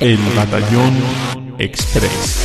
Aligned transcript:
El 0.00 0.18
Batallón 0.36 0.94
Express. 1.58 2.44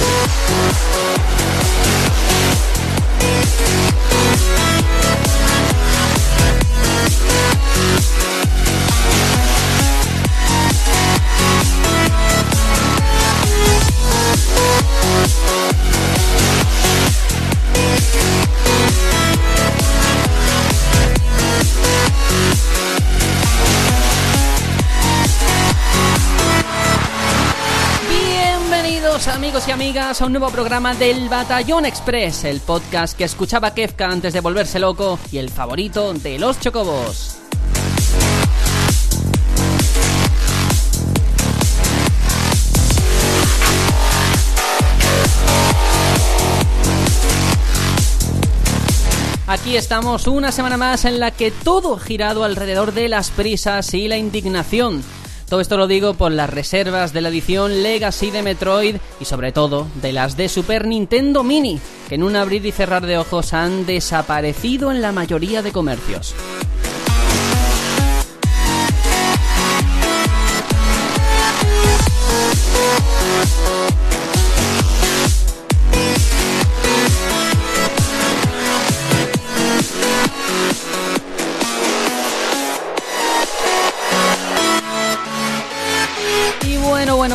Amigos 29.28 29.68
y 29.68 29.72
amigas 29.72 30.20
a 30.20 30.26
un 30.26 30.32
nuevo 30.32 30.50
programa 30.50 30.96
del 30.96 31.30
Batallón 31.30 31.86
Express, 31.86 32.44
el 32.44 32.60
podcast 32.60 33.16
que 33.16 33.24
escuchaba 33.24 33.74
Kefka 33.74 34.08
antes 34.08 34.34
de 34.34 34.42
volverse 34.42 34.80
loco 34.80 35.20
y 35.32 35.38
el 35.38 35.50
favorito 35.50 36.12
de 36.14 36.40
los 36.40 36.60
chocobos. 36.60 37.38
Aquí 49.46 49.78
estamos 49.78 50.26
una 50.28 50.52
semana 50.52 50.78
más 50.78 51.06
en 51.06 51.20
la 51.20 51.30
que 51.30 51.52
todo 51.52 51.98
girado 51.98 52.44
alrededor 52.44 52.94
de 52.94 53.08
las 53.08 53.30
prisas 53.30 53.94
y 53.94 54.08
la 54.08 54.18
indignación. 54.18 55.04
Todo 55.52 55.60
esto 55.60 55.76
lo 55.76 55.88
digo 55.88 56.14
por 56.14 56.32
las 56.32 56.50
reservas 56.50 57.12
de 57.12 57.20
la 57.20 57.28
edición 57.28 57.84
Legacy 57.84 58.32
de 58.32 58.42
Metroid 58.42 58.96
y 59.20 59.26
sobre 59.26 59.52
todo 59.52 59.86
de 59.96 60.14
las 60.14 60.38
de 60.38 60.48
Super 60.48 60.88
Nintendo 60.88 61.44
Mini, 61.44 61.78
que 62.08 62.16
en 62.16 62.24
un 62.24 62.38
abrir 62.38 62.66
y 62.66 62.72
cerrar 62.72 63.06
de 63.06 63.18
ojos 63.18 63.52
han 63.52 63.86
desaparecido 63.86 64.94
en 64.94 65.02
la 65.02 65.12
mayoría 65.12 65.62
de 65.62 65.74
comercios. 65.74 66.34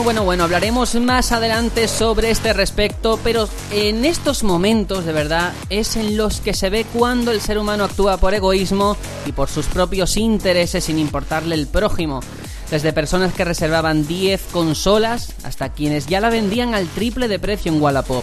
Bueno, 0.07 0.23
bueno, 0.23 0.45
hablaremos 0.45 0.95
más 0.95 1.33
adelante 1.33 1.89
sobre 1.89 2.31
este 2.31 2.53
respecto, 2.53 3.19
pero 3.25 3.49
en 3.73 4.05
estos 4.05 4.45
momentos 4.45 5.05
de 5.05 5.13
verdad 5.13 5.53
es 5.69 5.97
en 5.97 6.17
los 6.17 6.41
que 6.41 6.55
se 6.55 6.71
ve 6.71 6.87
cuando 6.93 7.33
el 7.33 7.41
ser 7.41 7.59
humano 7.59 7.83
actúa 7.83 8.17
por 8.17 8.33
egoísmo 8.33 8.97
y 9.27 9.33
por 9.33 9.49
sus 9.49 9.67
propios 9.67 10.17
intereses 10.17 10.85
sin 10.85 11.01
importarle 11.01 11.57
el 11.57 11.67
prójimo. 11.67 12.21
Desde 12.71 12.93
personas 12.93 13.35
que 13.35 13.45
reservaban 13.45 14.07
10 14.07 14.43
consolas 14.53 15.33
hasta 15.43 15.71
quienes 15.71 16.07
ya 16.07 16.21
la 16.21 16.31
vendían 16.31 16.77
al 16.77 16.87
triple 16.87 17.27
de 17.27 17.41
precio 17.41 17.73
en 17.73 17.83
Wallapop. 17.83 18.23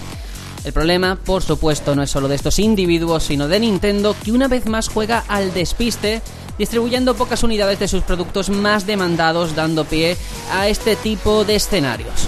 El 0.63 0.71
problema, 0.71 1.17
por 1.17 1.43
supuesto, 1.43 1.95
no 1.95 2.03
es 2.03 2.09
solo 2.09 2.29
de 2.29 2.35
estos 2.35 2.59
individuos, 2.59 3.23
sino 3.23 3.49
de 3.49 3.59
Nintendo, 3.59 4.15
que 4.23 4.31
una 4.31 4.47
vez 4.47 4.67
más 4.67 4.87
juega 4.87 5.25
al 5.27 5.53
despiste, 5.53 6.21
distribuyendo 6.57 7.15
pocas 7.15 7.43
unidades 7.43 7.79
de 7.79 7.87
sus 7.87 8.03
productos 8.03 8.49
más 8.49 8.85
demandados, 8.85 9.55
dando 9.55 9.85
pie 9.85 10.17
a 10.51 10.67
este 10.67 10.95
tipo 10.95 11.45
de 11.45 11.55
escenarios. 11.55 12.27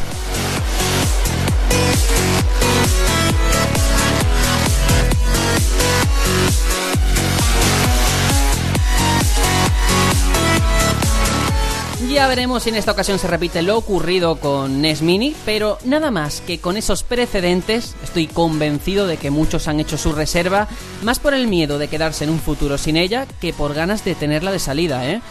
Ya 12.16 12.30
veremos 12.30 12.64
si 12.64 12.70
en 12.70 12.78
esta 12.78 12.94
ocasión 12.94 13.20
se 13.20 13.28
repite 13.28 13.62
lo 13.62 13.78
ocurrido 13.78 14.38
con 14.38 14.82
NES 14.82 15.02
Mini, 15.02 15.36
pero 15.44 15.78
nada 15.84 16.12
más 16.12 16.40
que 16.40 16.62
con 16.62 16.78
esos 16.78 17.04
precedentes 17.04 17.94
estoy 18.06 18.28
convencido 18.28 19.06
de 19.06 19.18
que 19.18 19.32
muchos 19.32 19.68
han 19.68 19.82
hecho 19.82 19.98
su 19.98 20.14
reserva, 20.14 20.70
más 21.04 21.20
por 21.20 21.34
el 21.34 21.48
miedo 21.48 21.78
de 21.78 21.90
quedarse 21.90 22.24
en 22.24 22.30
un 22.30 22.40
futuro 22.40 22.78
sin 22.78 22.96
ella 22.96 23.28
que 23.42 23.52
por 23.52 23.74
ganas 23.74 24.06
de 24.06 24.16
tenerla 24.16 24.54
de 24.54 24.60
salida, 24.60 25.06
¿eh? 25.06 25.22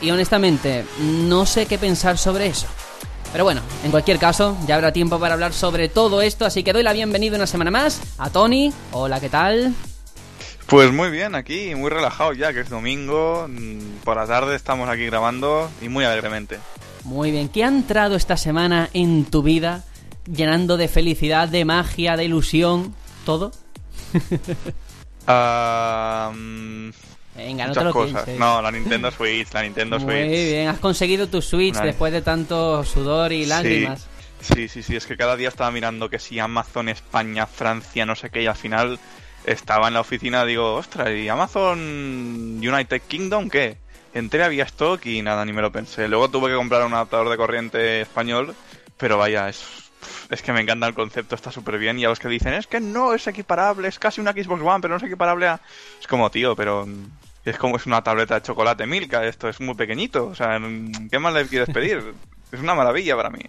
Y 0.00 0.10
honestamente, 0.10 0.84
no 0.98 1.46
sé 1.46 1.66
qué 1.66 1.78
pensar 1.78 2.18
sobre 2.18 2.48
eso. 2.48 2.66
Pero 3.30 3.44
bueno, 3.44 3.60
en 3.84 3.92
cualquier 3.92 4.18
caso, 4.18 4.56
ya 4.66 4.74
habrá 4.74 4.92
tiempo 4.92 5.20
para 5.20 5.34
hablar 5.34 5.52
sobre 5.52 5.88
todo 5.88 6.22
esto, 6.22 6.44
así 6.44 6.64
que 6.64 6.72
doy 6.72 6.82
la 6.82 6.92
bienvenida 6.92 7.36
una 7.36 7.46
semana 7.46 7.70
más 7.70 8.00
a 8.18 8.30
Tony. 8.30 8.72
Hola, 8.90 9.20
¿qué 9.20 9.28
tal? 9.28 9.72
Pues 10.66 10.90
muy 10.92 11.10
bien, 11.10 11.34
aquí, 11.34 11.74
muy 11.74 11.90
relajado 11.90 12.32
ya, 12.32 12.52
que 12.52 12.60
es 12.60 12.70
domingo, 12.70 13.46
mm, 13.48 14.00
por 14.04 14.16
la 14.16 14.26
tarde 14.26 14.56
estamos 14.56 14.88
aquí 14.88 15.04
grabando 15.06 15.70
y 15.82 15.88
muy 15.88 16.04
alegremente. 16.04 16.58
Muy 17.04 17.30
bien, 17.30 17.48
¿qué 17.48 17.64
ha 17.64 17.68
entrado 17.68 18.16
esta 18.16 18.36
semana 18.36 18.88
en 18.94 19.24
tu 19.24 19.42
vida 19.42 19.84
llenando 20.24 20.76
de 20.76 20.88
felicidad, 20.88 21.48
de 21.48 21.64
magia, 21.64 22.16
de 22.16 22.24
ilusión, 22.24 22.94
todo? 23.24 23.52
Ah, 25.24 26.32
mm, 26.34 26.90
Venga, 27.36 27.66
no 27.66 27.72
te 27.72 27.84
lo 27.84 27.92
cosas. 27.92 28.28
No, 28.38 28.60
la 28.60 28.70
Nintendo 28.70 29.10
Switch, 29.16 29.52
la 29.52 29.62
Nintendo 29.62 29.98
Muy 29.98 30.12
Switch. 30.12 30.30
bien, 30.50 30.68
has 30.68 30.78
conseguido 30.78 31.28
tu 31.28 31.40
Switch 31.40 31.76
después 31.76 32.12
de 32.12 32.22
tanto 32.22 32.84
sudor 32.84 33.32
y 33.32 33.46
lágrimas. 33.46 34.06
Sí, 34.40 34.66
sí, 34.68 34.82
sí, 34.82 34.96
es 34.96 35.06
que 35.06 35.16
cada 35.16 35.36
día 35.36 35.48
estaba 35.48 35.70
mirando 35.70 36.10
que 36.10 36.18
si 36.18 36.40
Amazon 36.40 36.88
España, 36.88 37.46
Francia, 37.46 38.04
no 38.04 38.16
sé 38.16 38.28
qué, 38.30 38.42
y 38.42 38.46
al 38.46 38.56
final 38.56 38.98
estaba 39.44 39.88
en 39.88 39.94
la 39.94 40.00
oficina, 40.00 40.44
digo, 40.44 40.74
ostras, 40.74 41.10
¿y 41.10 41.28
Amazon 41.28 41.78
United 42.58 43.02
Kingdom 43.08 43.48
qué? 43.48 43.76
Entré, 44.14 44.42
había 44.44 44.64
stock 44.64 45.04
y 45.06 45.22
nada, 45.22 45.44
ni 45.44 45.52
me 45.52 45.62
lo 45.62 45.72
pensé. 45.72 46.06
Luego 46.08 46.28
tuve 46.28 46.50
que 46.50 46.56
comprar 46.56 46.84
un 46.84 46.92
adaptador 46.94 47.28
de 47.30 47.36
corriente 47.36 48.00
español, 48.02 48.54
pero 48.98 49.16
vaya, 49.18 49.48
es, 49.48 49.64
es 50.30 50.42
que 50.42 50.52
me 50.52 50.60
encanta 50.60 50.86
el 50.86 50.94
concepto, 50.94 51.34
está 51.34 51.50
súper 51.50 51.78
bien. 51.78 51.98
Y 51.98 52.04
a 52.04 52.08
los 52.10 52.18
que 52.18 52.28
dicen, 52.28 52.52
es 52.54 52.66
que 52.66 52.80
no 52.80 53.14
es 53.14 53.26
equiparable, 53.26 53.88
es 53.88 53.98
casi 53.98 54.20
una 54.20 54.32
Xbox 54.32 54.62
One, 54.62 54.80
pero 54.80 54.92
no 54.92 54.98
es 54.98 55.02
equiparable 55.02 55.46
a... 55.48 55.60
Es 56.00 56.06
como, 56.06 56.30
tío, 56.30 56.54
pero... 56.54 56.86
mm, 56.86 57.06
Es 57.44 57.56
como 57.58 57.76
es 57.76 57.86
una 57.86 58.02
tableta 58.02 58.34
de 58.36 58.42
chocolate 58.42 58.86
Milka, 58.86 59.24
esto 59.26 59.48
es 59.48 59.60
muy 59.60 59.74
pequeñito, 59.74 60.26
o 60.26 60.34
sea, 60.34 60.58
mm, 60.58 61.08
¿qué 61.10 61.18
más 61.18 61.32
le 61.34 61.46
quieres 61.46 61.70
pedir? 61.70 62.14
es 62.52 62.60
una 62.60 62.74
maravilla 62.74 63.16
para 63.16 63.30
mí. 63.30 63.40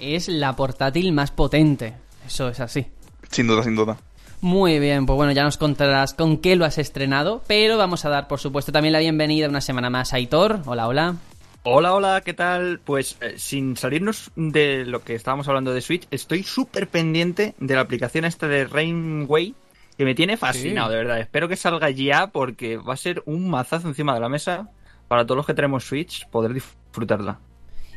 Es 0.00 0.28
la 0.28 0.54
portátil 0.54 1.12
más 1.12 1.30
potente. 1.30 1.94
Eso 2.26 2.48
es 2.48 2.60
así. 2.60 2.86
Sin 3.30 3.46
duda, 3.46 3.62
sin 3.62 3.74
duda. 3.76 3.96
Muy 4.40 4.78
bien, 4.78 5.04
pues 5.06 5.16
bueno, 5.16 5.32
ya 5.32 5.42
nos 5.42 5.56
contarás 5.58 6.14
con 6.14 6.38
qué 6.38 6.54
lo 6.54 6.64
has 6.64 6.78
estrenado, 6.78 7.42
pero 7.48 7.76
vamos 7.76 8.04
a 8.04 8.08
dar, 8.08 8.28
por 8.28 8.38
supuesto, 8.38 8.70
también 8.70 8.92
la 8.92 9.00
bienvenida 9.00 9.48
una 9.48 9.60
semana 9.60 9.90
más 9.90 10.12
a 10.12 10.16
Aitor. 10.16 10.60
Hola, 10.66 10.86
hola. 10.86 11.16
Hola, 11.64 11.92
hola, 11.94 12.20
¿qué 12.24 12.34
tal? 12.34 12.80
Pues 12.84 13.18
eh, 13.20 13.34
sin 13.36 13.76
salirnos 13.76 14.30
de 14.36 14.84
lo 14.86 15.02
que 15.02 15.16
estábamos 15.16 15.48
hablando 15.48 15.74
de 15.74 15.80
Switch, 15.80 16.06
estoy 16.12 16.44
súper 16.44 16.88
pendiente 16.88 17.54
de 17.58 17.74
la 17.74 17.80
aplicación 17.80 18.24
esta 18.24 18.46
de 18.46 18.64
Rainway, 18.64 19.54
que 19.96 20.04
me 20.04 20.14
tiene 20.14 20.36
fascinado, 20.36 20.88
Sí. 20.88 20.92
de 20.92 20.98
verdad. 21.02 21.18
Espero 21.20 21.48
que 21.48 21.56
salga 21.56 21.90
ya 21.90 22.28
porque 22.28 22.76
va 22.76 22.94
a 22.94 22.96
ser 22.96 23.22
un 23.26 23.50
mazazo 23.50 23.88
encima 23.88 24.14
de 24.14 24.20
la 24.20 24.28
mesa 24.28 24.70
para 25.08 25.24
todos 25.24 25.36
los 25.38 25.46
que 25.46 25.54
tenemos 25.54 25.84
Switch 25.84 26.28
poder 26.28 26.54
disfrutarla. 26.54 27.40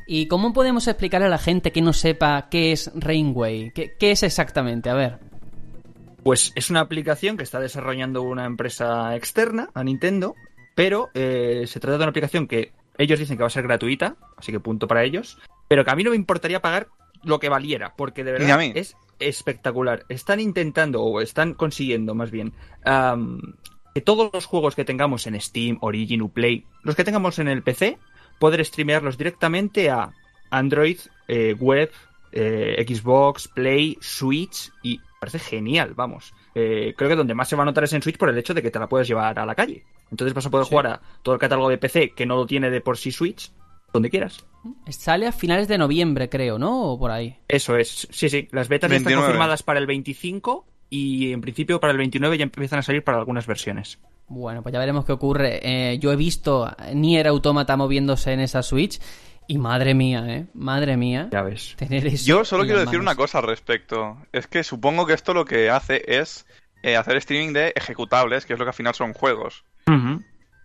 ¿Y 0.07 0.27
cómo 0.27 0.53
podemos 0.53 0.87
explicarle 0.87 1.27
a 1.27 1.29
la 1.29 1.37
gente 1.37 1.71
que 1.71 1.81
no 1.83 1.93
sepa 1.93 2.47
qué 2.49 2.71
es 2.71 2.91
Rainway? 2.95 3.71
¿Qué, 3.75 3.93
qué 3.99 4.11
es 4.11 4.23
exactamente? 4.23 4.89
A 4.89 4.95
ver. 4.95 5.19
Pues 6.23 6.51
es 6.55 6.69
una 6.69 6.81
aplicación 6.81 7.37
que 7.37 7.43
está 7.43 7.59
desarrollando 7.59 8.21
una 8.21 8.45
empresa 8.45 9.15
externa 9.15 9.69
a 9.73 9.83
Nintendo, 9.83 10.35
pero 10.75 11.09
eh, 11.13 11.65
se 11.67 11.79
trata 11.79 11.97
de 11.97 12.03
una 12.03 12.09
aplicación 12.09 12.47
que 12.47 12.73
ellos 12.97 13.19
dicen 13.19 13.37
que 13.37 13.43
va 13.43 13.47
a 13.47 13.51
ser 13.51 13.63
gratuita, 13.63 14.17
así 14.37 14.51
que 14.51 14.59
punto 14.59 14.87
para 14.87 15.03
ellos, 15.03 15.39
pero 15.67 15.83
que 15.83 15.91
a 15.91 15.95
mí 15.95 16.03
no 16.03 16.11
me 16.11 16.15
importaría 16.15 16.61
pagar 16.61 16.89
lo 17.23 17.39
que 17.39 17.49
valiera, 17.49 17.95
porque 17.95 18.23
de 18.23 18.33
verdad 18.33 18.61
es 18.75 18.95
espectacular. 19.19 20.05
Están 20.09 20.39
intentando, 20.39 21.01
o 21.01 21.21
están 21.21 21.53
consiguiendo 21.53 22.15
más 22.15 22.31
bien, 22.31 22.53
que 23.93 24.01
todos 24.01 24.29
los 24.33 24.45
juegos 24.45 24.75
que 24.75 24.85
tengamos 24.85 25.27
en 25.27 25.39
Steam, 25.39 25.77
Origin, 25.81 26.21
Uplay, 26.21 26.65
los 26.83 26.95
que 26.95 27.03
tengamos 27.03 27.39
en 27.39 27.47
el 27.47 27.63
PC, 27.63 27.97
poder 28.39 28.63
streamearlos 28.65 29.17
directamente 29.17 29.89
a 29.89 30.11
Android, 30.49 30.97
eh, 31.27 31.55
web, 31.59 31.91
eh, 32.31 32.83
Xbox, 32.87 33.47
Play, 33.47 33.97
Switch 34.01 34.71
y 34.83 34.99
parece 35.21 35.37
genial, 35.37 35.93
vamos. 35.93 36.33
Eh, 36.55 36.95
creo 36.97 37.07
que 37.07 37.15
donde 37.15 37.35
más 37.35 37.47
se 37.47 37.55
va 37.55 37.61
a 37.61 37.65
notar 37.67 37.83
es 37.83 37.93
en 37.93 38.01
Switch 38.01 38.17
por 38.17 38.29
el 38.29 38.37
hecho 38.39 38.55
de 38.55 38.63
que 38.63 38.71
te 38.71 38.79
la 38.79 38.89
puedes 38.89 39.07
llevar 39.07 39.37
a 39.37 39.45
la 39.45 39.53
calle. 39.53 39.83
Entonces 40.09 40.33
vas 40.33 40.47
a 40.47 40.49
poder 40.49 40.65
Sí. 40.65 40.69
jugar 40.71 40.87
a 40.87 41.01
todo 41.21 41.35
el 41.35 41.39
catálogo 41.39 41.69
de 41.69 41.77
PC 41.77 42.09
que 42.15 42.25
no 42.25 42.35
lo 42.35 42.47
tiene 42.47 42.71
de 42.71 42.81
por 42.81 42.97
sí 42.97 43.11
Switch, 43.11 43.51
donde 43.93 44.09
quieras. 44.09 44.43
Sale 44.89 45.27
a 45.27 45.31
finales 45.31 45.67
de 45.67 45.77
noviembre, 45.77 46.27
creo, 46.27 46.57
¿no? 46.57 46.93
O 46.93 46.97
por 46.99 47.11
ahí. 47.11 47.37
Eso 47.47 47.77
es, 47.77 48.07
sí, 48.09 48.29
sí. 48.29 48.47
Las 48.51 48.67
betas 48.67 48.89
ya 48.89 48.97
están 48.97 49.11
29. 49.11 49.21
confirmadas 49.27 49.61
para 49.61 49.79
el 49.79 49.85
25 49.85 50.65
y 50.89 51.31
en 51.33 51.41
principio 51.41 51.79
para 51.79 51.91
el 51.91 51.99
29 51.99 52.39
ya 52.39 52.43
empiezan 52.45 52.79
a 52.79 52.81
salir 52.81 53.03
para 53.03 53.19
algunas 53.19 53.45
versiones. 53.45 53.99
Bueno, 54.27 54.63
pues 54.63 54.73
ya 54.73 54.79
veremos 54.79 55.05
qué 55.05 55.11
ocurre. 55.11 55.59
Eh, 55.61 55.99
yo 55.99 56.11
he 56.11 56.15
visto 56.15 56.67
Nier 56.95 57.27
Automata 57.27 57.77
moviéndose 57.77 58.33
en 58.33 58.39
esa 58.39 58.63
Switch 58.63 58.99
Y 59.47 59.57
madre 59.57 59.93
mía, 59.93 60.23
¿eh? 60.27 60.45
Madre 60.53 60.95
mía. 60.97 61.27
Ya 61.31 61.41
ves. 61.41 61.75
Tener 61.77 62.07
eso 62.07 62.25
Yo 62.25 62.45
solo 62.45 62.63
quiero 62.63 62.79
decir 62.79 62.99
manos. 62.99 63.13
una 63.13 63.15
cosa 63.15 63.39
al 63.39 63.45
respecto. 63.45 64.17
Es 64.31 64.47
que 64.47 64.63
supongo 64.63 65.05
que 65.05 65.13
esto 65.13 65.33
lo 65.33 65.45
que 65.45 65.69
hace 65.69 66.03
es 66.07 66.45
eh, 66.83 66.95
hacer 66.95 67.17
streaming 67.17 67.53
de 67.53 67.73
ejecutables, 67.75 68.45
que 68.45 68.53
es 68.53 68.59
lo 68.59 68.65
que 68.65 68.69
al 68.69 68.75
final 68.75 68.93
son 68.95 69.13
juegos. 69.13 69.65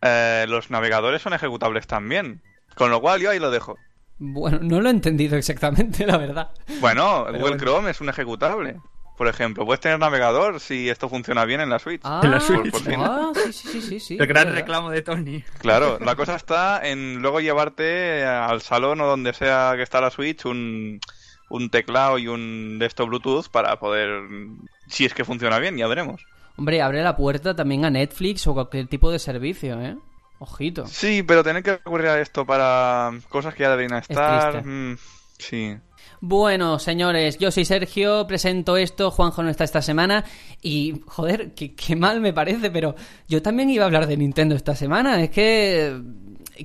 Eh, 0.03 0.45
los 0.49 0.71
navegadores 0.71 1.23
son 1.23 1.33
ejecutables 1.33 1.87
también. 1.87 2.43
Con 2.77 2.91
lo 2.91 3.01
cual 3.01 3.21
yo 3.21 3.31
ahí 3.31 3.39
lo 3.41 3.51
dejo. 3.51 3.77
Bueno, 4.19 4.59
no 4.63 4.81
lo 4.81 4.89
he 4.89 4.93
entendido 4.93 5.37
exactamente, 5.37 6.07
la 6.07 6.17
verdad. 6.19 6.51
Bueno, 6.81 7.25
Pero 7.27 7.39
Google 7.39 7.57
bueno. 7.57 7.57
Chrome 7.59 7.91
es 7.91 8.01
un 8.01 8.09
ejecutable. 8.09 8.77
Por 9.17 9.29
ejemplo, 9.29 9.65
puedes 9.65 9.81
tener 9.81 9.99
navegador 9.99 10.61
si 10.61 10.89
esto 10.91 11.09
funciona 11.09 11.45
bien 11.47 11.61
en 11.61 11.71
la 11.71 11.79
Switch. 11.79 12.03
Ah, 12.05 12.21
En 12.23 12.31
la 12.31 12.41
Switch. 12.41 12.71
Por 12.71 12.83
fin. 12.83 13.01
ah, 13.01 13.33
sí, 13.35 13.53
sí, 13.53 13.69
sí, 13.69 13.81
sí, 13.83 14.01
sí. 14.01 14.17
El 14.21 14.27
gran 14.27 14.53
reclamo 14.55 14.91
de 14.91 15.03
Tony. 15.03 15.43
Claro, 15.59 15.99
la 16.05 16.15
cosa 16.17 16.37
está 16.37 16.87
en 16.87 17.23
luego 17.23 17.41
llevarte 17.41 18.25
al 18.25 18.61
salón 18.61 19.01
o 19.01 19.07
donde 19.07 19.33
sea 19.33 19.73
que 19.77 19.83
está 19.83 20.01
la 20.01 20.11
Switch 20.11 20.45
un, 20.45 21.01
un 21.49 21.71
teclado 21.71 22.19
y 22.19 22.29
un 22.29 22.79
de 22.79 22.87
esto 22.87 23.07
Bluetooth 23.07 23.49
para 23.49 23.79
poder, 23.79 24.11
si 24.89 25.07
es 25.07 25.15
que 25.15 25.25
funciona 25.25 25.59
bien, 25.59 25.77
ya 25.79 25.87
veremos. 25.87 26.23
Hombre, 26.59 26.81
abre 26.83 27.03
la 27.03 27.17
puerta 27.17 27.55
también 27.57 27.85
a 27.85 27.91
Netflix 27.91 28.47
o 28.47 28.55
cualquier 28.55 28.87
tipo 28.87 29.11
de 29.11 29.19
servicio, 29.19 29.81
¿eh? 29.81 29.97
Ojito. 30.39 30.87
Sí, 30.87 31.23
pero 31.23 31.43
tener 31.43 31.63
que 31.63 31.73
recurrir 31.73 32.09
a 32.09 32.21
esto 32.21 32.45
para 32.45 33.11
cosas 33.31 33.55
que 33.55 33.63
ya 33.63 33.71
deberían 33.71 33.99
estar. 34.01 34.53
triste. 34.53 34.69
mm, 34.69 34.97
sí. 35.39 35.77
Bueno, 36.21 36.79
señores, 36.79 37.39
yo 37.39 37.51
soy 37.51 37.65
Sergio, 37.65 38.27
presento 38.27 38.77
esto, 38.77 39.11
Juanjo 39.11 39.43
no 39.43 39.51
está 39.51 39.65
esta 39.65 39.83
semana 39.83 40.25
y, 40.63 41.03
joder, 41.07 41.55
qué, 41.55 41.97
mal 41.97 42.21
me 42.21 42.33
parece, 42.33 42.71
pero 42.71 42.95
yo 43.29 43.43
también 43.43 43.71
iba 43.71 43.85
a 43.85 43.87
hablar 43.87 44.07
de 44.07 44.17
Nintendo 44.17 44.55
esta 44.55 44.75
semana, 44.75 45.23
es 45.23 45.31
que 45.31 46.01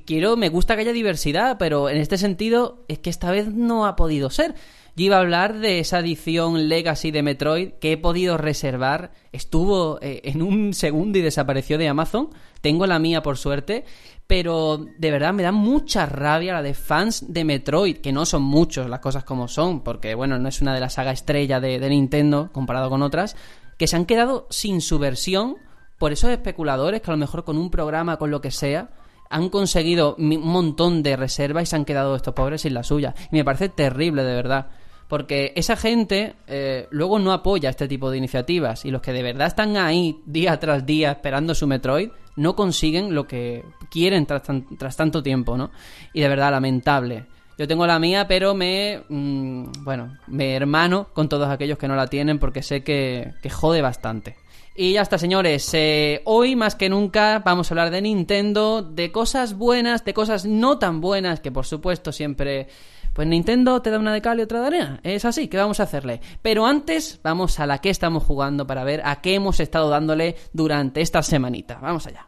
quiero, 0.05 0.37
me 0.37 0.49
gusta 0.49 0.75
que 0.75 0.81
haya 0.81 0.93
diversidad, 0.93 1.57
pero 1.59 1.89
en 1.89 1.97
este 1.97 2.17
sentido 2.17 2.85
es 2.87 2.99
que 2.99 3.09
esta 3.09 3.29
vez 3.31 3.47
no 3.47 3.85
ha 3.85 3.95
podido 3.95 4.29
ser. 4.29 4.55
Yo 4.95 5.05
iba 5.05 5.17
a 5.17 5.21
hablar 5.21 5.59
de 5.59 5.79
esa 5.79 5.99
edición 5.99 6.67
Legacy 6.67 7.11
de 7.11 7.23
Metroid 7.23 7.71
que 7.79 7.93
he 7.93 7.97
podido 7.97 8.37
reservar. 8.37 9.11
Estuvo 9.31 9.99
eh, 10.01 10.21
en 10.25 10.41
un 10.41 10.73
segundo 10.73 11.17
y 11.17 11.21
desapareció 11.21 11.77
de 11.77 11.87
Amazon. 11.87 12.29
Tengo 12.59 12.85
la 12.85 12.99
mía 12.99 13.23
por 13.23 13.37
suerte. 13.37 13.85
Pero 14.31 14.79
de 14.97 15.11
verdad 15.11 15.33
me 15.33 15.43
da 15.43 15.51
mucha 15.51 16.05
rabia 16.05 16.53
la 16.53 16.61
de 16.61 16.73
fans 16.73 17.33
de 17.33 17.43
Metroid, 17.43 17.97
que 17.97 18.13
no 18.13 18.25
son 18.25 18.43
muchos 18.43 18.89
las 18.89 19.01
cosas 19.01 19.25
como 19.25 19.49
son, 19.49 19.83
porque 19.83 20.15
bueno, 20.15 20.39
no 20.39 20.47
es 20.47 20.61
una 20.61 20.73
de 20.73 20.79
las 20.79 20.93
sagas 20.93 21.15
estrella 21.15 21.59
de, 21.59 21.89
Nintendo 21.89 22.49
comparado 22.53 22.89
con 22.89 23.01
otras, 23.01 23.35
que 23.77 23.87
se 23.87 23.97
han 23.97 24.05
quedado 24.05 24.47
sin 24.49 24.79
su 24.79 24.99
versión 24.99 25.57
por 25.97 26.13
esos 26.13 26.29
especuladores 26.29 27.01
que 27.01 27.11
a 27.11 27.13
lo 27.13 27.17
mejor 27.17 27.43
con 27.43 27.57
un 27.57 27.69
programa, 27.69 28.15
con 28.15 28.31
lo 28.31 28.39
que 28.39 28.51
sea, 28.51 28.91
han 29.29 29.49
conseguido 29.49 30.15
un 30.17 30.47
montón 30.47 31.03
de 31.03 31.17
reservas 31.17 31.63
y 31.63 31.65
se 31.65 31.75
han 31.75 31.83
quedado 31.83 32.15
estos 32.15 32.33
pobres 32.33 32.61
sin 32.61 32.73
la 32.73 32.83
suya. 32.83 33.13
Y 33.33 33.35
me 33.35 33.43
parece 33.43 33.67
terrible, 33.67 34.23
de 34.23 34.33
verdad. 34.33 34.69
Porque 35.09 35.51
esa 35.57 35.75
gente 35.75 36.37
eh, 36.47 36.87
luego 36.91 37.19
no 37.19 37.33
apoya 37.33 37.69
este 37.69 37.89
tipo 37.89 38.09
de 38.09 38.19
iniciativas 38.19 38.85
y 38.85 38.91
los 38.91 39.01
que 39.01 39.11
de 39.11 39.23
verdad 39.23 39.47
están 39.47 39.75
ahí 39.75 40.21
día 40.25 40.57
tras 40.57 40.85
día 40.85 41.11
esperando 41.11 41.53
su 41.53 41.67
Metroid 41.67 42.11
no 42.35 42.55
consiguen 42.55 43.13
lo 43.15 43.27
que 43.27 43.63
quieren 43.89 44.25
tras, 44.25 44.43
tan- 44.43 44.65
tras 44.77 44.95
tanto 44.95 45.21
tiempo, 45.23 45.57
¿no? 45.57 45.71
Y 46.13 46.21
de 46.21 46.29
verdad, 46.29 46.51
lamentable. 46.51 47.25
Yo 47.57 47.67
tengo 47.67 47.85
la 47.85 47.99
mía, 47.99 48.27
pero 48.27 48.55
me. 48.55 49.03
mm, 49.09 49.65
bueno, 49.83 50.17
me 50.27 50.55
hermano 50.55 51.09
con 51.13 51.29
todos 51.29 51.49
aquellos 51.49 51.77
que 51.77 51.87
no 51.87 51.95
la 51.95 52.07
tienen 52.07 52.39
porque 52.39 52.63
sé 52.63 52.83
que, 52.83 53.33
que 53.41 53.49
jode 53.49 53.81
bastante. 53.81 54.35
Y 54.73 54.93
ya 54.93 55.01
está, 55.01 55.17
señores. 55.17 55.69
Eh, 55.73 56.21
hoy 56.25 56.55
más 56.55 56.75
que 56.75 56.89
nunca 56.89 57.39
vamos 57.45 57.69
a 57.69 57.73
hablar 57.73 57.91
de 57.91 58.01
Nintendo, 58.01 58.81
de 58.81 59.11
cosas 59.11 59.55
buenas, 59.57 60.05
de 60.05 60.13
cosas 60.13 60.45
no 60.45 60.79
tan 60.79 61.01
buenas, 61.01 61.41
que 61.41 61.51
por 61.51 61.65
supuesto 61.65 62.11
siempre. 62.11 62.67
Pues 63.13 63.27
Nintendo 63.27 63.81
te 63.81 63.91
da 63.91 63.99
una 63.99 64.13
de 64.13 64.21
cal 64.21 64.39
y 64.39 64.43
otra 64.43 64.61
de 64.61 64.67
arena. 64.67 64.99
Es 65.03 65.25
así, 65.25 65.47
¿qué 65.47 65.57
vamos 65.57 65.79
a 65.79 65.83
hacerle? 65.83 66.21
Pero 66.41 66.65
antes, 66.65 67.19
vamos 67.23 67.59
a 67.59 67.67
la 67.67 67.79
que 67.79 67.89
estamos 67.89 68.23
jugando 68.23 68.65
para 68.65 68.83
ver 68.83 69.01
a 69.03 69.21
qué 69.21 69.35
hemos 69.35 69.59
estado 69.59 69.89
dándole 69.89 70.35
durante 70.53 71.01
esta 71.01 71.21
semanita. 71.21 71.79
Vamos 71.81 72.07
allá. 72.07 72.27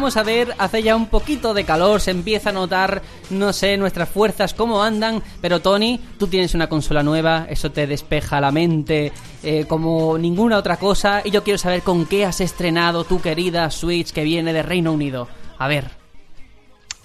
Vamos 0.00 0.16
a 0.16 0.22
ver, 0.22 0.54
hace 0.56 0.82
ya 0.82 0.96
un 0.96 1.08
poquito 1.08 1.52
de 1.52 1.64
calor, 1.64 2.00
se 2.00 2.10
empieza 2.10 2.48
a 2.48 2.52
notar, 2.54 3.02
no 3.28 3.52
sé, 3.52 3.76
nuestras 3.76 4.08
fuerzas 4.08 4.54
cómo 4.54 4.82
andan, 4.82 5.22
pero 5.42 5.60
Tony, 5.60 6.00
tú 6.18 6.26
tienes 6.26 6.54
una 6.54 6.70
consola 6.70 7.02
nueva, 7.02 7.44
eso 7.50 7.70
te 7.70 7.86
despeja 7.86 8.40
la 8.40 8.50
mente 8.50 9.12
eh, 9.42 9.66
como 9.68 10.16
ninguna 10.16 10.56
otra 10.56 10.78
cosa, 10.78 11.20
y 11.22 11.30
yo 11.30 11.44
quiero 11.44 11.58
saber 11.58 11.82
con 11.82 12.06
qué 12.06 12.24
has 12.24 12.40
estrenado 12.40 13.04
tu 13.04 13.20
querida 13.20 13.70
Switch 13.70 14.10
que 14.12 14.24
viene 14.24 14.54
de 14.54 14.62
Reino 14.62 14.90
Unido. 14.90 15.28
A 15.58 15.68
ver, 15.68 15.90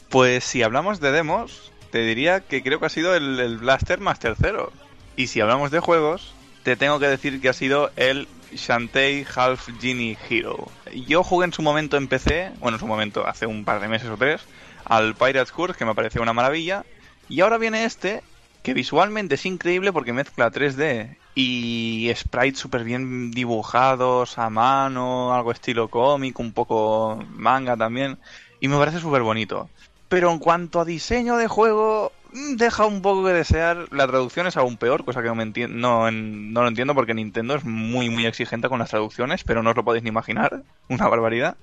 Pues 0.08 0.46
si 0.46 0.64
hablamos 0.64 1.02
de 1.02 1.12
demos, 1.12 1.74
te 1.92 2.00
diría 2.00 2.40
que 2.40 2.64
creo 2.64 2.80
que 2.80 2.86
ha 2.86 2.90
sido 2.90 3.14
el, 3.14 3.58
Blaster 3.58 4.00
Master 4.00 4.36
0. 4.42 4.72
Y 5.18 5.28
si 5.28 5.42
hablamos 5.42 5.70
de 5.70 5.82
juegos, 5.82 6.34
te 6.64 6.78
tengo 6.78 6.98
que 7.00 7.10
decir 7.10 7.42
que 7.42 7.50
ha 7.50 7.54
sido 7.54 7.92
el 7.98 8.30
Shantae 8.54 9.26
Half 9.36 9.70
Genie 9.80 10.18
Hero. 10.30 10.68
Yo 11.08 11.24
jugué 11.24 11.46
en 11.46 11.54
su 11.54 11.62
momento 11.62 11.98
en 11.98 12.08
PC, 12.08 12.52
bueno, 12.60 12.76
en 12.76 12.80
su 12.80 12.88
momento, 12.88 13.26
hace 13.26 13.46
un 13.46 13.66
par 13.66 13.80
de 13.82 13.88
meses 13.88 14.10
o 14.10 14.18
tres, 14.18 14.42
al 14.84 15.16
Pirates 15.16 15.52
Curse, 15.52 15.78
que 15.78 15.86
me 15.86 15.96
pareció 15.96 16.22
una 16.22 16.34
maravilla. 16.34 16.86
Y 17.28 17.42
ahora 17.42 17.58
viene 17.58 17.86
este, 17.86 18.24
que 18.64 18.74
visualmente 18.74 19.36
es 19.36 19.46
increíble 19.46 19.94
porque 19.94 20.14
mezcla 20.14 20.52
3D 20.52 21.18
y 21.36 22.12
sprites 22.16 22.60
súper 22.60 22.84
bien 22.84 23.32
dibujados 23.32 24.38
a 24.38 24.50
mano, 24.50 25.34
algo 25.34 25.52
estilo 25.52 25.90
cómic, 25.90 26.40
un 26.40 26.54
poco 26.54 27.20
manga 27.30 27.76
también. 27.76 28.18
Y 28.60 28.68
me 28.68 28.78
parece 28.78 29.00
súper 29.00 29.22
bonito. 29.22 29.70
Pero 30.08 30.32
en 30.32 30.40
cuanto 30.40 30.80
a 30.80 30.86
diseño 30.86 31.38
de 31.38 31.48
juego, 31.48 32.12
deja 32.58 32.86
un 32.86 33.02
poco 33.02 33.26
que 33.26 33.34
desear. 33.34 33.88
La 33.92 34.08
traducción 34.08 34.48
es 34.48 34.58
aún 34.58 34.78
peor, 34.78 35.06
cosa 35.06 35.22
que 35.22 35.28
no, 35.28 35.36
me 35.36 35.46
no, 35.68 36.08
en- 36.08 36.54
no 36.54 36.62
lo 36.62 36.68
entiendo 36.68 36.94
porque 36.94 37.14
Nintendo 37.14 37.56
es 37.56 37.64
muy, 37.66 38.10
muy 38.10 38.26
exigente 38.26 38.70
con 38.70 38.80
las 38.80 38.90
traducciones, 38.90 39.44
pero 39.44 39.64
no 39.64 39.72
os 39.72 39.76
lo 39.76 39.84
podéis 39.86 40.04
ni 40.04 40.10
imaginar. 40.10 40.64
Una 40.90 41.08
barbaridad. 41.08 41.58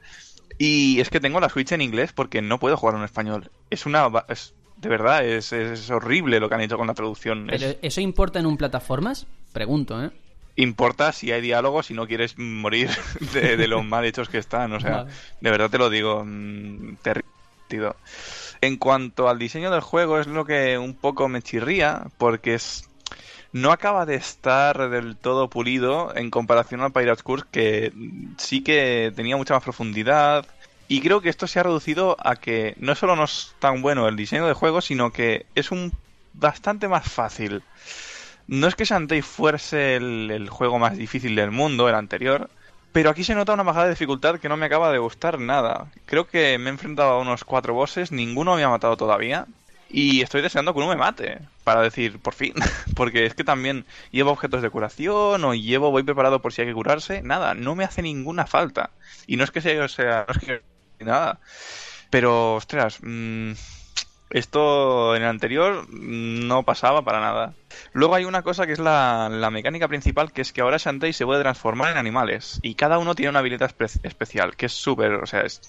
Y 0.59 1.00
es 1.00 1.09
que 1.11 1.21
tengo 1.21 1.41
la 1.41 1.49
Switch 1.49 1.73
en 1.73 1.81
inglés 1.81 2.12
porque 2.12 2.43
no 2.43 2.59
puedo 2.59 2.76
jugar 2.76 2.97
en 2.97 3.05
español. 3.05 3.50
Es 3.71 3.87
una... 3.87 4.09
Es, 4.29 4.55
de 4.76 4.88
verdad, 4.88 5.25
es, 5.25 5.52
es 5.52 5.91
horrible 5.91 6.41
lo 6.41 6.49
que 6.49 6.55
han 6.57 6.61
hecho 6.61 6.76
con 6.76 6.87
la 6.88 6.95
traducción. 6.95 7.49
Es- 7.50 7.62
¿pero 7.62 7.79
¿eso 7.83 8.00
importa 8.00 8.38
en 8.41 8.47
un 8.47 8.57
plataformas? 8.57 9.26
Pregunto, 9.52 10.02
¿eh? 10.05 10.11
importa 10.55 11.12
si 11.12 11.33
hay 11.33 11.41
diálogos 11.41 11.87
si 11.87 11.95
no 11.95 12.07
quieres 12.07 12.37
morir 12.38 12.91
de, 13.33 13.57
de 13.57 13.69
lo 13.69 13.83
mal 13.83 14.05
hechos 14.05 14.29
que 14.29 14.37
están. 14.38 14.73
O 14.75 14.81
sea, 14.81 15.05
Vale. 15.05 15.11
de 15.41 15.50
verdad 15.50 15.71
te 15.71 15.79
lo 15.79 15.88
digo, 15.88 16.23
mm, 16.26 16.97
terrible. 17.02 17.29
En 18.62 18.76
cuanto 18.76 19.28
al 19.28 19.40
diseño 19.40 19.73
del 19.73 19.81
juego, 19.81 20.21
es 20.21 20.28
lo 20.28 20.45
que 20.45 20.78
un 20.78 20.95
poco 20.95 21.28
me 21.28 21.42
chirría, 21.42 22.04
porque 22.16 22.54
es. 22.54 22.88
No 23.50 23.73
acaba 23.73 24.07
de 24.07 24.14
estar 24.14 24.88
del 24.88 25.16
todo 25.16 25.50
pulido 25.50 26.14
en 26.16 26.31
comparación 26.31 26.81
al 26.81 26.92
Pirates 26.92 27.25
Curse, 27.25 27.45
que 27.50 27.92
sí 28.38 28.62
que 28.62 29.12
tenía 29.16 29.37
mucha 29.37 29.54
más 29.54 29.64
profundidad. 29.64 30.47
Y 30.87 31.00
creo 31.00 31.21
que 31.21 31.28
esto 31.28 31.49
se 31.49 31.59
ha 31.59 31.64
reducido 31.64 32.16
a 32.21 32.37
que 32.37 32.75
no 32.78 32.95
solo 32.95 33.16
no 33.16 33.25
es 33.25 33.52
tan 33.59 33.83
bueno 33.83 34.07
el 34.07 34.14
diseño 34.14 34.47
de 34.47 34.54
juego, 34.54 34.81
sino 34.81 35.12
que 35.12 35.45
es 35.57 35.73
un 35.73 35.92
bastante 36.33 36.87
más 36.87 37.11
fácil. 37.11 37.64
No 38.47 38.69
es 38.69 38.76
que 38.76 38.85
Shantae 38.85 39.23
fuese 39.23 39.97
el, 39.97 40.31
el 40.31 40.49
juego 40.49 40.78
más 40.78 40.97
difícil 40.97 41.35
del 41.35 41.50
mundo, 41.50 41.88
el 41.88 41.97
anterior, 41.97 42.49
pero 42.93 43.11
aquí 43.11 43.25
se 43.25 43.35
nota 43.35 43.55
una 43.55 43.63
bajada 43.63 43.87
de 43.87 43.93
dificultad 43.93 44.39
que 44.39 44.49
no 44.49 44.57
me 44.57 44.67
acaba 44.67 44.93
de 44.93 44.99
gustar 44.99 45.39
nada. 45.39 45.87
Creo 46.07 46.27
que 46.27 46.59
me 46.59 46.71
he 46.71 46.73
enfrentado 46.73 47.13
a 47.13 47.21
unos 47.21 47.45
cuatro 47.45 47.75
bosses, 47.75 48.13
ninguno 48.13 48.57
me 48.57 48.65
ha 48.65 48.69
matado 48.69 48.97
todavía, 48.97 49.47
y 49.89 50.23
estoy 50.23 50.41
deseando 50.43 50.73
que 50.73 50.79
uno 50.79 50.89
me 50.89 50.97
mate, 50.97 51.41
para 51.65 51.83
decir, 51.83 52.19
por 52.19 52.35
fin, 52.35 52.55
porque 52.97 53.27
es 53.27 53.35
que 53.35 53.45
también 53.45 53.85
llevo 54.11 54.31
objetos 54.31 54.63
de 54.63 54.71
curación 54.71 55.45
o 55.45 55.55
llevo, 55.55 55.91
voy 55.91 56.03
preparado 56.03 56.41
por 56.41 56.53
si 56.53 56.63
hay 56.63 56.69
que 56.69 56.75
curarse, 56.75 57.23
nada, 57.23 57.55
no 57.55 57.75
me 57.75 57.85
hace 57.85 58.03
ninguna 58.03 58.47
falta. 58.47 58.91
Y 59.27 59.37
no 59.37 59.45
es 59.45 59.51
que 59.51 59.61
sea, 59.61 59.89
sea 59.89 60.27
nada, 61.01 61.41
pero, 62.13 62.57
ostras, 62.57 62.99
mm, 63.03 63.53
Esto 64.33 65.15
en 65.15 65.23
el 65.23 65.29
anterior 65.29 65.87
no 65.91 66.62
pasaba 66.65 67.03
para 67.05 67.21
nada. 67.21 67.55
Luego 67.93 68.15
hay 68.15 68.25
una 68.25 68.43
cosa 68.43 68.67
que 68.67 68.73
es 68.73 68.79
la, 68.79 69.29
la 69.31 69.51
mecánica 69.51 69.89
principal, 69.89 70.33
que 70.33 70.41
es 70.43 70.53
que 70.53 70.62
ahora 70.62 70.79
Shantae 70.79 71.12
se 71.12 71.27
puede 71.27 71.43
transformar 71.43 71.93
en 71.93 71.99
animales. 71.99 72.59
Y 72.62 72.75
cada 72.75 72.99
uno 72.99 73.15
tiene 73.15 73.31
una 73.31 73.41
habilidad 73.41 73.71
espe- 73.71 74.01
especial, 74.03 74.57
que 74.57 74.67
es 74.67 74.73
súper, 74.73 75.12
o 75.15 75.27
sea, 75.27 75.43
es 75.43 75.61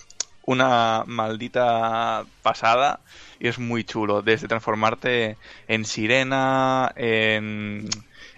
una 0.46 1.03
maldita 1.08 2.25
pasada 2.41 3.01
y 3.39 3.48
es 3.50 3.60
muy 3.60 3.84
chulo. 3.84 4.22
Desde 4.22 4.48
transformarte 4.48 5.38
en 5.67 5.86
sirena, 5.86 6.91
en, 6.96 7.88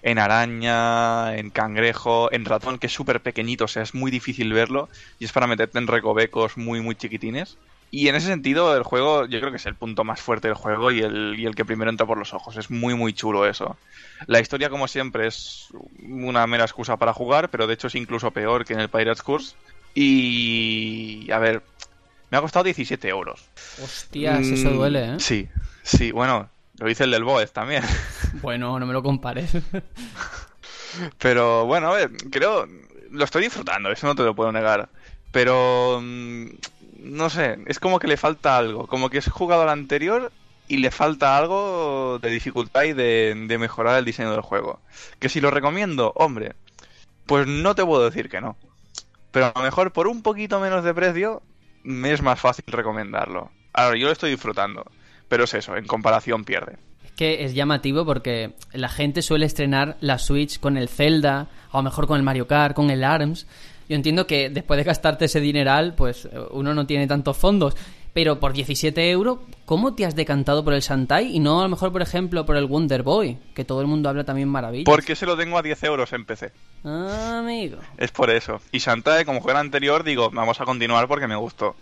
en 0.02 0.20
araña, 0.20 1.36
en 1.38 1.50
cangrejo, 1.52 2.32
en 2.32 2.46
ratón, 2.46 2.80
que 2.80 2.88
es 2.88 2.94
súper 2.94 3.22
pequeñito, 3.22 3.66
o 3.66 3.68
sea, 3.68 3.84
es 3.84 3.94
muy 3.94 4.12
difícil 4.12 4.54
verlo 4.54 4.90
y 5.20 5.26
es 5.26 5.32
para 5.32 5.48
meterte 5.48 5.78
en 5.80 5.88
recovecos 5.88 6.58
muy, 6.58 6.82
muy 6.82 6.96
chiquitines. 6.96 7.58
Y 7.98 8.10
en 8.10 8.16
ese 8.16 8.28
sentido, 8.28 8.76
el 8.76 8.84
juego, 8.84 9.26
yo 9.26 9.40
creo 9.40 9.52
que 9.52 9.56
es 9.56 9.66
el 9.66 9.76
punto 9.76 10.04
más 10.04 10.20
fuerte 10.20 10.50
del 10.50 10.56
juego 10.58 10.92
y 10.92 11.00
el, 11.00 11.36
y 11.40 11.46
el 11.46 11.56
que 11.56 11.64
primero 11.64 11.90
entra 11.90 12.06
por 12.06 12.18
los 12.18 12.34
ojos. 12.34 12.58
Es 12.58 12.70
muy, 12.70 12.94
muy 12.94 13.14
chulo 13.14 13.46
eso. 13.46 13.78
La 14.28 14.42
historia, 14.42 14.70
como 14.70 14.90
siempre, 14.90 15.28
es 15.28 15.70
una 16.02 16.46
mera 16.46 16.66
excusa 16.66 16.98
para 16.98 17.14
jugar, 17.14 17.50
pero 17.50 17.68
de 17.68 17.74
hecho 17.74 17.88
es 17.88 17.96
incluso 17.96 18.32
peor 18.32 18.66
que 18.66 18.74
en 18.74 18.82
el 18.82 18.90
Pirates 18.90 19.22
Course. 19.22 19.56
Y. 19.94 21.32
A 21.32 21.40
ver, 21.40 21.64
me 22.32 22.38
ha 22.38 22.42
costado 22.42 22.64
17 22.66 23.08
euros. 23.08 23.46
Hostias, 23.82 24.46
eso 24.46 24.72
Mm, 24.72 24.76
duele, 24.76 25.06
¿eh? 25.14 25.20
Sí, 25.20 25.48
sí, 25.82 26.12
bueno, 26.12 26.50
lo 26.80 26.88
dice 26.88 27.06
el 27.06 27.12
del 27.12 27.24
Boez 27.24 27.54
también. 27.54 27.84
Bueno, 28.42 28.78
no 28.78 28.86
me 28.86 28.92
lo 28.92 29.02
compares. 29.04 29.52
Pero 31.20 31.66
bueno, 31.66 31.94
a 31.94 31.96
ver, 31.96 32.12
creo. 32.30 32.68
Lo 33.12 33.24
estoy 33.24 33.44
disfrutando, 33.44 33.90
eso 33.90 34.06
no 34.06 34.16
te 34.16 34.24
lo 34.24 34.36
puedo 34.36 34.52
negar. 34.52 34.90
Pero. 35.32 36.04
No 37.06 37.30
sé, 37.30 37.60
es 37.68 37.80
como 37.80 38.00
que 38.00 38.08
le 38.08 38.18
falta 38.18 38.58
algo. 38.58 38.88
Como 38.88 39.10
que 39.10 39.20
has 39.20 39.30
jugado 39.30 39.62
al 39.62 39.70
anterior 39.70 40.32
y 40.68 40.78
le 40.78 40.90
falta 40.90 41.38
algo 41.38 42.18
de 42.20 42.32
dificultad 42.32 42.84
y 42.84 42.94
de, 42.94 43.46
de 43.48 43.58
mejorar 43.60 44.00
el 44.00 44.06
diseño 44.06 44.32
del 44.32 44.42
juego. 44.42 44.80
Que 45.20 45.30
si 45.30 45.40
lo 45.40 45.52
recomiendo, 45.52 46.14
hombre, 46.16 46.56
pues 47.28 47.46
no 47.48 47.76
te 47.76 47.86
puedo 47.86 48.04
decir 48.04 48.30
que 48.30 48.42
no. 48.42 48.58
Pero 49.32 49.48
a 49.48 49.54
lo 49.56 49.64
mejor 49.64 49.92
por 49.92 50.08
un 50.08 50.24
poquito 50.24 50.60
menos 50.60 50.84
de 50.84 50.94
precio, 50.94 51.44
me 51.84 52.12
es 52.12 52.22
más 52.22 52.40
fácil 52.40 52.66
recomendarlo. 52.68 53.52
Ahora, 53.72 53.98
yo 53.98 54.08
lo 54.08 54.14
estoy 54.14 54.32
disfrutando. 54.32 54.86
Pero 55.28 55.44
es 55.44 55.54
eso, 55.54 55.76
en 55.76 55.86
comparación 55.86 56.44
pierde. 56.44 56.78
Es 57.04 57.12
que 57.12 57.44
es 57.44 57.54
llamativo 57.54 58.06
porque 58.06 58.56
la 58.74 58.90
gente 58.90 59.22
suele 59.22 59.46
estrenar 59.46 59.98
la 60.02 60.18
Switch 60.18 60.60
con 60.60 60.78
el 60.78 60.90
Zelda, 60.90 61.50
o 61.72 61.78
a 61.78 61.80
lo 61.82 61.84
mejor 61.84 62.08
con 62.08 62.18
el 62.18 62.24
Mario 62.24 62.48
Kart, 62.48 62.76
con 62.76 62.90
el 62.90 63.04
ARMS. 63.04 63.48
Yo 63.88 63.96
entiendo 63.96 64.28
que 64.28 64.50
después 64.50 64.78
de 64.78 64.84
gastarte 64.84 65.26
ese 65.26 65.40
dineral, 65.40 65.94
pues 65.96 66.26
eh, 66.26 66.30
uno 66.52 66.74
no 66.74 66.86
tiene 66.88 67.08
tantos 67.08 67.38
fondos. 67.38 67.76
Pero 68.14 68.40
por 68.40 68.54
17 68.54 69.12
euros, 69.12 69.40
¿cómo 69.66 69.94
te 69.94 70.06
has 70.06 70.16
decantado 70.16 70.64
por 70.64 70.74
el 70.74 70.80
Shantai 70.80 71.36
y 71.36 71.40
no 71.42 71.60
a 71.60 71.64
lo 71.64 71.70
mejor, 71.70 71.92
por 71.92 72.02
ejemplo, 72.02 72.46
por 72.46 72.56
el 72.56 72.66
Wonder 72.66 73.04
Boy? 73.04 73.38
Que 73.54 73.66
todo 73.66 73.82
el 73.82 73.88
mundo 73.88 74.08
habla 74.08 74.24
también 74.24 74.48
maravillas. 74.48 74.86
Porque 74.86 75.18
se 75.18 75.26
lo 75.26 75.36
tengo 75.36 75.58
a 75.58 75.62
10 75.62 75.84
euros 75.84 76.14
en 76.14 76.24
PC. 76.24 76.54
Ah, 76.86 77.40
amigo. 77.40 77.78
Es 77.98 78.12
por 78.12 78.30
eso. 78.30 78.62
Y 78.72 78.78
Shantae, 78.78 79.26
como 79.26 79.42
juego 79.42 79.60
anterior, 79.60 80.06
digo, 80.06 80.30
vamos 80.32 80.62
a 80.62 80.66
continuar 80.66 81.10
porque 81.10 81.28
me 81.28 81.36
gustó. 81.36 81.76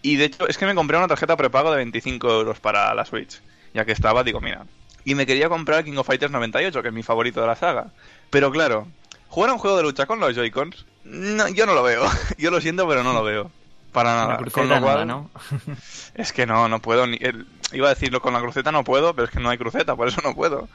Y 0.00 0.14
de 0.14 0.26
hecho, 0.26 0.46
es 0.46 0.56
que 0.56 0.66
me 0.66 0.76
compré 0.76 0.96
una 0.96 1.08
tarjeta 1.08 1.36
prepago 1.36 1.72
de 1.72 1.78
25 1.78 2.30
euros 2.30 2.60
para 2.60 2.94
la 2.94 3.04
Switch. 3.04 3.42
Ya 3.74 3.84
que 3.84 3.90
estaba, 3.90 4.22
digo, 4.22 4.40
mira. 4.40 4.64
Y 5.04 5.16
me 5.16 5.26
quería 5.26 5.48
comprar 5.48 5.84
King 5.84 5.96
of 5.96 6.06
Fighters 6.06 6.30
98, 6.30 6.82
que 6.82 6.88
es 6.88 6.94
mi 6.94 7.02
favorito 7.02 7.40
de 7.40 7.48
la 7.48 7.56
saga. 7.56 7.88
Pero 8.30 8.52
claro, 8.52 8.86
jugar 9.26 9.50
a 9.50 9.54
un 9.54 9.58
juego 9.58 9.76
de 9.76 9.82
lucha 9.82 10.06
con 10.06 10.20
los 10.20 10.36
Joy-Cons, 10.36 10.86
no, 11.08 11.48
yo 11.48 11.66
no 11.66 11.74
lo 11.74 11.82
veo. 11.82 12.04
yo 12.38 12.50
lo 12.50 12.60
siento, 12.60 12.86
pero 12.88 13.02
no 13.02 13.12
lo 13.12 13.24
veo. 13.24 13.50
Para 13.92 14.14
nada. 14.14 14.36
Con 14.52 14.68
lo 14.68 14.74
nada, 14.74 14.94
cual, 14.94 15.06
¿no? 15.06 15.30
es 16.14 16.32
que 16.32 16.46
no, 16.46 16.68
no 16.68 16.80
puedo. 16.80 17.06
Ni, 17.06 17.16
el- 17.20 17.46
iba 17.72 17.86
a 17.88 17.94
decirlo 17.94 18.20
con 18.20 18.34
la 18.34 18.40
cruceta 18.40 18.70
no 18.72 18.84
puedo, 18.84 19.14
pero 19.14 19.26
es 19.26 19.30
que 19.30 19.40
no 19.40 19.50
hay 19.50 19.58
cruceta, 19.58 19.96
por 19.96 20.08
eso 20.08 20.20
no 20.22 20.34
puedo. 20.34 20.68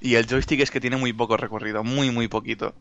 Y 0.00 0.14
el 0.14 0.26
joystick 0.26 0.60
es 0.60 0.70
que 0.70 0.80
tiene 0.80 0.96
muy 0.96 1.12
poco 1.12 1.36
recorrido, 1.36 1.82
muy, 1.84 2.10
muy 2.10 2.28
poquito. 2.28 2.74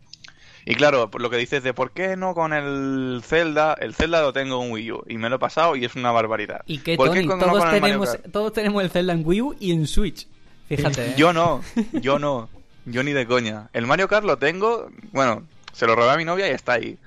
Y 0.66 0.76
claro, 0.76 1.10
por 1.10 1.22
lo 1.22 1.30
que 1.30 1.38
dices 1.38 1.64
de 1.64 1.74
por 1.74 1.92
qué 1.92 2.16
no 2.18 2.34
con 2.36 2.54
el 2.54 3.22
Zelda, 3.26 3.76
el 3.80 3.96
Zelda 3.96 4.22
lo 4.22 4.34
tengo 4.34 4.64
en 4.64 4.72
Wii 4.72 4.92
U 4.92 5.04
y 5.08 5.18
me 5.18 5.30
lo 5.30 5.38
he 5.38 5.40
pasado 5.40 5.76
y 5.76 5.86
es 5.86 5.96
una 5.96 6.12
barbaridad. 6.12 6.62
¿Y 6.68 6.80
qué, 6.80 6.96
¿Por 6.96 7.12
qué 7.12 7.22
Tony? 7.22 7.28
no 7.28 7.38
Todos, 7.38 7.60
Mario 7.60 7.82
tenemos, 7.82 8.18
todos 8.32 8.54
tenemos 8.54 8.84
el 8.84 8.90
Zelda 8.90 9.14
en 9.14 9.22
Wii 9.26 9.42
U 9.42 9.56
y 9.60 9.72
en 9.72 9.88
Switch. 9.88 10.28
Fíjate, 10.68 11.12
¿eh? 11.12 11.14
Yo 11.18 11.34
no, 11.34 11.62
yo 11.94 12.20
no, 12.20 12.50
yo 12.86 13.04
ni 13.04 13.14
de 13.14 13.26
coña. 13.26 13.70
El 13.74 13.88
Mario 13.88 14.08
Kart 14.08 14.26
lo 14.26 14.38
tengo, 14.38 14.90
bueno, 15.12 15.44
se 15.80 15.88
lo 15.88 15.96
robé 15.96 16.12
a 16.12 16.18
mi 16.18 16.26
novia 16.26 16.48
y 16.48 16.52
está 16.52 16.74
ahí. 16.74 16.98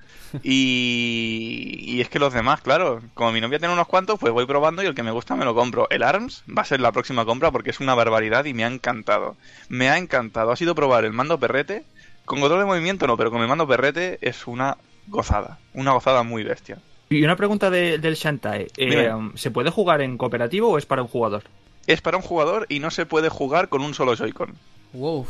Y, 0.43 1.79
y 1.83 2.01
es 2.01 2.09
que 2.09 2.19
los 2.19 2.33
demás, 2.33 2.61
claro, 2.63 3.01
como 3.15 3.33
mi 3.33 3.41
novia 3.41 3.59
tiene 3.59 3.75
unos 3.75 3.87
cuantos, 3.87 4.19
pues 4.19 4.33
voy 4.33 4.47
probando 4.47 4.83
y 4.83 4.87
el 4.87 4.95
que 4.95 5.03
me 5.03 5.11
gusta 5.11 5.37
me 5.37 5.45
lo 5.45 5.55
compro. 5.55 5.89
El 5.91 6.03
ARMS 6.03 6.43
va 6.57 6.63
a 6.63 6.67
ser 6.67 6.81
la 6.81 6.93
próxima 6.93 7.25
compra 7.25 7.51
porque 7.51 7.71
es 7.71 7.81
una 7.81 7.95
barbaridad 7.95 8.45
y 8.47 8.55
me 8.55 8.65
ha 8.65 8.69
encantado. 8.69 9.37
Me 9.69 9.89
ha 9.91 9.99
encantado. 9.99 10.51
Ha 10.51 10.57
sido 10.57 10.75
probar 10.75 11.05
el 11.05 11.13
mando 11.13 11.39
perrete. 11.39 11.85
Con 12.25 12.41
control 12.41 12.61
de 12.61 12.67
movimiento 12.67 13.07
no, 13.07 13.17
pero 13.17 13.31
con 13.31 13.43
el 13.43 13.49
mando 13.49 13.67
perrete 13.67 14.19
es 14.23 14.47
una 14.47 14.77
gozada. 15.09 15.59
Una 15.75 15.93
gozada 15.93 16.23
muy 16.23 16.45
bestia. 16.45 16.79
Y 17.11 17.23
una 17.25 17.37
pregunta 17.37 17.69
de- 17.69 17.99
del 17.99 18.15
Shantae. 18.15 18.69
Eh, 18.77 18.89
Dime. 18.91 19.33
¿Se 19.35 19.51
puede 19.51 19.71
jugar 19.71 20.01
en 20.01 20.17
cooperativo 20.17 20.71
o 20.71 20.79
es 20.79 20.87
para 20.87 21.03
un 21.03 21.09
jugador? 21.09 21.43
Es 21.87 22.01
para 22.01 22.17
un 22.17 22.23
jugador 22.23 22.65
y 22.69 22.79
no 22.79 22.91
se 22.91 23.05
puede 23.07 23.29
jugar 23.29 23.69
con 23.69 23.83
un 23.83 23.93
solo 23.93 24.15
Joy-Con. 24.15 24.55
Wow. 24.93 25.27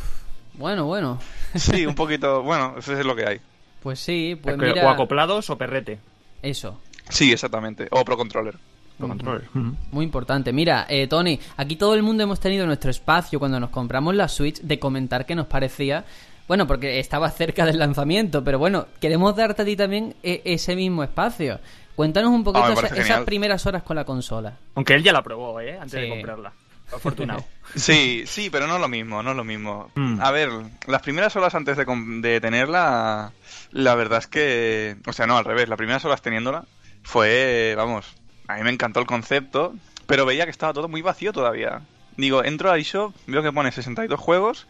Bueno, 0.54 0.84
bueno. 0.86 1.18
Sí, 1.54 1.86
un 1.86 1.94
poquito, 1.96 2.42
bueno, 2.42 2.74
eso 2.78 2.92
es 2.98 3.04
lo 3.04 3.14
que 3.16 3.26
hay. 3.26 3.40
Pues 3.82 3.98
sí, 4.00 4.38
pues 4.40 4.56
Que- 4.58 4.66
mira... 4.66 4.86
O 4.86 4.88
acoplados 4.90 5.48
o 5.50 5.56
perrete. 5.58 5.98
Eso. 6.42 6.80
Sí, 7.08 7.32
exactamente. 7.32 7.88
O 7.90 8.04
Pro 8.04 8.16
Controller. 8.16 8.56
Con 8.98 9.08
control. 9.08 9.48
Muy 9.90 10.04
importante. 10.04 10.52
Mira, 10.52 10.86
eh, 10.88 11.08
Tony, 11.08 11.40
aquí 11.56 11.74
todo 11.74 11.94
el 11.94 12.02
mundo 12.04 12.22
hemos 12.22 12.38
tenido 12.38 12.66
nuestro 12.66 12.90
espacio 12.90 13.40
cuando 13.40 13.58
nos 13.58 13.70
compramos 13.70 14.14
la 14.14 14.28
Switch 14.28 14.60
de 14.60 14.78
comentar 14.78 15.26
qué 15.26 15.34
nos 15.34 15.46
parecía. 15.46 16.04
Bueno, 16.46 16.66
porque 16.68 17.00
estaba 17.00 17.28
cerca 17.30 17.64
del 17.66 17.78
lanzamiento, 17.78 18.44
pero 18.44 18.58
bueno, 18.60 18.86
queremos 19.00 19.34
darte 19.34 19.62
a 19.62 19.64
ti 19.64 19.74
también 19.74 20.14
e- 20.22 20.42
ese 20.44 20.76
mismo 20.76 21.02
espacio. 21.02 21.58
Cuéntanos 21.96 22.30
un 22.30 22.44
poquito 22.44 22.64
Ah, 22.66 22.72
esa- 22.74 22.94
esas 22.96 23.20
primeras 23.24 23.66
horas 23.66 23.82
con 23.82 23.96
la 23.96 24.04
consola. 24.04 24.56
Aunque 24.76 24.94
él 24.94 25.02
ya 25.02 25.12
la 25.12 25.22
probó, 25.22 25.58
¿eh? 25.60 25.76
Antes 25.78 25.92
Sí. 25.92 26.00
de 26.00 26.08
comprarla. 26.08 26.52
Afortunado. 26.92 27.44
Sí, 27.74 28.24
sí, 28.26 28.50
pero 28.50 28.66
no 28.66 28.74
es 28.74 28.82
lo 28.82 28.88
mismo, 28.88 29.22
no 29.22 29.30
es 29.30 29.36
lo 29.36 29.44
mismo. 29.44 29.90
Mm. 29.94 30.20
A 30.20 30.30
ver, 30.30 30.50
las 30.86 31.00
primeras 31.00 31.34
horas 31.36 31.54
antes 31.54 31.78
de, 31.78 32.40
tenerla, 32.40 33.32
la 33.70 33.94
verdad 33.94 34.18
es 34.18 34.26
que... 34.26 34.96
O 35.06 35.12
sea, 35.14 35.26
no, 35.26 35.38
al 35.38 35.46
revés, 35.46 35.70
las 35.70 35.78
primeras 35.78 36.04
horas 36.04 36.20
teniéndola 36.20 36.66
fue, 37.02 37.72
vamos, 37.74 38.14
a 38.46 38.56
mí 38.56 38.62
me 38.62 38.70
encantó 38.70 39.00
el 39.00 39.06
concepto, 39.06 39.74
pero 40.06 40.26
veía 40.26 40.44
que 40.44 40.50
estaba 40.50 40.74
todo 40.74 40.88
muy 40.88 41.00
vacío 41.00 41.32
todavía. 41.32 41.80
Digo, 42.18 42.44
entro 42.44 42.70
a 42.70 42.76
eShop, 42.76 43.14
veo 43.26 43.42
que 43.42 43.52
pone 43.52 43.72
62 43.72 44.20
juegos 44.20 44.66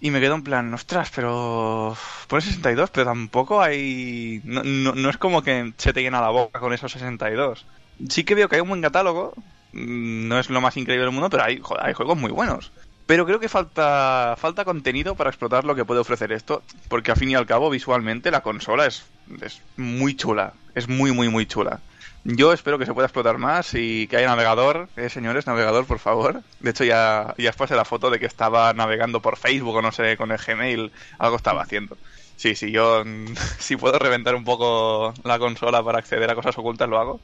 y 0.00 0.10
me 0.10 0.20
quedo 0.20 0.34
en 0.34 0.42
plan, 0.42 0.72
ostras, 0.74 1.10
pero... 1.14 1.96
Pone 2.28 2.42
62, 2.42 2.90
pero 2.90 3.06
tampoco 3.06 3.62
hay... 3.62 4.40
No, 4.44 4.62
no, 4.62 4.94
no 4.94 5.10
es 5.10 5.16
como 5.16 5.42
que 5.42 5.72
se 5.78 5.92
te 5.92 6.02
llena 6.02 6.20
la 6.20 6.28
boca 6.28 6.60
con 6.60 6.72
esos 6.72 6.92
62. 6.92 7.64
Sí 8.08 8.24
que 8.24 8.34
veo 8.34 8.48
que 8.48 8.56
hay 8.56 8.62
un 8.62 8.68
buen 8.68 8.82
catálogo, 8.82 9.32
no 9.78 10.38
es 10.38 10.50
lo 10.50 10.60
más 10.60 10.76
increíble 10.76 11.04
del 11.04 11.12
mundo, 11.12 11.30
pero 11.30 11.44
hay, 11.44 11.58
joder, 11.60 11.86
hay 11.86 11.94
juegos 11.94 12.18
muy 12.18 12.30
buenos. 12.30 12.72
Pero 13.06 13.24
creo 13.24 13.40
que 13.40 13.48
falta, 13.48 14.34
falta 14.36 14.66
contenido 14.66 15.14
para 15.14 15.30
explotar 15.30 15.64
lo 15.64 15.74
que 15.74 15.84
puede 15.86 16.00
ofrecer 16.00 16.30
esto, 16.30 16.62
porque 16.88 17.10
al 17.10 17.16
fin 17.16 17.30
y 17.30 17.34
al 17.34 17.46
cabo 17.46 17.70
visualmente 17.70 18.30
la 18.30 18.42
consola 18.42 18.84
es, 18.84 19.06
es 19.40 19.62
muy 19.76 20.14
chula, 20.14 20.52
es 20.74 20.88
muy 20.88 21.12
muy 21.12 21.30
muy 21.30 21.46
chula. 21.46 21.80
Yo 22.24 22.52
espero 22.52 22.78
que 22.78 22.84
se 22.84 22.92
pueda 22.92 23.06
explotar 23.06 23.38
más 23.38 23.72
y 23.72 24.06
que 24.08 24.18
haya 24.18 24.26
navegador, 24.26 24.90
eh, 24.96 25.08
señores, 25.08 25.46
navegador 25.46 25.86
por 25.86 25.98
favor. 25.98 26.42
De 26.60 26.70
hecho 26.70 26.84
ya, 26.84 27.34
ya 27.38 27.52
pasé 27.52 27.74
la 27.76 27.86
foto 27.86 28.10
de 28.10 28.18
que 28.18 28.26
estaba 28.26 28.72
navegando 28.74 29.22
por 29.22 29.38
Facebook 29.38 29.76
o 29.76 29.82
no 29.82 29.92
sé, 29.92 30.18
con 30.18 30.30
el 30.30 30.38
Gmail, 30.38 30.92
algo 31.18 31.36
estaba 31.36 31.62
haciendo. 31.62 31.96
Sí, 32.36 32.54
sí, 32.54 32.70
yo 32.70 33.04
si 33.58 33.76
puedo 33.76 33.98
reventar 33.98 34.34
un 34.34 34.44
poco 34.44 35.14
la 35.24 35.38
consola 35.38 35.82
para 35.82 35.98
acceder 35.98 36.30
a 36.30 36.34
cosas 36.34 36.58
ocultas 36.58 36.88
lo 36.88 36.98
hago. 36.98 37.20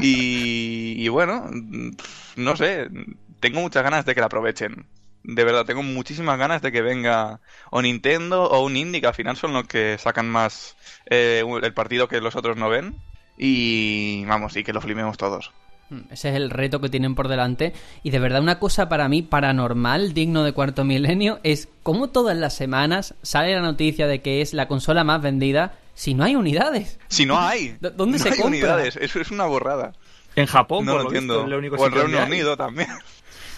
Y, 0.00 1.08
bueno, 1.08 1.50
no 2.36 2.56
sé, 2.56 2.88
tengo 3.40 3.60
muchas 3.60 3.82
ganas 3.82 4.04
de 4.04 4.14
que 4.14 4.20
la 4.20 4.26
aprovechen. 4.26 4.86
De 5.22 5.44
verdad, 5.44 5.64
tengo 5.64 5.82
muchísimas 5.82 6.38
ganas 6.38 6.60
de 6.60 6.70
que 6.70 6.82
venga 6.82 7.40
o 7.70 7.80
Nintendo 7.80 8.44
o 8.44 8.64
un 8.64 8.76
indie, 8.76 9.00
que 9.00 9.06
al 9.06 9.14
final 9.14 9.36
son 9.36 9.54
los 9.54 9.66
que 9.66 9.96
sacan 9.98 10.28
más 10.28 10.76
eh, 11.06 11.42
el 11.62 11.74
partido 11.74 12.08
que 12.08 12.20
los 12.20 12.36
otros 12.36 12.56
no 12.56 12.68
ven. 12.68 12.96
Y 13.36 14.24
vamos, 14.26 14.56
y 14.56 14.62
que 14.62 14.72
lo 14.72 14.80
flipemos 14.80 15.16
todos. 15.16 15.50
Mm, 15.90 16.12
Ese 16.12 16.30
es 16.30 16.36
el 16.36 16.50
reto 16.50 16.80
que 16.80 16.88
tienen 16.88 17.14
por 17.14 17.28
delante. 17.28 17.72
Y 18.02 18.10
de 18.10 18.18
verdad, 18.18 18.42
una 18.42 18.58
cosa 18.58 18.88
para 18.88 19.08
mí 19.08 19.22
paranormal, 19.22 20.14
digno 20.14 20.44
de 20.44 20.52
cuarto 20.52 20.84
milenio, 20.84 21.40
es 21.42 21.68
cómo 21.82 22.10
todas 22.10 22.36
las 22.36 22.54
semanas 22.54 23.14
sale 23.22 23.54
la 23.54 23.62
noticia 23.62 24.06
de 24.06 24.20
que 24.20 24.40
es 24.40 24.54
la 24.54 24.68
consola 24.68 25.04
más 25.04 25.22
vendida 25.22 25.74
si 25.94 26.14
no 26.14 26.24
hay 26.24 26.36
unidades. 26.36 26.98
Si 27.08 27.24
no 27.26 27.38
hay, 27.40 27.76
¿Dó- 27.80 27.90
dónde 27.90 28.18
no 28.18 28.22
se 28.24 28.30
hay 28.30 28.36
compra? 28.38 28.48
unidades, 28.58 28.96
eso 28.96 29.20
es 29.20 29.30
una 29.30 29.44
borrada. 29.46 29.92
En 30.36 30.46
Japón, 30.46 30.84
No 30.84 30.92
por 30.92 30.98
lo 30.98 31.02
lo 31.04 31.08
entiendo. 31.10 31.34
visto, 31.34 31.44
es 31.44 31.50
lo 31.50 31.58
único 31.58 31.76
o 31.76 31.86
en 31.86 31.92
Reino 31.92 32.18
hay. 32.20 32.26
Unido 32.26 32.56
también. 32.56 32.88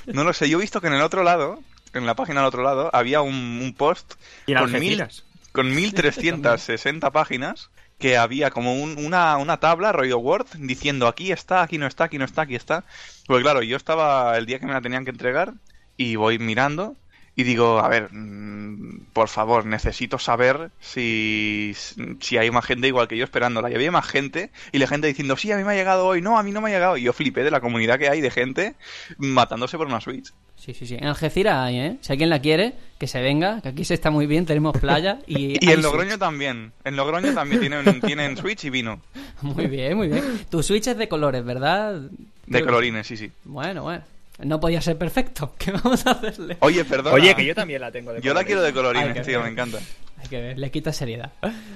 No 0.06 0.24
lo 0.24 0.32
sé, 0.32 0.48
yo 0.48 0.58
he 0.58 0.60
visto 0.60 0.80
que 0.80 0.86
en 0.88 0.94
el 0.94 1.02
otro 1.02 1.22
lado, 1.24 1.60
en 1.94 2.04
la 2.06 2.14
página 2.14 2.40
del 2.40 2.48
otro 2.48 2.62
lado, 2.62 2.90
había 2.92 3.22
un, 3.22 3.34
un 3.34 3.74
post 3.74 4.14
Y 4.46 4.52
en 4.52 4.58
con 4.58 4.72
mil, 4.72 5.04
con 5.52 5.74
1360 5.74 7.10
páginas 7.10 7.70
que 7.98 8.18
había 8.18 8.50
como 8.50 8.74
un- 8.74 9.02
una, 9.04 9.36
una 9.38 9.56
tabla, 9.58 9.90
rollo 9.92 10.18
Word, 10.18 10.46
diciendo 10.58 11.08
aquí 11.08 11.32
está, 11.32 11.62
aquí 11.62 11.78
no 11.78 11.86
está, 11.86 12.04
aquí 12.04 12.18
no 12.18 12.26
está, 12.26 12.42
aquí 12.42 12.54
está. 12.54 12.84
Pues 13.26 13.42
claro, 13.42 13.62
yo 13.62 13.76
estaba 13.78 14.36
el 14.36 14.44
día 14.44 14.58
que 14.58 14.66
me 14.66 14.74
la 14.74 14.82
tenían 14.82 15.04
que 15.04 15.10
entregar 15.10 15.54
y 15.96 16.16
voy 16.16 16.38
mirando 16.38 16.94
y 17.36 17.42
digo, 17.42 17.78
a 17.78 17.88
ver, 17.88 18.08
mm, 18.12 19.08
por 19.12 19.28
favor, 19.28 19.66
necesito 19.66 20.18
saber 20.18 20.70
si, 20.80 21.74
si 22.18 22.38
hay 22.38 22.50
más 22.50 22.64
gente 22.64 22.88
igual 22.88 23.08
que 23.08 23.16
yo 23.18 23.24
esperándola. 23.24 23.70
Y 23.70 23.74
había 23.74 23.92
más 23.92 24.06
gente 24.06 24.50
y 24.72 24.78
la 24.78 24.86
gente 24.86 25.06
diciendo, 25.06 25.36
sí, 25.36 25.52
a 25.52 25.56
mí 25.58 25.62
me 25.62 25.72
ha 25.72 25.74
llegado 25.74 26.06
hoy, 26.06 26.22
no, 26.22 26.38
a 26.38 26.42
mí 26.42 26.50
no 26.50 26.62
me 26.62 26.70
ha 26.70 26.72
llegado. 26.72 26.96
Y 26.96 27.02
yo 27.02 27.12
flipé 27.12 27.44
de 27.44 27.50
la 27.50 27.60
comunidad 27.60 27.98
que 27.98 28.08
hay 28.08 28.22
de 28.22 28.30
gente 28.30 28.74
matándose 29.18 29.76
por 29.76 29.86
una 29.86 30.00
Switch. 30.00 30.32
Sí, 30.56 30.72
sí, 30.72 30.86
sí. 30.86 30.94
En 30.94 31.06
Algeciras 31.08 31.58
hay, 31.58 31.78
¿eh? 31.78 31.96
Si 32.00 32.10
alguien 32.10 32.30
la 32.30 32.40
quiere, 32.40 32.72
que 32.98 33.06
se 33.06 33.20
venga, 33.20 33.60
que 33.60 33.68
aquí 33.68 33.84
se 33.84 33.92
está 33.92 34.10
muy 34.10 34.26
bien, 34.26 34.46
tenemos 34.46 34.76
playa 34.78 35.18
y... 35.26 35.62
Y 35.64 35.70
en 35.70 35.82
Logroño 35.82 36.08
Switch. 36.12 36.18
también. 36.18 36.72
En 36.84 36.96
Logroño 36.96 37.34
también 37.34 37.60
tienen, 37.60 38.00
tienen 38.06 38.36
Switch 38.38 38.64
y 38.64 38.70
vino. 38.70 39.02
Muy 39.42 39.66
bien, 39.66 39.94
muy 39.98 40.08
bien. 40.08 40.24
Tu 40.48 40.62
Switch 40.62 40.86
es 40.86 40.96
de 40.96 41.06
colores, 41.06 41.44
¿verdad? 41.44 42.00
De 42.46 42.64
colorines, 42.64 43.06
sí, 43.06 43.18
sí. 43.18 43.30
Bueno, 43.44 43.82
bueno. 43.82 44.02
No 44.38 44.60
podía 44.60 44.80
ser 44.80 44.98
perfecto. 44.98 45.54
¿Qué 45.58 45.72
vamos 45.72 46.06
a 46.06 46.12
hacerle? 46.12 46.56
Oye, 46.60 46.84
perdona. 46.84 47.14
Oye, 47.14 47.34
que 47.34 47.44
yo 47.44 47.54
también 47.54 47.80
la 47.80 47.90
tengo 47.90 48.12
de 48.12 48.20
Yo 48.20 48.34
la 48.34 48.44
quiero 48.44 48.62
de 48.62 48.72
colorines, 48.72 49.26
tío, 49.26 49.42
me 49.42 49.48
encanta. 49.48 49.78
Hay 50.18 50.28
que 50.28 50.40
ver, 50.40 50.58
le 50.58 50.70
quita 50.70 50.92
seriedad. 50.92 51.32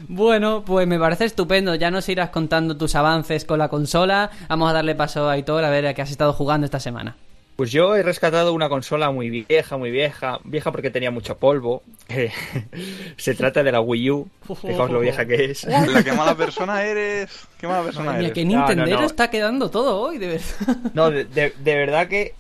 Bueno, 0.08 0.64
pues 0.64 0.86
me 0.86 0.98
parece 0.98 1.26
estupendo. 1.26 1.74
Ya 1.74 1.90
nos 1.90 2.08
irás 2.08 2.30
contando 2.30 2.76
tus 2.76 2.94
avances 2.94 3.44
con 3.44 3.58
la 3.58 3.68
consola. 3.68 4.30
Vamos 4.48 4.70
a 4.70 4.72
darle 4.72 4.94
paso 4.94 5.28
a 5.28 5.32
Aitor 5.32 5.62
a 5.64 5.70
ver 5.70 5.86
a 5.86 5.94
qué 5.94 6.02
has 6.02 6.10
estado 6.10 6.32
jugando 6.32 6.64
esta 6.64 6.80
semana. 6.80 7.16
Pues 7.60 7.72
yo 7.72 7.94
he 7.94 8.02
rescatado 8.02 8.54
una 8.54 8.70
consola 8.70 9.10
muy 9.10 9.28
vieja, 9.28 9.76
muy 9.76 9.90
vieja, 9.90 10.40
vieja 10.44 10.72
porque 10.72 10.88
tenía 10.88 11.10
mucho 11.10 11.36
polvo. 11.36 11.82
Se 13.18 13.34
trata 13.34 13.62
de 13.62 13.70
la 13.70 13.82
Wii 13.82 14.10
U. 14.12 14.28
Fijaos 14.62 14.90
lo 14.90 15.00
vieja 15.00 15.26
que 15.26 15.44
es. 15.44 15.64
La 15.68 16.02
que 16.02 16.12
mala 16.12 16.34
persona 16.34 16.82
eres. 16.82 17.46
Qué 17.60 17.66
mala 17.68 17.82
persona 17.82 18.18
eres. 18.18 18.32
que 18.32 18.46
No, 18.46 18.66
no, 18.74 18.86
no. 18.86 19.04
está 19.04 19.28
quedando 19.28 19.70
todo 19.70 20.00
hoy, 20.00 20.16
de 20.16 20.28
verdad. 20.28 20.76
No, 20.94 21.10
de, 21.10 21.26
de- 21.26 21.52
de 21.62 21.74
verdad 21.76 22.08
que. 22.08 22.34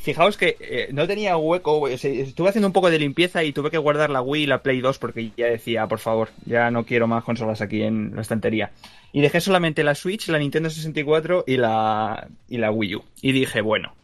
Fijaos 0.00 0.36
que 0.36 0.56
eh, 0.58 0.88
no 0.92 1.06
tenía 1.06 1.36
hueco. 1.36 1.78
o 1.82 1.96
sea, 1.96 2.10
Estuve 2.10 2.48
haciendo 2.48 2.66
un 2.66 2.72
poco 2.72 2.90
de 2.90 2.98
limpieza 2.98 3.44
y 3.44 3.52
tuve 3.52 3.70
que 3.70 3.78
guardar 3.78 4.10
la 4.10 4.22
Wii 4.22 4.42
y 4.42 4.46
la 4.46 4.60
Play 4.64 4.80
2 4.80 4.98
porque 4.98 5.30
ya 5.36 5.46
decía, 5.46 5.86
por 5.86 6.00
favor, 6.00 6.30
ya 6.46 6.72
no 6.72 6.84
quiero 6.84 7.06
más 7.06 7.22
consolas 7.22 7.60
aquí 7.60 7.82
en 7.84 8.16
la 8.16 8.22
estantería. 8.22 8.72
Y 9.12 9.20
dejé 9.20 9.40
solamente 9.40 9.84
la 9.84 9.94
Switch, 9.94 10.26
la 10.30 10.40
Nintendo 10.40 10.68
64 10.68 11.44
y 11.46 11.58
la, 11.58 12.26
y 12.48 12.58
la 12.58 12.72
Wii 12.72 12.96
U. 12.96 13.04
Y 13.22 13.30
dije, 13.30 13.60
bueno, 13.60 13.94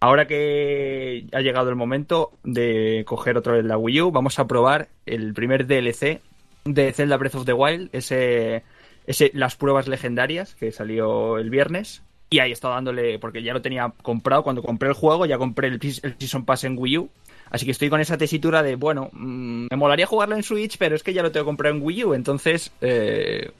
ahora 0.00 0.26
que 0.26 1.26
ha 1.32 1.40
llegado 1.40 1.70
el 1.70 1.76
momento 1.76 2.32
de 2.44 3.04
coger 3.06 3.36
otra 3.36 3.54
vez 3.54 3.64
la 3.64 3.78
Wii 3.78 4.02
U, 4.02 4.10
vamos 4.10 4.38
a 4.38 4.46
probar 4.46 4.88
el 5.06 5.34
primer 5.34 5.66
DLC 5.66 6.20
de 6.64 6.92
Zelda 6.92 7.16
Breath 7.16 7.36
of 7.36 7.44
the 7.44 7.52
Wild, 7.52 7.90
ese, 7.92 8.62
ese 9.06 9.30
las 9.34 9.56
pruebas 9.56 9.88
legendarias 9.88 10.54
que 10.54 10.72
salió 10.72 11.38
el 11.38 11.50
viernes. 11.50 12.02
Y 12.30 12.40
ahí 12.40 12.50
he 12.50 12.52
estado 12.52 12.74
dándole, 12.74 13.18
porque 13.18 13.42
ya 13.42 13.54
lo 13.54 13.62
tenía 13.62 13.90
comprado 14.02 14.42
cuando 14.42 14.62
compré 14.62 14.90
el 14.90 14.94
juego, 14.94 15.24
ya 15.24 15.38
compré 15.38 15.68
el 15.68 15.80
Season 15.80 16.44
Pass 16.44 16.64
en 16.64 16.76
Wii 16.78 16.98
U. 16.98 17.10
Así 17.50 17.64
que 17.64 17.72
estoy 17.72 17.88
con 17.88 18.00
esa 18.00 18.18
tesitura 18.18 18.62
de, 18.62 18.76
bueno, 18.76 19.08
mm, 19.12 19.68
me 19.70 19.76
molaría 19.76 20.06
jugarlo 20.06 20.36
en 20.36 20.42
Switch, 20.42 20.76
pero 20.76 20.94
es 20.94 21.02
que 21.02 21.14
ya 21.14 21.22
lo 21.22 21.32
tengo 21.32 21.46
comprado 21.46 21.74
en 21.74 21.82
Wii 21.82 22.04
U, 22.04 22.14
entonces 22.14 22.70
eh, 22.82 23.50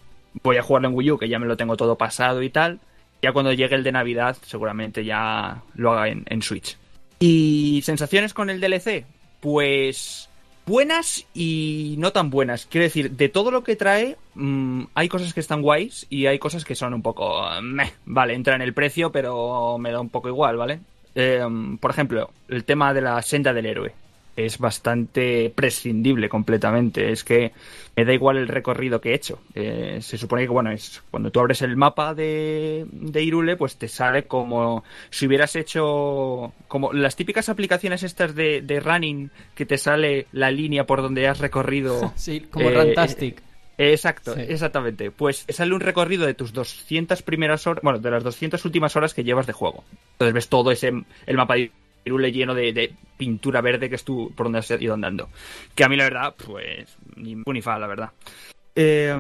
voy 0.42 0.59
a 0.59 0.62
jugarlo 0.62 0.88
en 0.88 0.95
Wii 0.95 1.12
U, 1.12 1.18
que 1.18 1.30
ya 1.30 1.38
me 1.38 1.47
lo 1.47 1.57
tengo 1.57 1.76
todo 1.78 1.97
pasado 1.97 2.42
y 2.42 2.50
tal. 2.50 2.80
Ya 3.22 3.32
cuando 3.32 3.52
llegue 3.52 3.75
el 3.75 3.84
de 3.84 3.92
Navidad, 3.92 4.37
seguramente 4.42 5.04
ya 5.04 5.62
lo 5.75 5.92
haga 5.92 6.08
en, 6.08 6.25
en 6.26 6.42
Switch. 6.42 6.76
¿Y 7.18 7.80
sensaciones 7.84 8.32
con 8.32 8.48
el 8.48 8.60
DLC? 8.60 9.04
Pues 9.40 10.28
buenas 10.66 11.26
y 11.34 11.96
no 11.98 12.12
tan 12.12 12.30
buenas. 12.30 12.66
Quiero 12.66 12.84
decir, 12.84 13.12
de 13.12 13.28
todo 13.28 13.50
lo 13.50 13.64
que 13.64 13.75
trae, 13.75 14.16
mm, 14.34 14.84
hay 14.94 15.08
cosas 15.08 15.34
que 15.34 15.40
están 15.40 15.62
guays 15.62 16.06
y 16.10 16.26
hay 16.26 16.38
cosas 16.38 16.64
que 16.64 16.75
son 16.75 16.94
un 16.94 17.02
poco... 17.02 17.42
eh, 17.52 17.62
meh. 17.62 17.92
Vale, 18.04 18.34
entra 18.34 18.54
en 18.54 18.62
el 18.62 18.75
precio, 18.75 19.10
pero 19.10 19.78
me 19.78 19.90
da 19.90 20.00
un 20.00 20.10
poco 20.10 20.28
igual, 20.28 20.56
¿vale? 20.56 20.80
Eh, 21.14 21.42
por 21.80 21.90
ejemplo, 21.90 22.30
el 22.48 22.64
tema 22.64 22.94
de 22.94 23.00
la 23.00 23.20
senda 23.22 23.52
del 23.52 23.66
héroe. 23.66 23.92
Es 24.47 24.59
bastante 24.59 25.50
prescindible 25.54 26.28
completamente. 26.28 27.11
Es 27.11 27.25
que 27.25 27.52
me 27.97 28.04
da 28.04 28.12
igual 28.12 28.37
el 28.37 28.47
recorrido 28.49 29.00
que 29.00 29.11
he 29.11 29.14
hecho. 29.14 29.40
Eh, 29.54 29.99
se 30.00 30.16
supone 30.16 30.42
que, 30.42 30.49
bueno, 30.49 30.71
es 30.71 31.02
cuando 31.11 31.30
tú 31.30 31.40
abres 31.40 31.61
el 31.62 31.76
mapa 31.76 32.14
de, 32.14 32.87
de 32.92 33.23
Irule, 33.23 33.57
pues 33.57 33.76
te 33.76 33.89
sale 33.89 34.25
como 34.25 34.84
si 35.10 35.26
hubieras 35.26 35.56
hecho 35.56 36.52
como 36.69 36.93
las 36.93 37.17
típicas 37.17 37.49
aplicaciones 37.49 38.02
estas 38.04 38.34
de, 38.34 38.62
de 38.62 38.78
running 38.80 39.30
que 39.54 39.67
te 39.67 39.76
sale 39.78 40.26
la 40.32 40.50
línea 40.50 40.86
por 40.86 41.02
donde 41.02 41.26
has 41.26 41.41
recorrido. 41.41 42.12
Sí, 42.17 42.41
como 42.50 42.69
Eh, 42.71 42.75
Rantastic. 42.75 43.43
Exacto, 43.76 44.34
Sí. 44.34 44.41
exactamente. 44.49 45.10
Pues 45.10 45.45
sale 45.49 45.73
un 45.75 45.80
recorrido 45.80 46.26
de 46.26 46.34
tus 46.34 46.52
200 46.52 47.23
primeras 47.23 47.67
horas, 47.67 47.82
bueno, 47.82 47.99
de 48.00 48.10
las 48.10 48.25
200 48.25 48.65
últimas 48.65 48.95
horas 48.97 49.15
que 49.15 49.23
llevas 49.25 49.47
de 49.47 49.52
juego. 49.52 49.84
Entonces 50.12 50.34
ves 50.34 50.49
todo 50.49 50.71
ese 50.73 50.93
el 51.26 51.36
mapa 51.36 51.54
de 52.04 52.08
Irule 52.11 52.32
lleno 52.32 52.54
de, 52.54 52.95
pintura 53.17 53.61
verde 53.61 53.89
que 53.89 53.97
es 53.97 54.04
tú 54.04 54.32
por 54.37 54.47
donde 54.47 54.61
has 54.61 54.71
ido 54.71 54.95
andando. 54.95 55.28
Que 55.75 55.84
a 55.84 55.89
mí 55.89 55.97
la 55.97 56.04
verdad, 56.04 56.34
pues 56.45 56.97
ni 57.17 57.34
fu 57.37 57.52
ni 57.52 57.61
fa, 57.63 57.78
la 57.78 57.87
verdad. 57.89 58.11
Eh, 58.76 59.15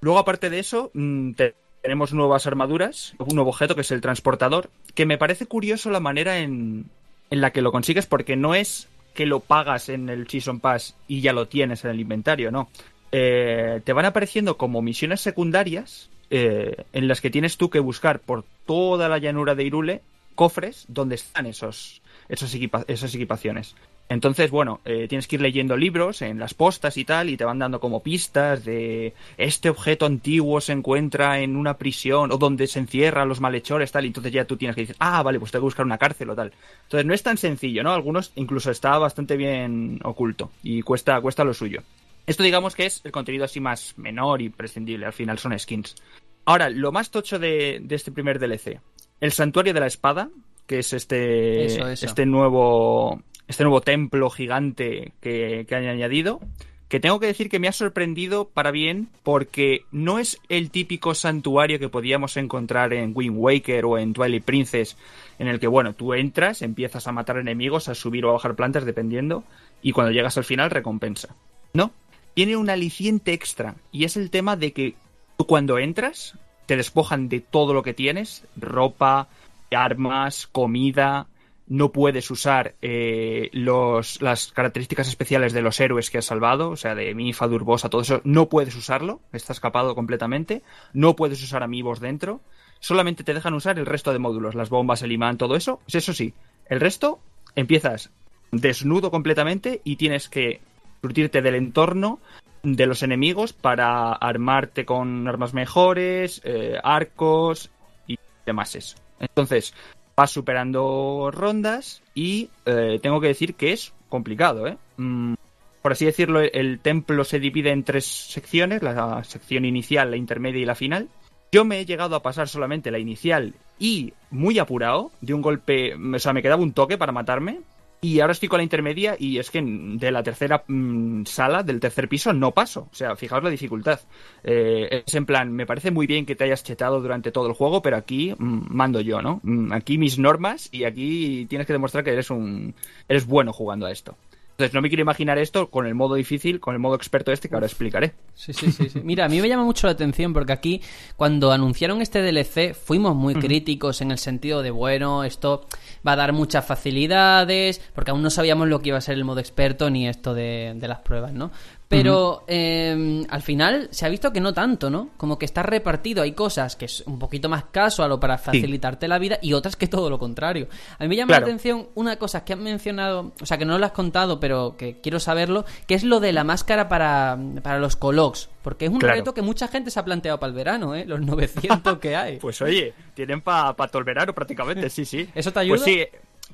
luego 0.00 0.18
aparte 0.18 0.50
de 0.50 0.58
eso, 0.60 0.90
mm, 0.94 1.32
te- 1.32 1.54
tenemos 1.82 2.12
nuevas 2.12 2.46
armaduras, 2.46 3.14
un 3.18 3.34
nuevo 3.34 3.50
objeto 3.50 3.74
que 3.74 3.80
es 3.80 3.90
el 3.90 4.00
transportador, 4.00 4.70
que 4.94 5.04
me 5.06 5.18
parece 5.18 5.46
curioso 5.46 5.90
la 5.90 5.98
manera 5.98 6.38
en, 6.38 6.86
en 7.30 7.40
la 7.40 7.50
que 7.50 7.60
lo 7.62 7.72
consigues 7.72 8.06
porque 8.06 8.36
no 8.36 8.54
es 8.54 8.88
que 9.14 9.26
lo 9.26 9.40
pagas 9.40 9.88
en 9.88 10.08
el 10.08 10.28
Season 10.28 10.60
Pass 10.60 10.96
y 11.08 11.20
ya 11.20 11.32
lo 11.32 11.48
tienes 11.48 11.84
en 11.84 11.90
el 11.90 12.00
inventario, 12.00 12.50
no. 12.52 12.70
Eh, 13.10 13.80
te 13.84 13.92
van 13.92 14.06
apareciendo 14.06 14.56
como 14.56 14.80
misiones 14.80 15.20
secundarias 15.20 16.08
eh, 16.30 16.76
en 16.94 17.08
las 17.08 17.20
que 17.20 17.30
tienes 17.30 17.58
tú 17.58 17.68
que 17.68 17.80
buscar 17.80 18.20
por 18.20 18.44
toda 18.64 19.08
la 19.08 19.18
llanura 19.18 19.54
de 19.54 19.64
Irule 19.64 20.00
cofres 20.34 20.84
donde 20.88 21.16
están 21.16 21.46
esos, 21.46 22.02
esos 22.28 22.54
esas 22.88 23.14
equipaciones. 23.14 23.74
Entonces, 24.12 24.50
bueno, 24.50 24.80
eh, 24.84 25.06
tienes 25.08 25.26
que 25.26 25.36
ir 25.36 25.42
leyendo 25.42 25.74
libros 25.74 26.20
en 26.20 26.38
las 26.38 26.52
postas 26.52 26.98
y 26.98 27.04
tal, 27.04 27.30
y 27.30 27.38
te 27.38 27.44
van 27.44 27.58
dando 27.58 27.80
como 27.80 28.02
pistas 28.02 28.62
de 28.62 29.14
este 29.38 29.70
objeto 29.70 30.04
antiguo 30.04 30.60
se 30.60 30.72
encuentra 30.72 31.40
en 31.40 31.56
una 31.56 31.78
prisión 31.78 32.30
o 32.30 32.36
donde 32.36 32.66
se 32.66 32.78
encierran 32.78 33.28
los 33.28 33.40
malhechores, 33.40 33.90
tal, 33.90 34.04
y 34.04 34.08
entonces 34.08 34.32
ya 34.32 34.44
tú 34.44 34.58
tienes 34.58 34.74
que 34.74 34.82
decir, 34.82 34.96
ah, 34.98 35.22
vale, 35.22 35.38
pues 35.38 35.50
tengo 35.50 35.62
que 35.62 35.68
buscar 35.68 35.86
una 35.86 35.96
cárcel 35.96 36.28
o 36.28 36.34
tal. 36.34 36.52
Entonces 36.82 37.06
no 37.06 37.14
es 37.14 37.22
tan 37.22 37.38
sencillo, 37.38 37.82
¿no? 37.82 37.92
Algunos 37.92 38.32
incluso 38.34 38.70
está 38.70 38.98
bastante 38.98 39.36
bien 39.38 39.98
oculto 40.04 40.50
y 40.62 40.82
cuesta, 40.82 41.18
cuesta 41.22 41.42
lo 41.42 41.54
suyo. 41.54 41.82
Esto 42.26 42.42
digamos 42.42 42.76
que 42.76 42.86
es 42.86 43.00
el 43.04 43.12
contenido 43.12 43.46
así 43.46 43.60
más 43.60 43.94
menor 43.96 44.42
y 44.42 44.50
prescindible, 44.50 45.06
al 45.06 45.12
final 45.14 45.38
son 45.38 45.58
skins. 45.58 45.96
Ahora, 46.44 46.68
lo 46.68 46.92
más 46.92 47.10
tocho 47.10 47.38
de, 47.38 47.80
de 47.82 47.94
este 47.94 48.12
primer 48.12 48.38
DLC, 48.38 48.80
el 49.22 49.30
Santuario 49.32 49.72
de 49.72 49.80
la 49.80 49.86
Espada, 49.86 50.30
que 50.66 50.80
es 50.80 50.92
este, 50.92 51.64
Eso, 51.64 51.88
eso. 51.88 52.06
este 52.06 52.26
nuevo 52.26 53.22
este 53.46 53.62
nuevo 53.62 53.80
templo 53.80 54.30
gigante 54.30 55.12
que, 55.20 55.64
que 55.68 55.74
han 55.74 55.86
añadido, 55.86 56.40
que 56.88 56.98
tengo 57.00 57.20
que 57.20 57.26
decir 57.26 57.48
que 57.48 57.60
me 57.60 57.68
ha 57.68 57.72
sorprendido 57.72 58.48
para 58.48 58.72
bien 58.72 59.08
porque 59.22 59.84
no 59.92 60.18
es 60.18 60.40
el 60.48 60.70
típico 60.70 61.14
santuario 61.14 61.78
que 61.78 61.88
podíamos 61.88 62.36
encontrar 62.36 62.92
en 62.92 63.12
Wind 63.14 63.36
Waker 63.38 63.84
o 63.84 63.96
en 63.96 64.12
Twilight 64.12 64.44
Princess, 64.44 64.96
en 65.38 65.46
el 65.46 65.60
que, 65.60 65.68
bueno, 65.68 65.94
tú 65.94 66.14
entras, 66.14 66.60
empiezas 66.60 67.06
a 67.06 67.12
matar 67.12 67.38
enemigos, 67.38 67.88
a 67.88 67.94
subir 67.94 68.24
o 68.24 68.30
a 68.30 68.32
bajar 68.32 68.56
plantas, 68.56 68.84
dependiendo, 68.84 69.44
y 69.82 69.92
cuando 69.92 70.12
llegas 70.12 70.36
al 70.36 70.44
final 70.44 70.70
recompensa. 70.70 71.34
No, 71.74 71.92
tiene 72.34 72.56
un 72.56 72.70
aliciente 72.70 73.32
extra, 73.32 73.76
y 73.92 74.04
es 74.04 74.16
el 74.16 74.30
tema 74.30 74.56
de 74.56 74.72
que 74.72 74.94
tú 75.36 75.46
cuando 75.46 75.78
entras, 75.78 76.34
te 76.66 76.76
despojan 76.76 77.28
de 77.28 77.40
todo 77.40 77.74
lo 77.74 77.82
que 77.82 77.94
tienes, 77.94 78.44
ropa, 78.56 79.28
armas, 79.70 80.46
comida, 80.46 81.26
no 81.68 81.90
puedes 81.90 82.30
usar 82.30 82.74
eh, 82.82 83.48
los, 83.52 84.20
las 84.20 84.52
características 84.52 85.08
especiales 85.08 85.52
de 85.52 85.62
los 85.62 85.80
héroes 85.80 86.10
que 86.10 86.18
has 86.18 86.26
salvado, 86.26 86.70
o 86.70 86.76
sea, 86.76 86.94
de 86.94 87.14
Mifa, 87.14 87.46
Durbosa, 87.46 87.88
todo 87.88 88.02
eso, 88.02 88.20
no 88.24 88.48
puedes 88.48 88.76
usarlo, 88.76 89.20
está 89.32 89.52
escapado 89.52 89.94
completamente, 89.94 90.62
no 90.92 91.16
puedes 91.16 91.42
usar 91.42 91.62
amigos 91.62 92.00
dentro, 92.00 92.40
solamente 92.80 93.24
te 93.24 93.34
dejan 93.34 93.54
usar 93.54 93.78
el 93.78 93.86
resto 93.86 94.12
de 94.12 94.18
módulos, 94.18 94.54
las 94.54 94.70
bombas, 94.70 95.02
el 95.02 95.12
imán, 95.12 95.38
todo 95.38 95.56
eso, 95.56 95.78
pues 95.84 95.94
eso 95.94 96.12
sí, 96.12 96.34
el 96.66 96.80
resto 96.80 97.20
empiezas 97.54 98.10
desnudo 98.50 99.10
completamente 99.10 99.80
y 99.84 99.96
tienes 99.96 100.28
que 100.28 100.60
surtirte 101.00 101.42
del 101.42 101.54
entorno 101.54 102.20
de 102.62 102.86
los 102.86 103.02
enemigos 103.02 103.52
para 103.52 104.12
armarte 104.12 104.84
con 104.84 105.26
armas 105.26 105.54
mejores, 105.54 106.40
eh, 106.44 106.78
arcos 106.82 107.70
y 108.06 108.18
demás. 108.46 108.96
Entonces, 109.18 109.74
vas 110.16 110.30
superando 110.30 111.30
rondas 111.32 112.02
y 112.14 112.50
eh, 112.66 112.98
tengo 113.02 113.20
que 113.20 113.28
decir 113.28 113.54
que 113.54 113.72
es 113.72 113.92
complicado, 114.08 114.66
¿eh? 114.66 114.76
Mm, 114.96 115.34
por 115.80 115.92
así 115.92 116.04
decirlo, 116.04 116.40
el 116.40 116.78
templo 116.78 117.24
se 117.24 117.40
divide 117.40 117.70
en 117.70 117.82
tres 117.82 118.06
secciones, 118.06 118.82
la 118.82 119.24
sección 119.24 119.64
inicial, 119.64 120.12
la 120.12 120.16
intermedia 120.16 120.62
y 120.62 120.64
la 120.64 120.76
final. 120.76 121.08
Yo 121.50 121.64
me 121.64 121.80
he 121.80 121.84
llegado 121.84 122.14
a 122.14 122.22
pasar 122.22 122.48
solamente 122.48 122.92
la 122.92 123.00
inicial 123.00 123.54
y 123.80 124.12
muy 124.30 124.60
apurado, 124.60 125.10
de 125.20 125.34
un 125.34 125.42
golpe, 125.42 125.94
o 125.94 126.18
sea, 126.20 126.32
me 126.32 126.40
quedaba 126.40 126.62
un 126.62 126.72
toque 126.72 126.96
para 126.96 127.10
matarme. 127.10 127.60
Y 128.04 128.18
ahora 128.18 128.32
estoy 128.32 128.48
con 128.48 128.58
la 128.58 128.64
intermedia 128.64 129.14
y 129.16 129.38
es 129.38 129.48
que 129.52 129.62
de 129.62 130.10
la 130.10 130.24
tercera 130.24 130.64
mm, 130.66 131.24
sala, 131.24 131.62
del 131.62 131.78
tercer 131.78 132.08
piso, 132.08 132.32
no 132.32 132.50
paso. 132.50 132.88
O 132.90 132.94
sea, 132.94 133.14
fijaos 133.14 133.44
la 133.44 133.48
dificultad. 133.48 134.00
Eh, 134.42 135.04
es 135.06 135.14
en 135.14 135.24
plan, 135.24 135.52
me 135.52 135.66
parece 135.66 135.92
muy 135.92 136.08
bien 136.08 136.26
que 136.26 136.34
te 136.34 136.42
hayas 136.42 136.64
chetado 136.64 137.00
durante 137.00 137.30
todo 137.30 137.46
el 137.46 137.52
juego, 137.52 137.80
pero 137.80 137.96
aquí 137.96 138.34
mm, 138.36 138.74
mando 138.74 139.00
yo, 139.00 139.22
¿no? 139.22 139.38
Mm, 139.44 139.72
aquí 139.72 139.98
mis 139.98 140.18
normas 140.18 140.68
y 140.72 140.82
aquí 140.82 141.46
tienes 141.48 141.64
que 141.64 141.74
demostrar 141.74 142.02
que 142.02 142.10
eres 142.10 142.28
un 142.30 142.74
eres 143.08 143.24
bueno 143.24 143.52
jugando 143.52 143.86
a 143.86 143.92
esto. 143.92 144.16
Entonces 144.52 144.74
no 144.74 144.82
me 144.82 144.88
quiero 144.88 145.02
imaginar 145.02 145.38
esto 145.38 145.70
con 145.70 145.86
el 145.86 145.94
modo 145.94 146.14
difícil, 146.14 146.60
con 146.60 146.74
el 146.74 146.80
modo 146.80 146.94
experto 146.94 147.32
este 147.32 147.48
que 147.48 147.54
ahora 147.54 147.66
explicaré. 147.66 148.12
Sí, 148.34 148.52
sí, 148.52 148.70
sí, 148.70 148.88
sí. 148.90 149.00
Mira, 149.02 149.24
a 149.24 149.28
mí 149.28 149.40
me 149.40 149.48
llama 149.48 149.64
mucho 149.64 149.86
la 149.86 149.94
atención 149.94 150.32
porque 150.32 150.52
aquí, 150.52 150.82
cuando 151.16 151.52
anunciaron 151.52 152.02
este 152.02 152.20
DLC, 152.22 152.74
fuimos 152.74 153.16
muy 153.16 153.34
críticos 153.34 154.00
en 154.02 154.10
el 154.10 154.18
sentido 154.18 154.62
de, 154.62 154.70
bueno, 154.70 155.24
esto 155.24 155.66
va 156.06 156.12
a 156.12 156.16
dar 156.16 156.32
muchas 156.32 156.66
facilidades, 156.66 157.80
porque 157.94 158.10
aún 158.10 158.22
no 158.22 158.30
sabíamos 158.30 158.68
lo 158.68 158.80
que 158.80 158.90
iba 158.90 158.98
a 158.98 159.00
ser 159.00 159.14
el 159.14 159.24
modo 159.24 159.40
experto 159.40 159.90
ni 159.90 160.06
esto 160.06 160.34
de, 160.34 160.74
de 160.76 160.88
las 160.88 160.98
pruebas, 161.00 161.32
¿no? 161.32 161.50
Pero 161.92 162.44
eh, 162.48 163.24
al 163.28 163.42
final 163.42 163.88
se 163.90 164.06
ha 164.06 164.08
visto 164.08 164.32
que 164.32 164.40
no 164.40 164.52
tanto, 164.54 164.90
¿no? 164.90 165.10
Como 165.16 165.38
que 165.38 165.44
está 165.44 165.62
repartido. 165.62 166.22
Hay 166.22 166.32
cosas 166.32 166.76
que 166.76 166.86
es 166.86 167.02
un 167.06 167.18
poquito 167.18 167.48
más 167.48 167.64
casual 167.70 168.12
o 168.12 168.20
para 168.20 168.38
facilitarte 168.38 169.08
la 169.08 169.18
vida 169.18 169.38
y 169.42 169.52
otras 169.52 169.76
que 169.76 169.86
todo 169.86 170.08
lo 170.10 170.18
contrario. 170.18 170.68
A 170.98 171.02
mí 171.04 171.08
me 171.08 171.16
llama 171.16 171.28
Claro. 171.28 171.46
la 171.46 171.52
atención 171.52 171.88
una 171.94 172.16
cosa 172.16 172.44
que 172.44 172.52
han 172.54 172.62
mencionado, 172.62 173.32
o 173.40 173.46
sea, 173.46 173.58
que 173.58 173.64
no 173.64 173.78
lo 173.78 173.86
has 173.86 173.92
contado, 173.92 174.40
pero 174.40 174.76
que 174.76 175.00
quiero 175.00 175.20
saberlo, 175.20 175.64
que 175.86 175.94
es 175.94 176.02
lo 176.04 176.20
de 176.20 176.32
la 176.32 176.44
máscara 176.44 176.88
para, 176.88 177.38
para 177.62 177.78
los 177.78 177.96
colocs. 177.96 178.48
Porque 178.62 178.84
es 178.86 178.90
un 178.92 178.98
Claro. 178.98 179.16
reto 179.16 179.34
que 179.34 179.42
mucha 179.42 179.66
gente 179.68 179.90
se 179.90 179.98
ha 180.00 180.04
planteado 180.04 180.38
para 180.38 180.48
el 180.50 180.54
verano, 180.54 180.94
¿eh? 180.94 181.04
Los 181.06 181.20
900 181.20 181.98
que 181.98 182.16
hay. 182.16 182.38
Pues 182.40 182.60
oye, 182.62 182.94
tienen 183.14 183.40
para 183.40 183.74
todo 183.74 183.98
el 183.98 184.04
verano 184.04 184.32
prácticamente, 184.32 184.88
sí, 184.88 185.04
sí. 185.04 185.28
¿Eso 185.34 185.52
te 185.52 185.60
ayuda? 185.60 185.76
Pues 185.76 185.82
sí, 185.84 186.04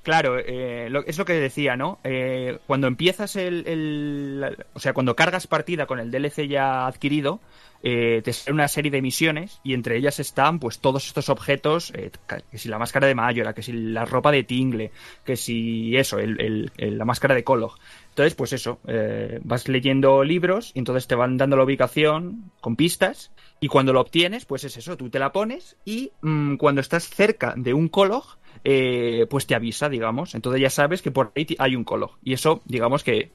claro, 0.09 0.38
eh, 0.38 0.88
lo- 0.90 1.05
es 1.05 1.18
lo 1.18 1.25
que 1.27 1.35
decía, 1.35 1.77
¿no? 1.77 1.99
Eh, 2.03 2.59
cuando 2.66 2.87
empiezas 2.87 3.37
el, 3.37 3.66
el- 3.66 4.57
O 4.73 4.81
sea, 4.81 4.94
cuando 4.94 5.14
cargas 5.14 5.47
partida 5.47 5.85
con 5.87 6.01
el 6.01 6.11
DLC 6.11 6.49
ya 6.49 6.87
adquirido, 6.87 7.40
eh, 7.83 8.23
te 8.25 8.33
sale 8.33 8.55
una 8.55 8.68
serie 8.68 8.90
de 8.90 9.03
misiones 9.03 9.61
y 9.62 9.75
entre 9.75 9.97
ellas 9.99 10.18
están 10.18 10.59
pues 10.59 10.79
todos 10.81 11.07
estos 11.07 11.29
objetos, 11.29 11.92
eh, 11.94 12.11
que 12.51 12.59
si 12.59 12.68
la 12.68 12.79
máscara 12.79 13.07
de 13.07 13.14
Mayora, 13.14 13.53
que 13.53 13.62
si 13.62 13.73
la 13.73 14.07
ropa 14.07 14.33
de 14.33 14.42
Tingle, 14.44 14.90
que 15.25 15.37
si 15.37 15.94
eso, 15.97 16.18
el- 16.18 16.40
el- 16.40 16.73
el- 16.79 16.97
la 16.99 17.05
máscara 17.05 17.35
de 17.35 17.44
Kolog. 17.44 17.75
Entonces, 18.09 18.35
pues 18.35 18.53
eso, 18.55 18.81
eh, 18.88 19.38
vas 19.44 19.68
leyendo 19.68 20.25
libros 20.25 20.73
y 20.75 20.79
entonces 20.81 21.07
te 21.07 21.14
van 21.14 21.37
dando 21.37 21.57
la 21.57 21.64
ubicación 21.64 22.51
con 22.61 22.75
pistas 22.77 23.31
y 23.61 23.68
cuando 23.68 23.92
lo 23.92 24.01
obtienes, 24.01 24.44
pues 24.44 24.64
es 24.64 24.77
eso, 24.77 24.97
tú 24.97 25.11
te 25.11 25.18
la 25.18 25.33
pones 25.33 25.77
y 25.85 26.12
mm, 26.23 26.57
cuando 26.57 26.81
estás 26.81 27.09
cerca 27.09 27.55
de 27.57 27.75
un 27.75 27.88
Kolog, 27.88 28.38
eh, 28.64 29.27
pues 29.29 29.47
te 29.47 29.55
avisa, 29.55 29.88
digamos. 29.88 30.35
Entonces 30.35 30.61
ya 30.61 30.71
sabes 30.71 31.03
que 31.03 31.11
por 31.11 31.33
ahí 31.35 31.47
hay 31.59 31.77
un 31.77 31.85
Kolog. 31.85 32.18
Y 32.23 32.33
eso, 32.33 32.62
digamos 32.66 33.03
que 33.03 33.31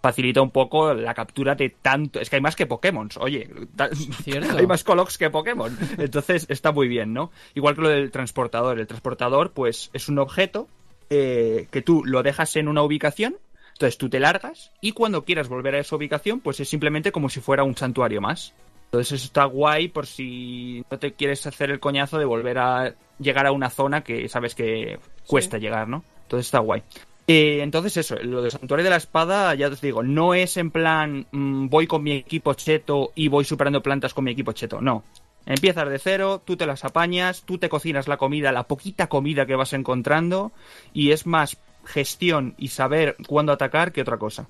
facilita 0.00 0.40
un 0.42 0.50
poco 0.50 0.94
la 0.94 1.14
captura 1.14 1.54
de 1.54 1.70
tanto. 1.70 2.20
Es 2.20 2.30
que 2.30 2.36
hay 2.36 2.42
más 2.42 2.56
que 2.56 2.66
Pokémon, 2.66 3.08
oye. 3.20 3.50
hay 4.56 4.66
más 4.66 4.84
Kologs 4.84 5.18
que 5.18 5.30
Pokémon. 5.30 5.76
Entonces 5.98 6.46
está 6.48 6.72
muy 6.72 6.88
bien, 6.88 7.12
¿no? 7.12 7.30
Igual 7.54 7.74
que 7.74 7.82
lo 7.82 7.88
del 7.88 8.10
transportador. 8.10 8.78
El 8.78 8.86
transportador, 8.86 9.52
pues 9.52 9.90
es 9.92 10.08
un 10.08 10.18
objeto 10.18 10.68
eh, 11.10 11.68
que 11.70 11.82
tú 11.82 12.04
lo 12.04 12.22
dejas 12.22 12.56
en 12.56 12.68
una 12.68 12.82
ubicación. 12.82 13.36
Entonces 13.72 13.98
tú 13.98 14.08
te 14.08 14.18
largas 14.18 14.72
y 14.80 14.90
cuando 14.92 15.24
quieras 15.24 15.48
volver 15.48 15.76
a 15.76 15.78
esa 15.78 15.94
ubicación, 15.94 16.40
pues 16.40 16.58
es 16.58 16.68
simplemente 16.68 17.12
como 17.12 17.28
si 17.28 17.40
fuera 17.40 17.62
un 17.62 17.76
santuario 17.76 18.20
más. 18.20 18.52
Entonces 18.88 19.12
eso 19.12 19.26
está 19.26 19.44
guay 19.44 19.88
por 19.88 20.06
si 20.06 20.82
no 20.90 20.98
te 20.98 21.12
quieres 21.12 21.46
hacer 21.46 21.70
el 21.70 21.78
coñazo 21.78 22.18
de 22.18 22.24
volver 22.24 22.58
a 22.58 22.94
llegar 23.18 23.46
a 23.46 23.52
una 23.52 23.68
zona 23.68 24.02
que 24.02 24.28
sabes 24.30 24.54
que 24.54 24.98
cuesta 25.26 25.58
llegar, 25.58 25.88
¿no? 25.88 26.04
Entonces 26.22 26.46
está 26.46 26.60
guay. 26.60 26.82
Eh, 27.26 27.60
entonces 27.62 27.98
eso, 27.98 28.16
lo 28.22 28.40
del 28.40 28.50
santuario 28.50 28.84
de 28.84 28.90
la 28.90 28.96
espada, 28.96 29.54
ya 29.54 29.68
os 29.68 29.82
digo, 29.82 30.02
no 30.02 30.32
es 30.32 30.56
en 30.56 30.70
plan 30.70 31.26
mm, 31.30 31.68
voy 31.68 31.86
con 31.86 32.02
mi 32.02 32.12
equipo 32.12 32.54
cheto 32.54 33.12
y 33.14 33.28
voy 33.28 33.44
superando 33.44 33.82
plantas 33.82 34.14
con 34.14 34.24
mi 34.24 34.30
equipo 34.30 34.52
cheto, 34.52 34.80
no. 34.80 35.04
Empiezas 35.44 35.86
de 35.90 35.98
cero, 35.98 36.40
tú 36.42 36.56
te 36.56 36.64
las 36.64 36.86
apañas, 36.86 37.42
tú 37.42 37.58
te 37.58 37.68
cocinas 37.68 38.08
la 38.08 38.16
comida, 38.16 38.52
la 38.52 38.64
poquita 38.64 39.08
comida 39.08 39.44
que 39.44 39.56
vas 39.56 39.74
encontrando 39.74 40.52
y 40.94 41.12
es 41.12 41.26
más 41.26 41.58
gestión 41.84 42.54
y 42.56 42.68
saber 42.68 43.16
cuándo 43.26 43.52
atacar 43.52 43.92
que 43.92 44.00
otra 44.00 44.16
cosa. 44.16 44.46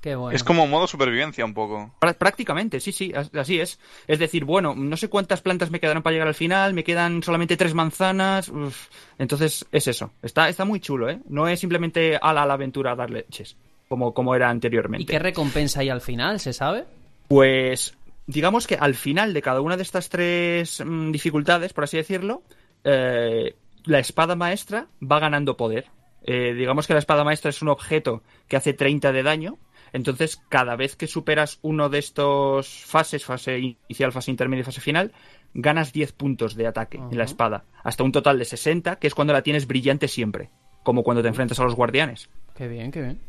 Qué 0.00 0.14
bueno. 0.16 0.34
Es 0.34 0.42
como 0.44 0.66
modo 0.66 0.86
supervivencia 0.86 1.44
un 1.44 1.54
poco. 1.54 1.94
Prá- 2.00 2.14
Prácticamente, 2.14 2.80
sí, 2.80 2.92
sí, 2.92 3.12
as- 3.14 3.34
así 3.34 3.60
es. 3.60 3.78
Es 4.06 4.18
decir, 4.18 4.44
bueno, 4.44 4.74
no 4.76 4.96
sé 4.96 5.08
cuántas 5.08 5.40
plantas 5.40 5.70
me 5.70 5.78
quedarán 5.80 6.02
para 6.02 6.12
llegar 6.12 6.28
al 6.28 6.34
final, 6.34 6.74
me 6.74 6.84
quedan 6.84 7.22
solamente 7.22 7.56
tres 7.56 7.74
manzanas. 7.74 8.48
uf. 8.48 8.88
Entonces, 9.18 9.66
es 9.72 9.86
eso. 9.88 10.10
Está, 10.22 10.48
está 10.48 10.64
muy 10.64 10.80
chulo, 10.80 11.08
¿eh? 11.10 11.20
No 11.28 11.46
es 11.48 11.60
simplemente 11.60 12.16
a 12.20 12.32
la, 12.32 12.42
a 12.42 12.46
la 12.46 12.54
aventura 12.54 12.92
a 12.92 12.96
dar 12.96 13.10
leches, 13.10 13.56
como, 13.88 14.12
como 14.14 14.34
era 14.34 14.50
anteriormente. 14.50 15.02
¿Y 15.04 15.06
qué 15.06 15.18
recompensa 15.18 15.80
hay 15.80 15.88
al 15.90 16.00
final, 16.00 16.40
se 16.40 16.52
sabe? 16.52 16.84
Pues 17.28 17.96
digamos 18.26 18.66
que 18.66 18.76
al 18.76 18.94
final 18.94 19.34
de 19.34 19.42
cada 19.42 19.60
una 19.60 19.76
de 19.76 19.82
estas 19.82 20.08
tres 20.08 20.82
mm, 20.84 21.10
dificultades, 21.12 21.72
por 21.72 21.84
así 21.84 21.96
decirlo, 21.96 22.42
eh, 22.84 23.54
la 23.84 23.98
espada 23.98 24.36
maestra 24.36 24.86
va 25.02 25.18
ganando 25.18 25.56
poder. 25.56 25.86
Eh, 26.24 26.54
digamos 26.54 26.86
que 26.86 26.92
la 26.92 27.00
espada 27.00 27.24
maestra 27.24 27.50
es 27.50 27.62
un 27.62 27.68
objeto 27.68 28.22
que 28.48 28.56
hace 28.56 28.72
30 28.74 29.12
de 29.12 29.22
daño. 29.22 29.58
Entonces, 29.92 30.40
cada 30.48 30.76
vez 30.76 30.96
que 30.96 31.06
superas 31.06 31.58
uno 31.62 31.88
de 31.88 31.98
estos 31.98 32.84
fases, 32.84 33.24
fase 33.24 33.58
inicial, 33.58 34.12
fase 34.12 34.30
intermedia 34.30 34.62
y 34.62 34.64
fase 34.64 34.80
final, 34.80 35.12
ganas 35.54 35.92
10 35.92 36.12
puntos 36.12 36.54
de 36.54 36.66
ataque 36.66 36.98
en 36.98 37.18
la 37.18 37.24
espada. 37.24 37.64
Hasta 37.84 38.04
un 38.04 38.12
total 38.12 38.38
de 38.38 38.44
60, 38.44 38.96
que 38.96 39.06
es 39.06 39.14
cuando 39.14 39.32
la 39.32 39.42
tienes 39.42 39.66
brillante 39.66 40.08
siempre. 40.08 40.50
Como 40.82 41.02
cuando 41.02 41.22
te 41.22 41.28
enfrentas 41.28 41.60
a 41.60 41.64
los 41.64 41.74
guardianes. 41.74 42.30
Qué 42.54 42.68
bien, 42.68 42.90
qué 42.90 43.02
bien. 43.02 43.20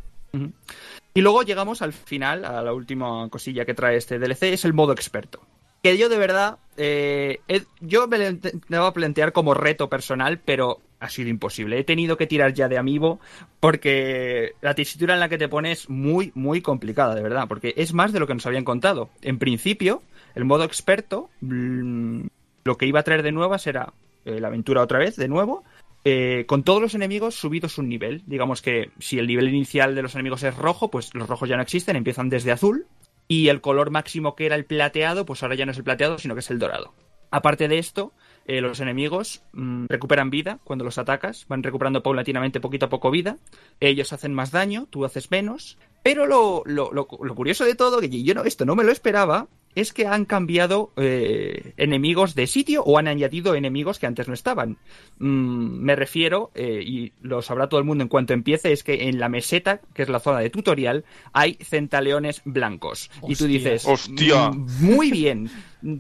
Y 1.14 1.22
luego 1.22 1.44
llegamos 1.44 1.82
al 1.82 1.94
final, 1.94 2.44
a 2.46 2.62
la 2.64 2.74
última 2.74 3.30
cosilla 3.30 3.66
que 3.66 3.76
trae 3.76 3.98
este 3.98 4.18
DLC, 4.18 4.44
es 4.54 4.66
el 4.66 4.74
modo 4.74 4.94
experto. 4.94 5.42
Que 5.84 5.98
yo 5.98 6.10
de 6.10 6.18
verdad, 6.18 6.58
eh, 6.78 7.42
yo 7.82 8.08
me 8.08 8.18
lo 8.18 8.30
intentaba 8.30 8.94
plantear 8.94 9.34
como 9.34 9.54
reto 9.54 9.90
personal, 9.90 10.40
pero 10.40 10.80
ha 11.04 11.10
sido 11.10 11.30
imposible. 11.30 11.78
He 11.78 11.84
tenido 11.84 12.16
que 12.16 12.28
tirar 12.28 12.54
ya 12.54 12.70
de 12.70 12.78
amiibo 12.78 13.20
porque 13.60 14.54
la 14.62 14.74
tesitura 14.74 15.14
en 15.14 15.20
la 15.20 15.28
que 15.28 15.38
te 15.38 15.50
pones 15.50 15.82
es 15.82 15.90
muy, 15.90 16.32
muy 16.34 16.62
complicada, 16.62 17.14
de 17.14 17.22
verdad, 17.22 17.48
porque 17.50 17.74
es 17.76 17.94
más 17.94 18.14
de 18.14 18.22
lo 18.22 18.28
que 18.28 18.34
nos 18.34 18.46
habían 18.46 18.64
contado. 18.64 19.10
En 19.22 19.38
principio, 19.38 20.02
el 20.34 20.46
modo 20.46 20.64
experto, 20.64 21.30
mm, 21.42 22.22
lo 22.64 22.78
que 22.78 22.86
iba 22.86 23.02
a 23.02 23.04
traer 23.04 23.22
de 23.22 23.34
nuevas 23.34 23.68
era 23.68 23.92
eh, 24.24 24.40
la 24.40 24.48
aventura 24.48 24.82
otra 24.82 25.00
vez, 25.00 25.18
de 25.18 25.28
nuevo, 25.28 25.66
eh, 26.06 26.46
con 26.48 26.64
todos 26.64 26.82
los 26.82 26.96
enemigos 26.96 27.36
subidos 27.36 27.78
un 27.78 27.90
nivel. 27.90 28.24
Digamos 28.26 28.62
que 28.62 28.92
si 29.00 29.20
el 29.20 29.28
nivel 29.28 29.50
inicial 29.50 29.96
de 29.96 30.04
los 30.04 30.16
enemigos 30.16 30.44
es 30.44 30.56
rojo, 30.56 30.90
pues 30.90 31.14
los 31.14 31.28
rojos 31.28 31.50
ya 31.50 31.58
no 31.58 31.64
existen, 31.64 31.98
empiezan 31.98 32.30
desde 32.30 32.54
azul. 32.54 32.88
Y 33.28 33.50
el 33.50 33.60
color 33.60 33.92
máximo 33.92 34.36
que 34.36 34.46
era 34.46 34.56
el 34.56 34.66
plateado, 34.66 35.26
pues 35.26 35.44
ahora 35.44 35.56
ya 35.56 35.66
no 35.66 35.74
es 35.74 35.78
el 35.78 35.84
plateado, 35.84 36.18
sino 36.18 36.34
que 36.34 36.40
es 36.40 36.50
el 36.50 36.60
dorado. 36.60 36.94
Aparte 37.30 37.68
de 37.68 37.80
esto, 37.80 38.14
eh, 38.46 38.62
los 38.62 38.80
enemigos 38.80 39.44
mm, 39.54 39.86
recuperan 39.88 40.30
vida 40.30 40.60
cuando 40.64 40.86
los 40.86 40.98
atacas, 40.98 41.46
van 41.48 41.64
recuperando 41.64 42.04
paulatinamente 42.04 42.60
poquito 42.60 42.86
a 42.88 42.90
poco 42.90 43.12
vida. 43.12 43.38
Ellos 43.80 44.14
hacen 44.14 44.34
más 44.34 44.52
daño, 44.52 44.88
tú 44.90 45.06
haces 45.06 45.32
menos. 45.32 45.78
Pero 46.04 46.26
lo, 46.26 46.64
lo- 46.66 46.92
lo- 46.92 47.08
lo 47.22 47.36
curioso 47.36 47.64
de 47.66 47.76
todo, 47.76 48.00
que 48.02 48.24
yo 48.24 48.34
no, 48.34 48.44
esto 48.44 48.66
no 48.66 48.76
me 48.76 48.84
lo 48.84 48.92
esperaba, 48.92 49.48
es 49.76 49.94
que 49.94 50.08
han 50.08 50.26
cambiado 50.26 50.92
eh, 50.98 51.74
enemigos 51.78 52.36
de 52.36 52.48
sitio 52.48 52.84
o 52.84 52.98
han 52.98 53.08
añadido 53.08 53.56
enemigos 53.56 54.00
que 54.00 54.06
antes 54.06 54.28
no 54.28 54.34
estaban. 54.34 54.78
Mm, 55.20 55.80
me 55.84 55.96
refiero, 55.96 56.52
eh, 56.56 56.84
y 56.86 57.14
lo 57.22 57.42
sabrá 57.42 57.70
todo 57.70 57.80
el 57.80 57.86
mundo 57.86 58.04
en 58.04 58.08
cuanto 58.10 58.34
empiece, 58.34 58.72
es 58.72 58.84
que 58.84 59.08
en 59.10 59.20
la 59.20 59.30
meseta, 59.30 59.82
que 59.94 60.04
es 60.04 60.10
la 60.10 60.20
zona 60.20 60.40
de 60.40 60.50
tutorial, 60.50 61.06
hay 61.32 61.56
centaleones 61.62 62.42
blancos. 62.46 63.10
Y 63.28 63.36
tú 63.36 63.46
dices, 63.46 63.86
Hostia. 63.88 64.52
"Mm, 64.52 64.68
muy 64.82 65.12
bien, 65.12 65.50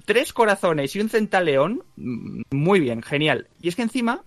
tres 0.06 0.34
corazones 0.34 0.96
y 0.96 1.00
un 1.00 1.10
centaleón, 1.10 1.84
mm, 1.96 2.42
muy 2.52 2.80
bien, 2.80 3.02
genial. 3.02 3.48
Y 3.62 3.70
es 3.70 3.76
que 3.76 3.82
encima 3.82 4.24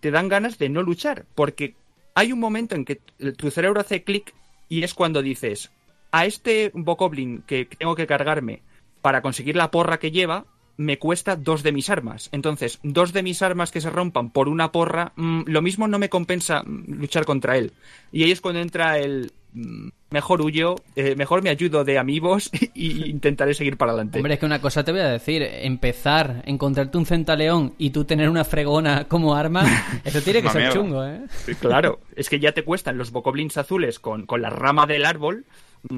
te 0.00 0.10
dan 0.10 0.28
ganas 0.28 0.58
de 0.58 0.68
no 0.68 0.82
luchar, 0.82 1.24
porque 1.34 1.74
hay 2.14 2.32
un 2.32 2.38
momento 2.38 2.74
en 2.74 2.84
que 2.84 2.96
tu 3.36 3.50
cerebro 3.50 3.80
hace 3.80 4.04
clic 4.04 4.34
y 4.68 4.82
es 4.82 4.94
cuando 4.94 5.22
dices, 5.22 5.70
a 6.12 6.26
este 6.26 6.70
Bokoblin 6.74 7.42
que 7.46 7.64
tengo 7.64 7.96
que 7.96 8.06
cargarme 8.06 8.62
para 9.04 9.20
conseguir 9.20 9.54
la 9.54 9.70
porra 9.70 9.98
que 9.98 10.10
lleva, 10.10 10.46
me 10.78 10.98
cuesta 10.98 11.36
dos 11.36 11.62
de 11.62 11.72
mis 11.72 11.90
armas. 11.90 12.30
Entonces, 12.32 12.80
dos 12.82 13.12
de 13.12 13.22
mis 13.22 13.42
armas 13.42 13.70
que 13.70 13.82
se 13.82 13.90
rompan 13.90 14.30
por 14.30 14.48
una 14.48 14.72
porra, 14.72 15.12
mm, 15.16 15.42
lo 15.44 15.60
mismo 15.60 15.86
no 15.88 15.98
me 15.98 16.08
compensa 16.08 16.62
mm, 16.62 16.84
luchar 16.88 17.26
contra 17.26 17.58
él. 17.58 17.72
Y 18.12 18.22
ahí 18.22 18.30
es 18.30 18.40
cuando 18.40 18.62
entra 18.62 18.98
el 18.98 19.30
mm, 19.52 19.88
mejor 20.08 20.40
huyo, 20.40 20.76
eh, 20.96 21.16
mejor 21.16 21.42
me 21.42 21.50
ayudo 21.50 21.84
de 21.84 21.98
amigos 21.98 22.50
y 22.74 23.10
intentaré 23.10 23.52
seguir 23.52 23.76
para 23.76 23.92
adelante. 23.92 24.20
Hombre, 24.20 24.32
es 24.32 24.40
que 24.40 24.46
una 24.46 24.62
cosa 24.62 24.84
te 24.84 24.92
voy 24.92 25.02
a 25.02 25.08
decir, 25.08 25.42
empezar, 25.42 26.42
encontrarte 26.46 26.96
un 26.96 27.04
centaleón 27.04 27.74
y 27.76 27.90
tú 27.90 28.06
tener 28.06 28.30
una 28.30 28.44
fregona 28.44 29.04
como 29.04 29.34
arma, 29.34 29.66
eso 30.06 30.22
tiene 30.22 30.40
que 30.40 30.48
ser 30.48 30.62
mierda. 30.62 30.74
chungo, 30.74 31.04
¿eh? 31.04 31.20
Claro, 31.60 32.00
es 32.16 32.30
que 32.30 32.40
ya 32.40 32.52
te 32.52 32.64
cuestan 32.64 32.96
los 32.96 33.10
bokoblins 33.10 33.58
azules 33.58 33.98
con, 33.98 34.24
con 34.24 34.40
la 34.40 34.48
rama 34.48 34.86
del 34.86 35.04
árbol 35.04 35.44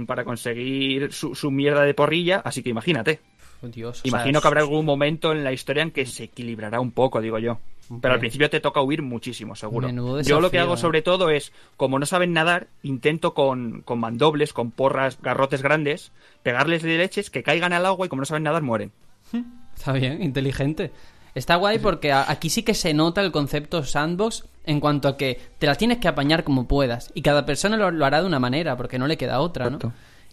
para 0.07 0.25
conseguir 0.25 1.13
su, 1.13 1.35
su 1.35 1.51
mierda 1.51 1.83
de 1.83 1.95
porrilla, 1.95 2.41
así 2.45 2.63
que 2.63 2.71
imagínate. 2.71 3.21
Dios. 3.63 4.01
o 4.01 4.03
sea, 4.03 4.09
Imagino 4.09 4.41
que 4.41 4.49
habrá 4.49 4.61
algún 4.61 4.85
momento 4.85 5.33
en 5.33 5.43
la 5.43 5.53
historia 5.53 5.83
en 5.83 5.91
que 5.91 6.07
se 6.07 6.25
equilibrará 6.25 6.81
un 6.81 6.93
poco, 6.93 7.21
digo 7.21 7.39
yo. 7.39 7.59
Pero 8.01 8.15
al 8.15 8.21
principio 8.21 8.51
te 8.51 8.61
toca 8.61 8.81
huir 8.81 9.01
muchísimo, 9.03 9.55
seguro. 9.55 9.89
Yo 10.23 10.41
lo 10.41 10.51
que 10.51 10.59
hago 10.59 10.75
¿eh? 10.75 10.77
sobre 10.77 11.03
todo 11.03 11.31
es, 11.31 11.53
como 11.77 11.99
no 11.99 12.07
saben 12.07 12.33
nadar, 12.33 12.67
intento 12.83 13.33
con, 13.33 13.83
con 13.83 14.01
mandobles, 14.01 14.53
con 14.53 14.73
porras, 14.73 15.19
garrotes 15.23 15.63
grandes, 15.63 16.11
pegarles 16.43 16.83
de 16.83 16.99
leches 16.99 17.31
que 17.31 17.45
caigan 17.45 17.73
al 17.73 17.87
agua 17.87 18.07
y 18.07 18.09
como 18.09 18.21
no 18.21 18.27
saben 18.27 18.43
nadar, 18.43 18.63
mueren. 18.63 18.91
Está 19.77 19.93
bien, 19.93 20.21
inteligente. 20.23 20.91
Está 21.37 21.57
guay 21.57 21.79
porque 21.79 22.13
aquí 22.13 22.51
sí 22.51 22.63
que 22.63 22.75
se 22.75 22.95
nota 22.95 23.21
el 23.21 23.31
concepto 23.31 23.85
sandbox 23.85 24.47
en 24.67 24.81
cuanto 24.81 25.09
a 25.09 25.17
que 25.17 25.41
te 25.59 25.67
las 25.67 25.79
tienes 25.79 25.99
que 25.99 26.09
apañar 26.09 26.45
como 26.45 26.67
puedas 26.69 27.11
y 27.15 27.23
cada 27.23 27.47
persona 27.47 27.77
lo, 27.77 27.91
lo 27.91 28.05
hará 28.05 28.21
de 28.21 28.27
una 28.27 28.39
manera 28.41 28.77
porque 28.77 28.99
no 28.99 29.07
le 29.07 29.17
queda 29.17 29.41
otra, 29.41 29.71
¿no? 29.71 29.79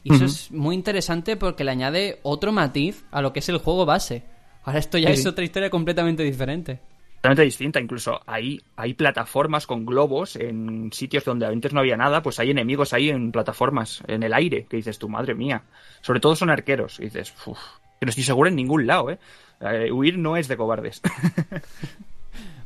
Y 0.03 0.13
eso 0.13 0.25
es 0.25 0.51
muy 0.51 0.75
interesante 0.75 1.37
porque 1.37 1.63
le 1.63 1.71
añade 1.71 2.19
otro 2.23 2.51
matiz 2.51 3.05
a 3.11 3.21
lo 3.21 3.31
que 3.31 3.39
es 3.39 3.47
el 3.47 3.57
juego 3.59 3.85
base. 3.85 4.23
Ahora 4.63 4.79
esto 4.79 4.97
ya 4.97 5.07
Sí. 5.09 5.21
es 5.21 5.25
otra 5.25 5.45
historia 5.45 5.69
completamente 5.69 6.23
diferente. 6.23 6.79
Totalmente 7.17 7.43
distinta, 7.43 7.79
incluso 7.79 8.19
hay, 8.25 8.59
hay 8.75 8.95
plataformas 8.95 9.65
con 9.65 9.85
globos 9.85 10.35
en 10.35 10.91
sitios 10.91 11.23
donde 11.23 11.45
antes 11.45 11.71
no 11.71 11.79
había 11.79 11.95
nada, 11.95 12.21
pues 12.21 12.37
hay 12.39 12.49
enemigos 12.51 12.91
ahí 12.91 13.09
en 13.09 13.31
plataformas, 13.31 14.03
en 14.07 14.23
el 14.23 14.33
aire, 14.33 14.65
que 14.69 14.75
dices 14.75 14.99
tú, 14.99 15.07
madre 15.07 15.33
mía. 15.33 15.63
Sobre 16.01 16.19
todo 16.19 16.35
son 16.35 16.49
arqueros, 16.49 16.99
y 16.99 17.03
dices, 17.03 17.33
uff, 17.45 17.57
que 18.01 18.05
no 18.05 18.09
estoy 18.09 18.25
seguro 18.25 18.49
en 18.49 18.57
ningún 18.57 18.85
lado, 18.87 19.09
¿eh? 19.09 19.19
Eh, 19.61 19.89
huir 19.89 20.17
no 20.17 20.35
es 20.35 20.49
de 20.49 20.57
cobardes. 20.57 21.01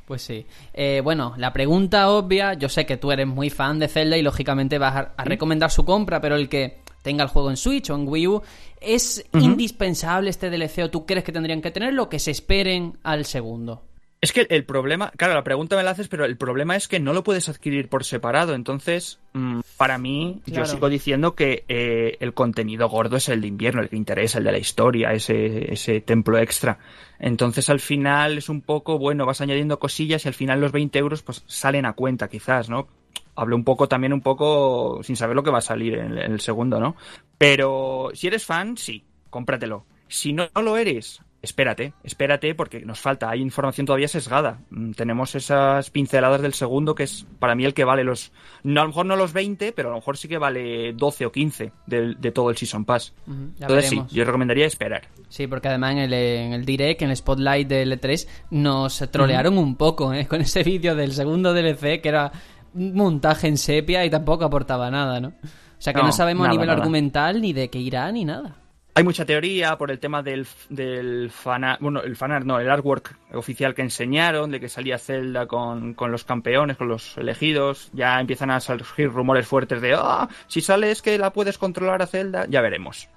Pues 0.08 0.22
sí. 0.22 0.46
Eh, 0.74 1.02
bueno, 1.04 1.34
la 1.36 1.52
pregunta 1.52 2.10
obvia, 2.10 2.54
yo 2.54 2.70
sé 2.70 2.86
que 2.86 2.96
tú 2.96 3.12
eres 3.12 3.28
muy 3.28 3.50
fan 3.50 3.78
de 3.78 3.89
Zelda 3.89 4.15
y 4.15 4.22
lógicamente 4.22 4.78
vas 4.78 4.96
a, 4.96 5.13
a 5.17 5.24
recomendar 5.26 5.70
su 5.70 5.84
compra, 5.84 6.22
pero 6.22 6.38
el 6.38 6.48
que 6.48 6.80
tenga 7.02 7.26
el 7.26 7.30
juego 7.30 7.50
en 7.50 7.58
Switch 7.58 7.89
o 7.89 7.96
en 7.96 8.08
Wii 8.08 8.28
U, 8.28 8.41
¿es 8.80 9.26
indispensable 9.34 10.30
este 10.30 10.50
DLC 10.50 10.80
o 10.84 10.89
tú 10.89 11.06
crees 11.06 11.26
que 11.26 11.34
tendrían 11.34 11.62
que 11.62 11.72
tenerlo 11.72 12.08
que 12.08 12.20
se 12.20 12.32
esperen 12.32 12.98
al 13.04 13.26
segundo? 13.26 13.87
Es 14.28 14.34
que 14.34 14.46
el 14.54 14.66
problema, 14.66 15.10
claro, 15.16 15.36
la 15.36 15.44
pregunta 15.46 15.78
me 15.78 15.84
la 15.84 15.92
haces, 15.92 16.10
pero 16.10 16.26
el 16.26 16.36
problema 16.36 16.76
es 16.76 16.90
que 16.90 17.00
no 17.00 17.13
lo 17.13 17.24
puedes 17.24 17.48
adquirir 17.48 17.88
por 17.88 18.04
separado. 18.04 18.56
Entonces, 18.56 19.22
mm, 19.32 19.62
para 19.78 19.98
mí, 19.98 20.42
Claro. 20.44 20.66
yo 20.66 20.66
sigo 20.66 20.90
diciendo 20.90 21.34
que 21.34 21.63
eh, 21.70 22.18
el 22.20 22.34
contenido 22.34 22.90
gordo 22.90 23.16
es 23.16 23.30
el 23.30 23.40
de 23.40 23.48
invierno, 23.48 23.82
el 23.82 23.88
que 23.88 23.96
interesa, 23.96 24.40
el 24.40 24.44
de 24.44 24.52
la 24.52 24.58
historia, 24.58 25.13
ese, 25.13 25.72
ese 25.72 26.02
templo 26.02 26.38
extra. 26.40 26.78
Entonces, 27.20 27.70
al 27.70 27.80
final 27.80 28.38
es 28.38 28.50
un 28.50 28.60
poco, 28.60 29.00
bueno, 29.00 29.26
vas 29.26 29.40
añadiendo 29.40 29.80
cosillas 29.80 30.26
y 30.26 30.28
al 30.28 30.34
final 30.34 30.60
los 30.60 30.74
20 30.74 31.00
euros 31.00 31.24
pues 31.24 31.46
salen 31.48 31.86
a 31.86 31.94
cuenta, 31.94 32.28
quizás, 32.28 32.70
¿no? 32.70 32.90
Hablo 33.34 33.56
un 33.56 33.63
poco 33.63 33.88
también 33.88 34.12
un 34.12 34.22
poco 34.22 35.00
sin 35.04 35.16
saber 35.16 35.38
lo 35.38 35.44
que 35.44 35.52
va 35.52 35.60
a 35.60 35.62
salir 35.62 35.94
en 36.00 36.12
el, 36.12 36.18
en 36.18 36.32
el 36.34 36.42
segundo, 36.42 36.82
¿no? 36.82 36.98
Pero 37.38 38.10
si 38.13 38.28
eres 38.28 38.44
fan, 38.46 38.76
sí, 38.76 39.06
cómpratelo. 39.30 39.86
Si 40.10 40.34
no, 40.34 40.50
no 40.54 40.62
lo 40.62 40.76
eres, 40.76 41.22
espérate, 41.50 41.94
espérate 42.04 42.54
porque 42.56 42.82
nos 42.82 43.00
falta, 43.00 43.30
hay 43.30 43.42
información 43.42 43.86
todavía 43.86 44.08
sesgada. 44.08 44.60
Mm, 44.70 44.92
Tenemos 44.92 45.34
esas 45.36 45.90
pinceladas 45.90 46.42
del 46.42 46.54
segundo 46.54 46.94
que 46.94 47.04
es 47.04 47.26
para 47.40 47.56
mí 47.56 47.66
el 47.66 47.74
que 47.74 47.84
vale 47.86 48.04
los, 48.04 48.32
no, 48.64 48.82
a 48.82 48.84
lo 48.84 48.90
mejor 48.90 49.06
no 49.06 49.16
los 49.16 49.34
20, 49.34 49.72
pero 49.72 49.90
a 49.90 49.92
lo 49.92 49.98
mejor 49.98 50.18
sí 50.18 50.28
que 50.28 50.38
vale 50.38 50.94
12 50.94 51.26
o 51.26 51.32
15 51.32 51.72
del- 51.86 52.20
de, 52.20 52.32
todo 52.32 52.50
el 52.50 52.58
Season 52.58 52.86
Pass. 52.86 53.14
Entonces 53.28 53.68
veremos. 53.90 54.12
sí, 54.12 54.16
yo 54.16 54.26
recomendaría 54.26 54.66
esperar. 54.66 55.08
Sí, 55.30 55.48
porque 55.48 55.68
además 55.70 55.94
en 55.94 55.98
el, 56.00 56.14
en 56.14 56.54
el 56.54 56.66
direct, 56.66 57.02
en 57.02 57.10
el 57.10 57.16
spotlight 57.18 57.68
del 57.68 58.00
E3, 58.00 58.28
nos 58.52 58.98
trolearon 59.12 59.58
un 59.58 59.76
poco 59.76 60.14
¿eh? 60.14 60.26
con 60.30 60.42
ese 60.42 60.64
vídeo 60.64 60.96
del 60.96 61.14
segundo 61.14 61.54
DLC 61.54 62.02
que 62.02 62.10
era 62.10 62.32
un 62.74 62.94
montaje 62.94 63.48
en 63.48 63.58
sepia 63.58 64.06
y 64.06 64.10
tampoco 64.10 64.46
aportaba 64.46 64.92
nada, 64.92 65.20
¿no? 65.20 65.30
O 65.30 65.80
sea 65.82 65.94
que 65.94 66.00
no, 66.02 66.08
No, 66.08 66.12
sabemos 66.12 66.48
a 66.48 66.52
nivel 66.52 66.68
nada. 66.68 66.80
argumental 66.80 67.42
ni 67.42 67.54
de 67.54 67.70
qué 67.70 67.80
irá 67.80 68.12
ni 68.12 68.26
nada. 68.26 68.56
Hay 68.98 69.04
mucha 69.04 69.26
teoría 69.26 69.78
por 69.78 69.92
el 69.92 70.00
tema 70.00 70.24
del, 70.24 70.48
del 70.70 71.30
fanart, 71.30 71.80
bueno, 71.80 72.02
el 72.02 72.16
fanart, 72.16 72.48
no, 72.48 72.60
el 72.60 72.68
artwork 72.68 73.16
oficial 73.32 73.76
que 73.76 73.84
enseñaron, 73.84 74.50
de 74.50 74.60
que 74.60 74.70
salía 74.70 74.98
Zelda 74.98 75.46
con, 75.46 75.94
con 75.94 76.12
los 76.12 76.24
campeones, 76.24 76.78
con 76.78 76.88
los 76.88 77.16
elegidos. 77.16 77.92
Ya 77.94 78.20
empiezan 78.20 78.50
a 78.50 78.60
surgir 78.60 79.12
rumores 79.12 79.46
fuertes 79.46 79.82
de, 79.82 79.94
ah, 79.96 80.28
si 80.48 80.62
sales 80.62 81.04
que 81.04 81.20
la 81.20 81.32
puedes 81.32 81.60
controlar 81.60 82.02
a 82.02 82.08
Zelda, 82.08 82.48
ya 82.50 82.60
veremos. 82.62 83.08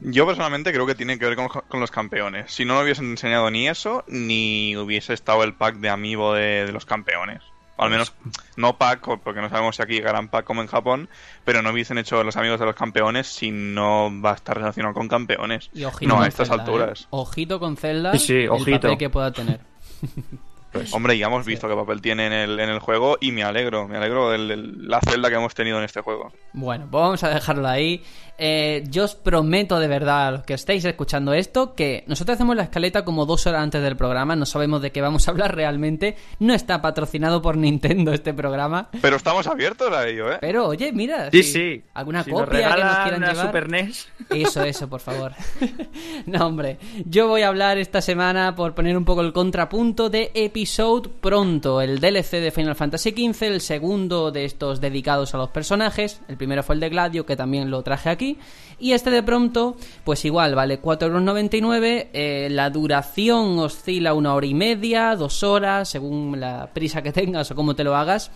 Yo 0.00 0.26
personalmente 0.26 0.72
creo 0.72 0.86
que 0.86 0.96
tiene 0.96 1.20
que 1.20 1.26
ver 1.26 1.36
con, 1.36 1.46
con 1.46 1.78
los 1.78 1.92
campeones. 1.92 2.50
Si 2.50 2.64
no 2.64 2.74
me 2.74 2.82
hubiesen 2.82 3.08
enseñado 3.10 3.48
ni 3.48 3.68
eso, 3.68 4.02
ni 4.08 4.76
hubiese 4.76 5.12
estado 5.12 5.44
el 5.44 5.54
pack 5.54 5.76
de 5.76 5.88
amiibo 5.88 6.34
de, 6.34 6.66
de 6.66 6.72
los 6.72 6.84
campeones. 6.84 7.44
O 7.78 7.84
al 7.84 7.90
menos, 7.90 8.12
no 8.56 8.76
pack, 8.76 9.18
porque 9.22 9.40
no 9.40 9.48
sabemos 9.48 9.76
si 9.76 9.82
aquí 9.82 9.94
llegarán 9.94 10.28
pack 10.28 10.44
como 10.44 10.60
en 10.62 10.66
Japón, 10.66 11.08
pero 11.44 11.62
no 11.62 11.70
hubiesen 11.70 11.96
hecho 11.96 12.22
los 12.24 12.36
amigos 12.36 12.58
de 12.60 12.66
los 12.66 12.74
campeones 12.74 13.26
si 13.28 13.50
no 13.50 14.10
va 14.20 14.32
a 14.32 14.34
estar 14.34 14.56
relacionado 14.56 14.92
con 14.94 15.08
campeones. 15.08 15.70
Y 15.72 15.84
ojito 15.84 16.08
no, 16.08 16.16
con 16.16 16.24
a 16.24 16.28
estas 16.28 16.48
Zelda, 16.48 16.64
alturas. 16.64 17.02
¿eh? 17.02 17.06
Ojito 17.10 17.60
con 17.60 17.76
Zelda, 17.76 18.12
Sí, 18.12 18.18
sí, 18.18 18.32
el 18.34 18.50
ojito. 18.50 18.80
papel 18.80 18.98
que 18.98 19.08
pueda 19.10 19.32
tener. 19.32 19.60
Pues, 20.72 20.92
Hombre, 20.92 21.16
ya 21.16 21.26
hemos 21.26 21.46
visto 21.46 21.68
qué 21.68 21.74
papel 21.74 22.00
tiene 22.00 22.26
en 22.26 22.32
el, 22.32 22.60
en 22.60 22.68
el 22.68 22.78
juego 22.78 23.16
y 23.20 23.32
me 23.32 23.42
alegro, 23.42 23.88
me 23.88 23.96
alegro 23.96 24.30
de 24.30 24.38
la 24.38 25.00
celda 25.00 25.28
que 25.28 25.36
hemos 25.36 25.54
tenido 25.54 25.78
en 25.78 25.84
este 25.84 26.00
juego. 26.02 26.32
Bueno, 26.52 26.86
pues 26.90 27.02
vamos 27.02 27.24
a 27.24 27.30
dejarlo 27.30 27.68
ahí. 27.68 28.02
Eh, 28.40 28.84
yo 28.88 29.04
os 29.04 29.16
prometo 29.16 29.80
de 29.80 29.88
verdad 29.88 30.28
a 30.28 30.30
los 30.30 30.42
que 30.44 30.54
estéis 30.54 30.84
escuchando 30.84 31.32
esto 31.32 31.74
que 31.74 32.04
nosotros 32.06 32.36
hacemos 32.36 32.54
la 32.54 32.62
escaleta 32.62 33.04
como 33.04 33.26
dos 33.26 33.48
horas 33.48 33.62
antes 33.62 33.82
del 33.82 33.96
programa, 33.96 34.36
no 34.36 34.46
sabemos 34.46 34.80
de 34.80 34.92
qué 34.92 35.00
vamos 35.00 35.26
a 35.26 35.32
hablar 35.32 35.56
realmente, 35.56 36.16
no 36.38 36.54
está 36.54 36.80
patrocinado 36.80 37.42
por 37.42 37.56
Nintendo 37.56 38.12
este 38.12 38.32
programa, 38.32 38.90
Pero 39.02 39.16
estamos 39.16 39.48
abiertos 39.48 39.92
a 39.92 40.06
ello, 40.06 40.30
¿eh? 40.30 40.38
pero 40.40 40.68
oye, 40.68 40.92
mira, 40.92 41.32
sí, 41.32 41.42
si 41.42 41.52
sí. 41.52 41.84
alguna 41.94 42.22
Si 42.22 42.30
nos 42.30 42.42
copia 42.42 42.76
que 42.76 42.84
nos 42.84 42.98
quieran 42.98 43.20
llevar. 43.22 43.46
Super 43.46 43.70
NES. 43.70 44.08
Eso, 44.30 44.62
eso, 44.62 44.88
por 44.88 45.00
favor. 45.00 45.32
no, 46.26 46.46
hombre. 46.46 46.78
Yo 47.06 47.26
voy 47.26 47.42
a 47.42 47.48
hablar 47.48 47.78
esta 47.78 48.00
semana, 48.00 48.54
por 48.54 48.72
poner 48.72 48.96
un 48.96 49.04
poco 49.04 49.22
el 49.22 49.32
contrapunto, 49.32 50.10
de 50.10 50.30
Episode 50.58 51.08
Pronto, 51.20 51.80
el 51.80 52.00
DLC 52.00 52.40
de 52.40 52.50
Final 52.50 52.74
Fantasy 52.74 53.10
XV, 53.10 53.44
el 53.44 53.60
segundo 53.60 54.32
de 54.32 54.44
estos 54.44 54.80
dedicados 54.80 55.32
a 55.32 55.38
los 55.38 55.50
personajes. 55.50 56.20
El 56.26 56.36
primero 56.36 56.64
fue 56.64 56.74
el 56.74 56.80
de 56.80 56.88
Gladio, 56.88 57.24
que 57.24 57.36
también 57.36 57.70
lo 57.70 57.84
traje 57.84 58.10
aquí. 58.10 58.38
Y 58.80 58.90
este 58.90 59.10
de 59.12 59.22
pronto, 59.22 59.76
pues 60.02 60.24
igual, 60.24 60.56
vale 60.56 60.82
4,99€. 60.82 62.08
Eh, 62.12 62.48
la 62.50 62.70
duración 62.70 63.56
oscila 63.60 64.14
una 64.14 64.34
hora 64.34 64.46
y 64.46 64.54
media, 64.54 65.14
dos 65.14 65.44
horas, 65.44 65.90
según 65.90 66.40
la 66.40 66.68
prisa 66.74 67.02
que 67.02 67.12
tengas 67.12 67.48
o 67.52 67.54
cómo 67.54 67.76
te 67.76 67.84
lo 67.84 67.94
hagas. 67.94 68.32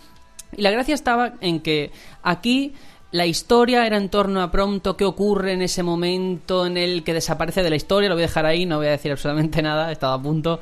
Y 0.55 0.61
la 0.61 0.71
gracia 0.71 0.95
estaba 0.95 1.33
en 1.41 1.59
que 1.59 1.91
aquí 2.21 2.73
la 3.11 3.25
historia 3.25 3.85
era 3.85 3.97
en 3.97 4.07
torno 4.07 4.41
a 4.41 4.49
pronto 4.49 4.95
qué 4.95 5.03
ocurre 5.03 5.51
en 5.51 5.61
ese 5.61 5.83
momento 5.83 6.65
en 6.65 6.77
el 6.77 7.03
que 7.03 7.13
desaparece 7.13 7.63
de 7.63 7.69
la 7.69 7.75
historia, 7.75 8.07
lo 8.07 8.15
voy 8.15 8.23
a 8.23 8.27
dejar 8.27 8.45
ahí, 8.45 8.65
no 8.65 8.77
voy 8.77 8.87
a 8.87 8.91
decir 8.91 9.11
absolutamente 9.11 9.61
nada, 9.61 9.89
he 9.89 9.91
estado 9.91 10.13
a 10.13 10.21
punto. 10.21 10.61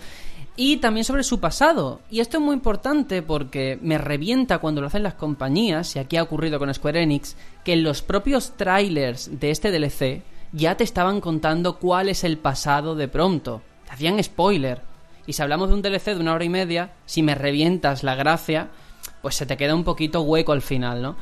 Y 0.58 0.78
también 0.78 1.06
sobre 1.06 1.24
su 1.24 1.40
pasado. 1.40 2.02
Y 2.10 2.20
esto 2.20 2.38
es 2.38 2.44
muy 2.44 2.54
importante 2.54 3.22
porque 3.22 3.80
me 3.82 3.98
revienta 3.98 4.60
cuando 4.60 4.82
lo 4.82 4.88
hacen 4.88 5.04
las 5.04 5.14
compañías, 5.14 5.96
y 5.96 6.00
aquí 6.00 6.18
ha 6.18 6.24
ocurrido 6.24 6.60
con 6.60 6.74
Square 6.74 7.02
Enix, 7.02 7.36
que 7.64 7.74
en 7.74 7.84
los 7.84 8.02
propios 8.02 8.52
trailers 8.58 9.40
de 9.40 9.52
este 9.52 9.72
DLC 9.72 10.24
ya 10.52 10.76
te 10.76 10.84
estaban 10.84 11.22
contando 11.22 11.78
cuál 11.78 12.10
es 12.10 12.24
el 12.24 12.38
pasado 12.38 12.96
de 12.96 13.08
pronto. 13.08 13.62
Te 13.86 13.92
hacían 13.92 14.22
spoiler. 14.22 14.82
Y 15.26 15.34
si 15.34 15.42
hablamos 15.42 15.70
de 15.70 15.76
un 15.76 15.82
DLC 15.82 16.06
de 16.08 16.20
una 16.20 16.34
hora 16.34 16.44
y 16.44 16.50
media, 16.50 16.94
si 17.06 17.24
me 17.24 17.36
revientas 17.36 18.04
la 18.04 18.16
gracia, 18.16 18.70
pues 19.22 19.36
se 19.36 19.46
te 19.46 19.56
queda 19.56 19.76
un 19.76 19.84
poquito 19.84 20.22
hueco 20.22 20.52
al 20.52 20.62
final, 20.62 21.02
¿no? 21.02 21.16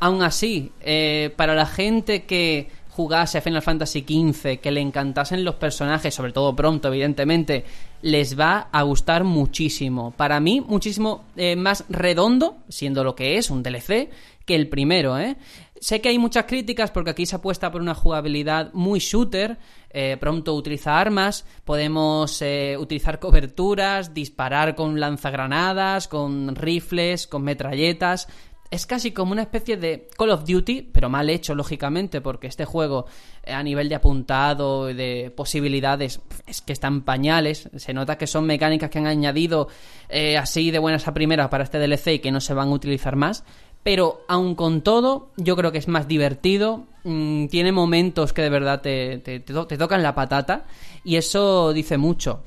Aún 0.00 0.22
así, 0.22 0.72
eh, 0.80 1.32
para 1.36 1.54
la 1.54 1.66
gente 1.66 2.24
que 2.24 2.70
jugase 2.94 3.38
a 3.38 3.40
Final 3.40 3.62
Fantasy 3.62 4.00
XV, 4.00 4.60
que 4.60 4.70
le 4.70 4.80
encantasen 4.80 5.44
los 5.44 5.54
personajes, 5.54 6.14
sobre 6.14 6.32
todo 6.32 6.54
pronto, 6.54 6.88
evidentemente, 6.88 7.64
les 8.02 8.38
va 8.38 8.68
a 8.70 8.82
gustar 8.82 9.24
muchísimo. 9.24 10.10
Para 10.10 10.40
mí, 10.40 10.60
muchísimo 10.60 11.24
eh, 11.36 11.56
más 11.56 11.84
redondo, 11.88 12.58
siendo 12.68 13.02
lo 13.02 13.14
que 13.14 13.38
es 13.38 13.50
un 13.50 13.62
DLC, 13.62 14.10
que 14.44 14.54
el 14.54 14.68
primero, 14.68 15.18
¿eh? 15.18 15.36
Sé 15.80 16.00
que 16.00 16.10
hay 16.10 16.18
muchas 16.18 16.44
críticas 16.44 16.92
porque 16.92 17.10
aquí 17.10 17.26
se 17.26 17.34
apuesta 17.34 17.72
por 17.72 17.80
una 17.80 17.94
jugabilidad 17.94 18.72
muy 18.72 19.00
shooter. 19.00 19.58
eh, 19.90 20.16
pronto 20.20 20.54
utiliza 20.54 20.98
armas, 20.98 21.44
podemos 21.64 22.40
eh, 22.40 22.76
utilizar 22.78 23.18
coberturas, 23.18 24.14
disparar 24.14 24.74
con 24.74 25.00
lanzagranadas, 25.00 26.08
con 26.08 26.54
rifles, 26.54 27.26
con 27.26 27.42
metralletas. 27.42 28.28
Es 28.72 28.86
casi 28.86 29.12
como 29.12 29.32
una 29.32 29.42
especie 29.42 29.76
de 29.76 30.08
Call 30.16 30.30
of 30.30 30.44
Duty, 30.46 30.88
pero 30.92 31.10
mal 31.10 31.28
hecho, 31.28 31.54
lógicamente, 31.54 32.22
porque 32.22 32.46
este 32.46 32.64
juego, 32.64 33.04
eh, 33.44 33.52
a 33.52 33.62
nivel 33.62 33.90
de 33.90 33.96
apuntado 33.96 34.86
de 34.86 35.30
posibilidades, 35.36 36.20
es 36.46 36.62
que 36.62 36.72
están 36.72 37.02
pañales. 37.02 37.68
Se 37.76 37.92
nota 37.92 38.16
que 38.16 38.26
son 38.26 38.46
mecánicas 38.46 38.88
que 38.88 38.98
han 38.98 39.06
añadido 39.06 39.68
eh, 40.08 40.38
así 40.38 40.70
de 40.70 40.78
buenas 40.78 41.06
a 41.06 41.12
primeras 41.12 41.48
para 41.50 41.64
este 41.64 41.78
DLC 41.78 42.14
y 42.14 42.18
que 42.20 42.32
no 42.32 42.40
se 42.40 42.54
van 42.54 42.68
a 42.68 42.72
utilizar 42.72 43.14
más. 43.14 43.44
Pero 43.82 44.22
aun 44.26 44.54
con 44.54 44.80
todo, 44.80 45.32
yo 45.36 45.54
creo 45.54 45.70
que 45.70 45.78
es 45.78 45.88
más 45.88 46.08
divertido. 46.08 46.86
mm, 47.04 47.48
tiene 47.48 47.72
momentos 47.72 48.32
que 48.32 48.40
de 48.42 48.48
verdad 48.48 48.80
te, 48.80 49.18
te- 49.18 49.40
te 49.40 49.76
tocan 49.76 50.02
la 50.02 50.14
patata. 50.14 50.64
Y 51.04 51.16
eso 51.16 51.74
dice 51.74 51.98
mucho. 51.98 52.42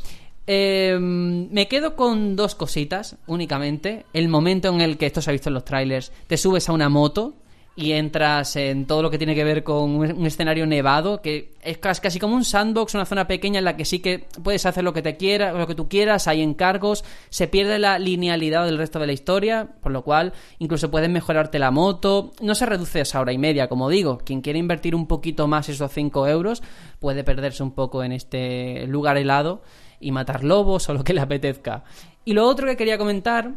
Eh, 0.47 0.97
me 0.99 1.67
quedo 1.67 1.95
con 1.95 2.35
dos 2.35 2.55
cositas 2.55 3.17
únicamente. 3.27 4.05
El 4.13 4.27
momento 4.29 4.69
en 4.69 4.81
el 4.81 4.97
que 4.97 5.07
esto 5.07 5.21
se 5.21 5.29
ha 5.31 5.33
visto 5.33 5.49
en 5.49 5.55
los 5.55 5.65
trailers, 5.65 6.11
te 6.27 6.37
subes 6.37 6.69
a 6.69 6.73
una 6.73 6.89
moto 6.89 7.33
y 7.77 7.91
entras 7.91 8.55
en 8.55 8.85
todo 8.85 9.01
lo 9.01 9.09
que 9.11 9.17
tiene 9.17 9.35
que 9.35 9.43
ver 9.43 9.61
con 9.65 9.95
un 9.95 10.25
escenario 10.25 10.65
nevado, 10.65 11.21
que 11.21 11.51
es 11.61 11.77
cas- 11.77 11.99
casi 11.99 12.19
como 12.19 12.33
un 12.33 12.45
sandbox, 12.45 12.93
una 12.95 13.05
zona 13.05 13.27
pequeña 13.27 13.59
en 13.59 13.65
la 13.65 13.75
que 13.75 13.83
sí 13.83 13.99
que 13.99 14.27
puedes 14.41 14.65
hacer 14.65 14.85
lo 14.85 14.93
que 14.93 15.01
te 15.01 15.17
quiera, 15.17 15.51
lo 15.51 15.67
que 15.67 15.75
tú 15.75 15.89
quieras, 15.89 16.29
hay 16.29 16.41
encargos, 16.41 17.03
se 17.29 17.49
pierde 17.49 17.77
la 17.77 17.99
linealidad 17.99 18.63
del 18.65 18.77
resto 18.77 18.99
de 18.99 19.07
la 19.07 19.11
historia, 19.13 19.67
por 19.81 19.91
lo 19.91 20.03
cual 20.03 20.31
incluso 20.59 20.89
puedes 20.89 21.09
mejorarte 21.09 21.59
la 21.59 21.69
moto, 21.71 22.31
no 22.41 22.55
se 22.55 22.65
reduce 22.65 22.99
a 22.99 23.01
esa 23.01 23.19
hora 23.19 23.33
y 23.33 23.37
media, 23.37 23.67
como 23.67 23.89
digo, 23.89 24.19
quien 24.19 24.39
quiere 24.39 24.59
invertir 24.59 24.95
un 24.95 25.05
poquito 25.05 25.47
más 25.49 25.67
esos 25.67 25.91
5 25.91 26.29
euros 26.29 26.63
puede 26.99 27.25
perderse 27.25 27.61
un 27.61 27.71
poco 27.71 28.05
en 28.05 28.13
este 28.13 28.87
lugar 28.87 29.17
helado 29.17 29.63
y 29.99 30.11
matar 30.11 30.43
lobos 30.43 30.89
o 30.89 30.93
lo 30.93 31.03
que 31.03 31.13
le 31.13 31.21
apetezca. 31.21 31.83
Y 32.23 32.33
lo 32.33 32.45
otro 32.45 32.67
que 32.67 32.77
quería 32.77 32.97
comentar 32.97 33.51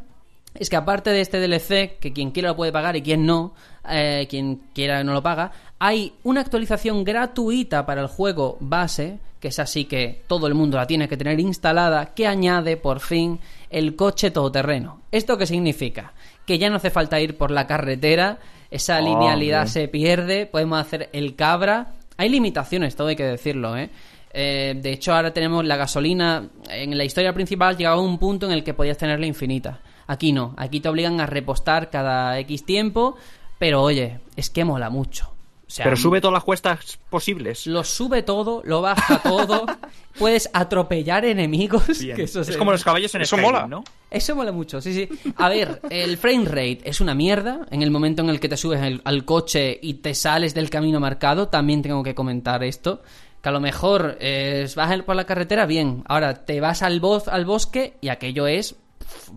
es 0.55 0.69
que 0.71 0.77
aparte 0.77 1.11
de 1.11 1.21
este 1.21 1.41
DLC, 1.41 1.99
que 1.99 2.13
quien 2.13 2.31
quiera 2.31 2.51
lo 2.51 2.57
puede 2.57 2.73
pagar 2.73 2.97
y 2.97 3.03
quien 3.03 3.27
no, 3.27 3.55
eh, 3.89 4.27
quien 4.29 4.63
quiera 4.75 5.05
no 5.05 5.13
lo 5.13 5.23
paga, 5.23 5.53
hay 5.79 6.13
una 6.25 6.41
actualización 6.41 7.05
gratuita 7.05 7.87
para 7.87 8.01
el 8.01 8.09
juego 8.09 8.57
base, 8.61 9.19
que 9.41 9.49
es 9.49 9.59
así 9.59 9.85
que 9.85 10.23
todo 10.27 10.47
el 10.47 10.55
mundo 10.55 10.77
la 10.77 10.87
tiene 10.87 11.09
que 11.09 11.17
tener 11.17 11.39
instalada, 11.39 12.07
que 12.15 12.27
añade 12.27 12.77
por 12.77 13.01
fin 13.01 13.39
el 13.71 13.95
coche 13.95 14.31
todoterreno. 14.31 15.03
¿Esto 15.13 15.39
qué 15.39 15.47
significa? 15.47 16.13
Que 16.45 16.59
ya 16.59 16.71
no 16.71 16.77
hace 16.77 16.91
falta 16.91 17.21
ir 17.21 17.37
por 17.37 17.51
la 17.51 17.67
carretera, 17.67 18.39
esa 18.71 19.01
linealidad 19.01 19.67
se 19.67 19.89
pierde, 19.89 20.47
podemos 20.47 20.81
hacer 20.81 21.09
el 21.13 21.37
cabra. 21.37 21.95
Hay 22.17 22.29
limitaciones, 22.29 22.97
todo 22.97 23.09
hay 23.09 23.17
que 23.17 23.25
decirlo, 23.25 23.77
¿eh? 23.77 23.91
Eh, 24.33 24.75
de 24.77 24.93
hecho, 24.93 25.15
ahora 25.15 25.33
tenemos 25.33 25.65
la 25.65 25.77
gasolina. 25.77 26.49
En 26.69 26.97
la 26.97 27.05
historia 27.05 27.33
principal 27.33 27.77
llegaba 27.77 27.97
a 27.97 28.01
un 28.01 28.19
punto 28.19 28.47
en 28.47 28.53
el 28.53 28.63
que 28.65 28.75
podías 28.75 28.99
tenerla 28.99 29.27
infinita. 29.27 29.81
Aquí 30.07 30.33
no, 30.33 30.55
aquí 30.57 30.81
te 30.81 30.89
obligan 30.89 31.21
a 31.21 31.27
repostar 31.27 31.91
cada 31.91 32.39
X 32.41 32.65
tiempo. 32.65 33.17
Pero 33.59 33.83
oye, 33.83 34.21
es 34.37 34.51
que 34.51 34.65
mola 34.65 34.89
mucho. 34.91 35.33
O 35.67 35.71
sea, 35.71 35.85
Pero 35.85 35.97
sube 35.97 36.21
todas 36.23 36.33
las 36.33 36.45
cuestas 36.45 36.99
posibles. 37.11 37.67
Lo 37.67 37.85
sube 37.85 38.23
todo, 38.23 38.63
lo 38.65 38.81
baja 38.81 39.21
todo. 39.23 39.67
puedes 40.19 40.49
atropellar 40.55 41.27
enemigos. 41.27 41.99
Bien. 42.01 42.17
que 42.17 42.23
eso 42.23 42.41
es 42.41 42.57
como 42.57 42.73
los 42.73 42.83
caballos 42.85 43.15
en 43.15 43.21
Eso 43.21 43.37
Skyrim, 43.37 43.53
mola. 43.53 43.67
¿no? 43.67 43.85
eso 44.11 44.35
mola 44.35 44.51
mucho, 44.51 44.81
sí, 44.81 44.95
sí. 44.95 45.09
A 45.37 45.51
ver, 45.51 45.83
el 45.91 46.17
frame 46.17 46.47
rate 46.47 46.81
es 46.85 47.03
una 47.03 47.15
mierda. 47.15 47.67
En 47.71 47.83
el 47.83 47.91
momento 47.91 48.23
en 48.23 48.31
el 48.31 48.41
que 48.41 48.49
te 48.49 48.57
subes 48.57 48.81
al, 48.81 49.03
al 49.05 49.27
coche 49.27 49.79
y 49.83 49.95
te 49.95 50.15
sales 50.15 50.55
del 50.55 50.71
camino 50.71 51.01
marcado, 51.01 51.49
también 51.49 51.83
tengo 51.83 52.03
que 52.03 52.15
comentar 52.15 52.65
esto. 52.65 53.03
Que 53.49 53.51
a 53.51 53.53
lo 53.55 53.61
mejor 53.61 54.19
eh, 54.21 54.69
vas 54.77 55.03
por 55.05 55.17
la 55.17 55.25
carretera, 55.25 55.65
bien. 55.65 56.05
Ahora 56.07 56.45
te 56.45 56.61
vas 56.61 56.83
al, 56.83 57.01
bos- 57.01 57.29
al 57.29 57.47
bosque 57.47 57.95
y 58.03 58.09
aquello 58.11 58.47
es. 58.47 58.77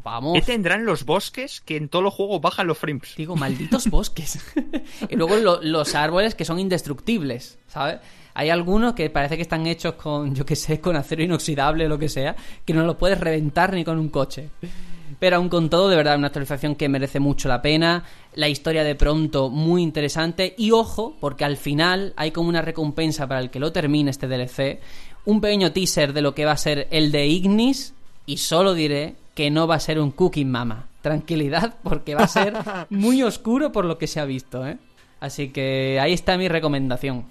Vamos. 0.04 0.34
¿Qué 0.34 0.42
tendrán 0.42 0.84
los 0.86 1.06
bosques 1.06 1.62
que 1.62 1.78
en 1.78 1.88
todo 1.88 2.02
el 2.02 2.10
juego 2.10 2.42
bajan 2.42 2.68
los 2.68 2.78
frames? 2.78 3.14
Digo, 3.16 3.38
malditos 3.38 3.88
bosques. 3.90 4.38
y 5.10 5.16
luego 5.16 5.38
lo- 5.38 5.62
los 5.62 5.96
árboles 5.96 6.36
que 6.36 6.44
son 6.44 6.60
indestructibles, 6.60 7.58
¿sabes? 7.68 8.00
Hay 8.34 8.50
algunos 8.50 8.96
que 8.96 9.10
parece 9.10 9.38
que 9.38 9.44
están 9.44 9.66
hechos 9.66 9.94
con, 9.94 10.36
yo 10.36 10.46
qué 10.46 10.58
sé, 10.58 10.82
con 10.82 10.98
acero 10.98 11.24
inoxidable 11.24 11.86
o 11.86 11.90
lo 11.90 11.98
que 11.98 12.10
sea, 12.10 12.36
que 12.66 12.74
no 12.74 12.84
lo 12.86 12.98
puedes 12.98 13.18
reventar 13.20 13.72
ni 13.74 13.86
con 13.86 13.98
un 13.98 14.10
coche. 14.10 14.50
Pero 15.22 15.36
aún 15.36 15.50
con 15.50 15.70
todo, 15.70 15.88
de 15.88 15.96
verdad, 15.96 16.18
una 16.18 16.28
actualización 16.28 16.74
que 16.74 16.90
merece 16.90 17.20
mucho 17.20 17.48
la 17.48 17.62
pena. 17.62 18.06
La 18.34 18.50
historia 18.50 18.84
de 18.84 18.96
pronto 18.96 19.52
muy 19.52 19.84
interesante. 19.84 20.56
Y 20.58 20.72
ojo, 20.72 21.16
porque 21.20 21.46
al 21.46 21.58
final 21.58 22.14
hay 22.18 22.32
como 22.32 22.50
una 22.50 22.64
recompensa 22.64 23.28
para 23.28 23.40
el 23.40 23.52
que 23.52 23.60
lo 23.60 23.72
termine 23.72 24.10
este 24.10 24.28
DLC. 24.28 24.80
Un 25.26 25.40
pequeño 25.40 25.74
teaser 25.74 26.14
de 26.14 26.24
lo 26.24 26.34
que 26.34 26.46
va 26.46 26.54
a 26.54 26.58
ser 26.58 26.88
el 26.90 27.12
de 27.12 27.28
Ignis. 27.28 27.94
Y 28.26 28.38
solo 28.38 28.74
diré 28.74 29.14
que 29.36 29.52
no 29.52 29.68
va 29.68 29.76
a 29.76 29.80
ser 29.80 30.00
un 30.00 30.10
Cooking 30.10 30.50
Mama. 30.50 30.88
Tranquilidad, 31.04 31.76
porque 31.84 32.16
va 32.16 32.24
a 32.24 32.28
ser 32.28 32.56
muy 32.90 33.22
oscuro 33.22 33.72
por 33.72 33.86
lo 33.86 34.00
que 34.00 34.08
se 34.08 34.20
ha 34.20 34.26
visto, 34.26 34.66
¿eh? 34.66 34.80
Así 35.20 35.50
que 35.50 36.00
ahí 36.02 36.14
está 36.14 36.36
mi 36.36 36.48
recomendación. 36.48 37.26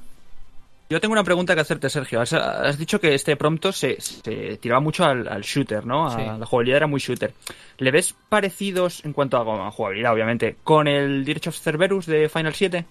Yo 0.90 1.00
tengo 1.00 1.12
una 1.12 1.22
pregunta 1.24 1.54
que 1.54 1.60
hacerte, 1.60 1.88
Sergio. 1.88 2.20
Has, 2.20 2.32
has 2.32 2.76
dicho 2.76 3.00
que 3.00 3.14
este 3.14 3.36
prompto 3.36 3.70
se, 3.70 4.00
se 4.00 4.56
tiraba 4.56 4.80
mucho 4.80 5.04
al, 5.04 5.28
al 5.28 5.42
shooter, 5.42 5.86
¿no? 5.86 6.08
A- 6.08 6.16
Sí. 6.16 6.22
La 6.38 6.44
jugabilidad 6.44 6.78
era 6.78 6.86
muy 6.88 6.98
shooter. 7.00 7.32
¿Le 7.78 7.90
ves 7.92 8.14
parecidos 8.28 9.04
en 9.04 9.12
cuanto 9.12 9.36
a, 9.36 9.68
a 9.68 9.70
jugabilidad, 9.70 10.12
obviamente, 10.12 10.56
con 10.64 10.88
el 10.88 11.24
Dirge 11.24 11.48
of 11.48 11.56
Cerberus 11.58 12.06
de 12.06 12.28
Final 12.28 12.54
7? 12.54 12.84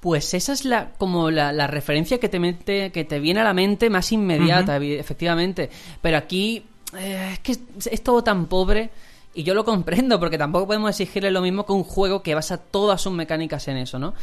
Pues 0.00 0.32
esa 0.32 0.52
es 0.54 0.64
la 0.64 0.92
como 0.96 1.30
la, 1.30 1.52
la 1.52 1.66
referencia 1.66 2.18
que 2.18 2.28
te 2.30 2.38
mete, 2.38 2.92
que 2.92 3.04
te 3.04 3.18
viene 3.20 3.40
a 3.40 3.44
la 3.44 3.52
mente 3.52 3.90
más 3.90 4.10
inmediata, 4.12 4.76
efectivamente. 4.78 5.68
Pero 6.00 6.16
aquí 6.16 6.62
eh, 6.96 7.30
es 7.34 7.38
que 7.40 7.52
es, 7.52 7.60
es 7.90 8.02
todo 8.02 8.22
tan 8.24 8.46
pobre 8.46 8.90
y 9.34 9.42
yo 9.42 9.54
lo 9.54 9.64
comprendo 9.64 10.18
porque 10.18 10.38
tampoco 10.38 10.68
podemos 10.68 10.90
exigirle 10.90 11.30
lo 11.30 11.42
mismo 11.42 11.66
que 11.66 11.72
un 11.72 11.84
juego 11.84 12.22
que 12.22 12.34
basa 12.34 12.56
todas 12.58 13.02
sus 13.02 13.12
mecánicas 13.12 13.66
en 13.68 13.76
eso, 13.76 13.98
¿no? 13.98 14.14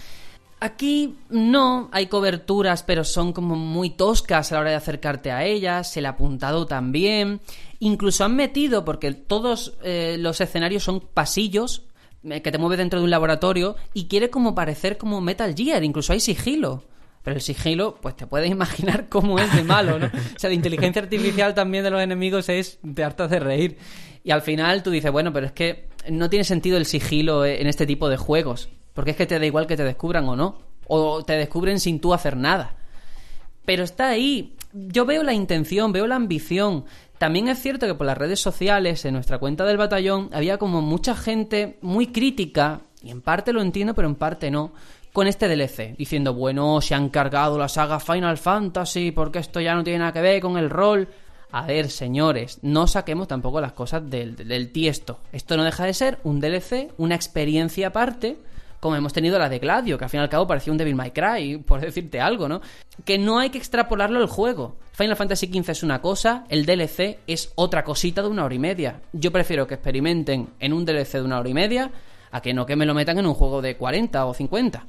Aquí 0.60 1.18
no, 1.30 1.90
hay 1.92 2.08
coberturas, 2.08 2.84
pero 2.84 3.04
son 3.04 3.34
como 3.34 3.56
muy 3.56 3.90
toscas 3.90 4.52
a 4.52 4.56
la 4.56 4.62
hora 4.62 4.70
de 4.72 4.78
acercarte 4.78 5.32
a 5.32 5.44
ellas, 5.44 5.96
el 5.98 6.06
apuntado 6.06 6.66
también. 6.66 7.42
Incluso 7.80 8.24
han 8.24 8.36
metido, 8.36 8.86
porque 8.86 9.12
todos 9.12 9.78
eh, 9.84 10.16
los 10.18 10.40
escenarios 10.40 10.84
son 10.84 11.02
pasillos 11.02 11.84
eh, 12.24 12.42
que 12.42 12.52
te 12.52 12.58
mueves 12.58 12.78
dentro 12.78 13.00
de 13.00 13.06
un 13.06 13.12
laboratorio 13.12 13.76
y 13.94 14.06
quiere 14.08 14.30
como 14.30 14.56
parecer 14.56 14.98
como 14.98 15.22
Metal 15.22 15.54
Gear, 15.56 15.84
incluso 15.84 16.14
hay 16.14 16.20
sigilo. 16.20 16.84
Pero 17.22 17.36
el 17.36 17.42
sigilo, 17.42 17.98
pues 18.02 18.16
te 18.16 18.26
puedes 18.26 18.50
imaginar 18.52 19.10
cómo 19.10 19.38
es 19.40 19.54
de 19.54 19.64
malo, 19.64 20.00
¿no? 20.00 20.08
O 20.08 20.40
sea, 20.40 20.50
la 20.50 20.56
inteligencia 20.56 21.02
artificial 21.02 21.54
también 21.54 21.84
de 21.84 21.92
los 21.92 22.02
enemigos 22.02 22.50
es 22.50 22.80
de 22.82 23.04
hartas 23.04 23.30
de 23.30 23.40
reír. 23.40 23.78
Y 24.24 24.32
al 24.32 24.42
final 24.42 24.84
tú 24.84 24.90
dices, 24.90 25.12
bueno, 25.12 25.34
pero 25.34 25.48
es 25.48 25.52
que 25.52 25.90
no 26.10 26.30
tiene 26.30 26.46
sentido 26.46 26.78
el 26.78 26.86
sigilo 26.86 27.46
eh, 27.46 27.62
en 27.62 27.68
este 27.68 27.86
tipo 27.86 28.10
de 28.10 28.18
juegos. 28.18 28.70
Porque 28.96 29.12
es 29.12 29.18
que 29.18 29.28
te 29.28 29.38
da 29.38 29.46
igual 29.46 29.68
que 29.68 29.78
te 29.78 29.84
descubran 29.84 30.28
o 30.28 30.36
no. 30.36 30.58
O 30.88 31.24
te 31.24 31.34
descubren 31.34 31.80
sin 31.80 32.00
tú 32.00 32.14
hacer 32.14 32.36
nada. 32.36 32.74
Pero 33.66 33.84
está 33.84 34.10
ahí. 34.10 34.56
Yo 34.74 35.06
veo 35.06 35.22
la 35.22 35.34
intención, 35.34 35.92
veo 35.92 36.08
la 36.08 36.16
ambición. 36.16 36.86
También 37.18 37.48
es 37.50 37.62
cierto 37.62 37.86
que 37.86 37.96
por 37.96 38.08
las 38.08 38.18
redes 38.18 38.40
sociales, 38.40 39.06
en 39.06 39.14
nuestra 39.14 39.38
cuenta 39.38 39.66
del 39.66 39.78
batallón, 39.78 40.30
había 40.34 40.58
como 40.58 40.82
mucha 40.82 41.16
gente 41.16 41.78
muy 41.82 42.08
crítica, 42.08 42.82
y 43.02 43.12
en 43.12 43.22
parte 43.22 43.54
lo 43.54 43.62
entiendo, 43.62 43.94
pero 43.94 44.08
en 44.08 44.16
parte 44.16 44.52
no, 44.52 44.72
con 45.14 45.28
este 45.28 45.48
DLC, 45.48 45.96
diciendo, 45.98 46.34
bueno, 46.34 46.82
se 46.82 46.94
han 46.94 47.10
cargado 47.10 47.58
la 47.58 47.70
saga 47.70 48.00
Final 48.00 48.38
Fantasy, 48.38 49.12
porque 49.12 49.40
esto 49.40 49.62
ya 49.62 49.76
no 49.76 49.84
tiene 49.84 50.00
nada 50.00 50.14
que 50.14 50.22
ver 50.22 50.42
con 50.42 50.58
el 50.58 50.70
rol. 50.70 51.08
A 51.52 51.66
ver, 51.66 51.90
señores, 51.90 52.60
no 52.64 52.86
saquemos 52.86 53.30
tampoco 53.30 53.62
las 53.62 53.72
cosas 53.72 54.10
del, 54.10 54.36
del 54.36 54.72
tiesto. 54.74 55.20
Esto 55.32 55.56
no 55.56 55.64
deja 55.64 55.86
de 55.86 55.94
ser 55.94 56.20
un 56.24 56.42
DLC, 56.42 56.92
una 56.98 57.16
experiencia 57.16 57.88
aparte, 57.88 58.38
como 58.80 58.96
hemos 58.96 59.14
tenido 59.14 59.40
la 59.40 59.50
de 59.50 59.60
Gladio, 59.60 59.98
que 59.98 60.04
al 60.04 60.10
fin 60.10 60.20
y 60.20 60.24
al 60.24 60.30
cabo 60.30 60.48
parecía 60.48 60.72
un 60.72 60.78
Devil 60.78 60.96
May 60.96 61.12
Cry, 61.12 61.58
por 61.58 61.82
decirte 61.82 62.22
algo, 62.22 62.48
¿no? 62.48 62.62
Que 63.04 63.18
no 63.18 63.40
hay 63.40 63.50
que 63.50 63.58
extrapolarlo 63.58 64.20
al 64.20 64.28
juego. 64.28 64.76
Final 64.94 65.16
Fantasy 65.16 65.48
XV 65.48 65.70
es 65.72 65.84
una 65.84 66.02
cosa, 66.02 66.46
el 66.50 66.66
DLC 66.66 67.20
es 67.28 67.52
otra 67.56 67.84
cosita 67.84 68.22
de 68.22 68.30
una 68.30 68.46
hora 68.46 68.56
y 68.56 68.60
media. 68.60 69.02
Yo 69.14 69.32
prefiero 69.32 69.68
que 69.68 69.76
experimenten 69.76 70.50
en 70.60 70.74
un 70.74 70.86
DLC 70.86 71.14
de 71.14 71.24
una 71.24 71.40
hora 71.40 71.50
y 71.50 71.54
media 71.54 71.92
a 72.32 72.42
que 72.42 72.54
no 72.54 72.66
que 72.66 72.76
me 72.76 72.86
lo 72.86 72.94
metan 72.94 73.18
en 73.18 73.26
un 73.26 73.34
juego 73.34 73.62
de 73.62 73.78
40 73.78 74.26
o 74.26 74.34
50. 74.34 74.86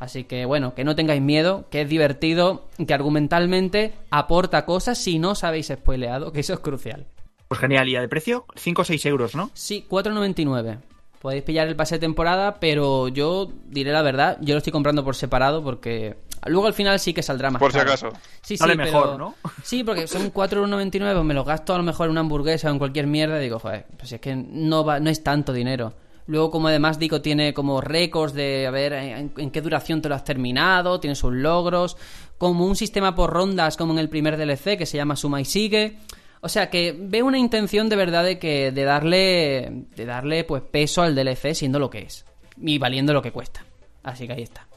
Así 0.00 0.24
que 0.24 0.44
bueno, 0.44 0.74
que 0.74 0.84
no 0.84 0.94
tengáis 0.94 1.20
miedo, 1.20 1.66
que 1.70 1.82
es 1.82 1.88
divertido, 1.88 2.68
que 2.86 2.94
argumentalmente 2.94 3.94
aporta 4.10 4.64
cosas 4.64 4.98
si 4.98 5.18
no 5.18 5.30
os 5.30 5.44
habéis 5.44 5.66
spoileado, 5.66 6.32
que 6.32 6.40
eso 6.40 6.54
es 6.54 6.60
crucial. 6.60 7.06
Pues 7.48 7.60
genial, 7.60 7.88
¿y 7.88 7.96
a 7.96 8.00
de 8.00 8.08
precio? 8.08 8.44
5 8.54 8.82
o 8.82 8.84
6 8.84 9.06
euros, 9.06 9.34
¿no? 9.34 9.50
Sí, 9.54 9.86
4.99. 9.88 10.78
Podéis 11.20 11.42
pillar 11.42 11.66
el 11.68 11.74
pase 11.76 11.96
de 11.96 11.98
temporada, 12.00 12.58
pero 12.60 13.08
yo 13.08 13.50
diré 13.66 13.90
la 13.92 14.02
verdad, 14.02 14.38
yo 14.40 14.54
lo 14.54 14.58
estoy 14.58 14.72
comprando 14.72 15.04
por 15.04 15.16
separado 15.16 15.64
porque 15.64 16.16
luego 16.46 16.68
al 16.68 16.74
final 16.74 17.00
sí 17.00 17.12
que 17.12 17.22
saldrá 17.24 17.50
más 17.50 17.58
Por 17.60 17.72
si 17.72 17.78
acaso. 17.78 18.10
Sí, 18.40 18.56
sí, 18.56 18.56
Sale 18.58 18.76
pero- 18.76 18.84
mejor, 18.86 19.18
¿no? 19.18 19.34
Sí, 19.64 19.82
porque 19.82 20.06
son 20.06 20.30
4,99, 20.32 21.12
pues 21.14 21.24
me 21.24 21.34
lo 21.34 21.42
gasto 21.44 21.74
a 21.74 21.78
lo 21.78 21.82
mejor 21.82 22.06
en 22.06 22.12
una 22.12 22.20
hamburguesa 22.20 22.68
o 22.68 22.70
en 22.72 22.78
cualquier 22.78 23.08
mierda 23.08 23.38
y 23.40 23.42
digo, 23.42 23.58
joder, 23.58 23.86
pues 23.96 24.12
es 24.12 24.20
que 24.20 24.36
no, 24.36 24.84
va, 24.84 25.00
no 25.00 25.10
es 25.10 25.22
tanto 25.24 25.52
dinero. 25.52 25.92
Luego, 26.28 26.50
como 26.50 26.68
además 26.68 26.98
digo, 26.98 27.20
tiene 27.22 27.54
como 27.54 27.80
récords 27.80 28.34
de 28.34 28.66
a 28.66 28.70
ver 28.70 28.92
en, 28.92 29.32
en 29.36 29.50
qué 29.50 29.60
duración 29.62 30.02
te 30.02 30.08
lo 30.10 30.14
has 30.14 30.24
terminado, 30.24 31.00
tiene 31.00 31.16
sus 31.16 31.32
logros, 31.32 31.96
como 32.36 32.66
un 32.66 32.76
sistema 32.76 33.14
por 33.14 33.30
rondas 33.32 33.76
como 33.78 33.92
en 33.94 33.98
el 33.98 34.08
primer 34.10 34.36
DLC 34.36 34.76
que 34.76 34.84
se 34.86 34.98
llama 34.98 35.16
Suma 35.16 35.40
y 35.40 35.46
Sigue. 35.46 35.98
O 36.40 36.48
sea 36.48 36.70
que 36.70 36.94
veo 36.98 37.26
una 37.26 37.38
intención 37.38 37.88
de 37.88 37.96
verdad 37.96 38.24
de 38.24 38.38
que 38.38 38.70
de 38.72 38.84
darle 38.84 39.84
de 39.96 40.04
darle 40.04 40.44
pues 40.44 40.62
peso 40.62 41.02
al 41.02 41.14
DLC 41.14 41.54
siendo 41.54 41.78
lo 41.78 41.90
que 41.90 42.00
es 42.00 42.24
y 42.60 42.78
valiendo 42.78 43.12
lo 43.12 43.22
que 43.22 43.32
cuesta. 43.32 43.64
Así 44.02 44.26
que 44.26 44.34
ahí 44.34 44.42
está. 44.42 44.68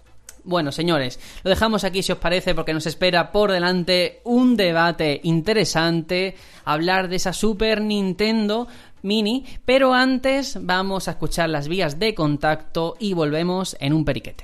Bueno, 0.43 0.71
señores, 0.71 1.19
lo 1.43 1.49
dejamos 1.49 1.83
aquí 1.83 2.01
si 2.01 2.11
os 2.11 2.17
parece 2.17 2.55
porque 2.55 2.73
nos 2.73 2.87
espera 2.87 3.31
por 3.31 3.51
delante 3.51 4.21
un 4.23 4.57
debate 4.57 5.21
interesante, 5.23 6.35
hablar 6.65 7.09
de 7.09 7.17
esa 7.17 7.31
Super 7.31 7.81
Nintendo 7.81 8.67
Mini, 9.03 9.45
pero 9.65 9.93
antes 9.93 10.57
vamos 10.61 11.07
a 11.07 11.11
escuchar 11.11 11.49
las 11.49 11.67
vías 11.67 11.99
de 11.99 12.15
contacto 12.15 12.95
y 12.99 13.13
volvemos 13.13 13.75
en 13.79 13.93
un 13.93 14.05
periquete. 14.05 14.43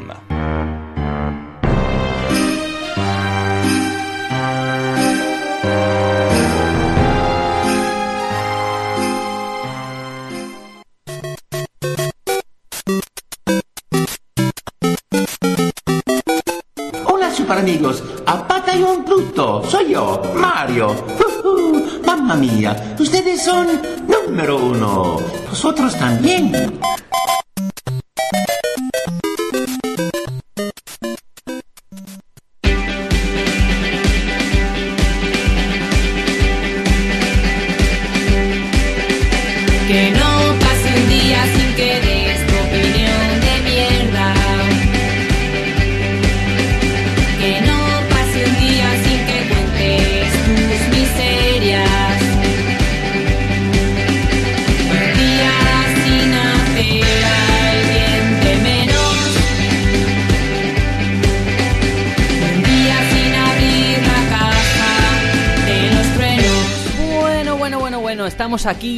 arroba 17.81 17.91
elbatallonpluto.com. 17.91 17.91
Hola 17.91 17.93
super 17.93 18.01
amigos, 18.01 18.03
a 18.25 18.35
Batallón 18.47 19.05
Pluto, 19.05 19.63
soy 19.69 19.89
yo, 19.91 20.21
Mario. 20.35 20.91
Ujú, 20.91 22.01
Mamma 22.05 22.35
mía, 22.35 22.95
ustedes 22.99 23.43
son 23.43 23.67
número 24.07 24.57
uno. 24.57 25.17
Vosotros 25.49 25.95
también. 25.97 26.79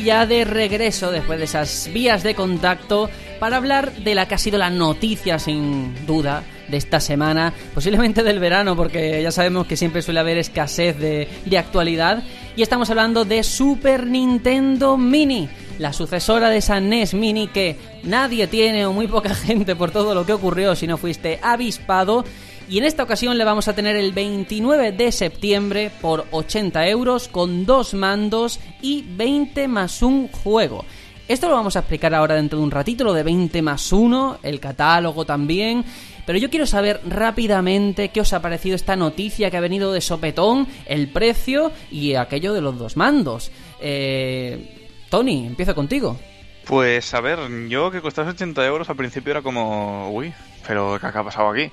Ya 0.03 0.25
de 0.25 0.45
regreso 0.45 1.11
después 1.11 1.39
de 1.39 1.45
esas 1.45 1.89
vías 1.93 2.23
de 2.23 2.35
contacto 2.35 3.09
para 3.39 3.57
hablar 3.57 3.91
de 3.93 4.15
la 4.15 4.27
que 4.27 4.35
ha 4.35 4.37
sido 4.37 4.57
la 4.57 4.69
noticia 4.69 5.39
sin 5.39 6.05
duda 6.05 6.43
de 6.67 6.77
esta 6.77 6.99
semana, 6.99 7.53
posiblemente 7.73 8.23
del 8.23 8.39
verano, 8.39 8.75
porque 8.75 9.21
ya 9.21 9.31
sabemos 9.31 9.67
que 9.67 9.77
siempre 9.77 10.01
suele 10.01 10.19
haber 10.19 10.37
escasez 10.37 10.97
de, 10.97 11.27
de 11.45 11.57
actualidad, 11.57 12.23
y 12.55 12.61
estamos 12.61 12.89
hablando 12.89 13.25
de 13.25 13.43
Super 13.43 14.07
Nintendo 14.07 14.97
Mini, 14.97 15.49
la 15.79 15.93
sucesora 15.93 16.49
de 16.49 16.57
esa 16.57 16.79
NES 16.79 17.13
Mini 17.13 17.47
que 17.47 17.77
nadie 18.03 18.47
tiene 18.47 18.85
o 18.85 18.93
muy 18.93 19.07
poca 19.07 19.33
gente 19.35 19.75
por 19.75 19.91
todo 19.91 20.13
lo 20.13 20.25
que 20.25 20.33
ocurrió 20.33 20.75
si 20.75 20.87
no 20.87 20.97
fuiste 20.97 21.39
avispado. 21.41 22.23
Y 22.69 22.77
en 22.77 22.85
esta 22.85 23.03
ocasión 23.03 23.37
le 23.37 23.43
vamos 23.43 23.67
a 23.67 23.75
tener 23.75 23.95
el 23.95 24.13
29 24.13 24.91
de 24.91 25.11
septiembre 25.11 25.91
por 26.01 26.25
80 26.31 26.87
euros 26.87 27.27
con 27.27 27.65
dos 27.65 27.93
mandos 27.93 28.59
y 28.81 29.03
20 29.07 29.67
más 29.67 30.01
un 30.01 30.27
juego. 30.29 30.85
Esto 31.27 31.47
lo 31.47 31.55
vamos 31.55 31.75
a 31.75 31.79
explicar 31.79 32.13
ahora 32.13 32.35
dentro 32.35 32.59
de 32.59 32.65
un 32.65 32.71
ratito, 32.71 33.03
lo 33.03 33.13
de 33.13 33.23
20 33.23 33.61
más 33.61 33.91
1, 33.91 34.39
el 34.43 34.59
catálogo 34.59 35.25
también. 35.25 35.85
Pero 36.25 36.39
yo 36.39 36.49
quiero 36.49 36.65
saber 36.65 37.01
rápidamente 37.05 38.09
qué 38.09 38.21
os 38.21 38.33
ha 38.33 38.41
parecido 38.41 38.75
esta 38.75 38.95
noticia 38.95 39.51
que 39.51 39.57
ha 39.57 39.61
venido 39.61 39.91
de 39.91 40.01
sopetón, 40.01 40.67
el 40.85 41.09
precio 41.09 41.71
y 41.91 42.15
aquello 42.15 42.53
de 42.53 42.61
los 42.61 42.77
dos 42.77 42.97
mandos. 42.97 43.51
Eh, 43.81 44.89
Tony, 45.09 45.47
empiezo 45.47 45.75
contigo. 45.75 46.17
Pues 46.65 47.13
a 47.13 47.19
ver, 47.19 47.39
yo 47.67 47.91
que 47.91 48.01
costase 48.01 48.31
80 48.31 48.65
euros 48.65 48.89
al 48.89 48.95
principio 48.95 49.31
era 49.31 49.41
como, 49.41 50.09
uy, 50.11 50.33
pero 50.65 50.97
¿qué 50.99 51.07
ha 51.07 51.23
pasado 51.23 51.49
aquí? 51.49 51.69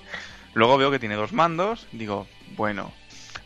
Luego 0.54 0.76
veo 0.78 0.90
que 0.90 0.98
tiene 0.98 1.14
dos 1.14 1.32
mandos, 1.32 1.86
digo, 1.92 2.26
bueno, 2.56 2.92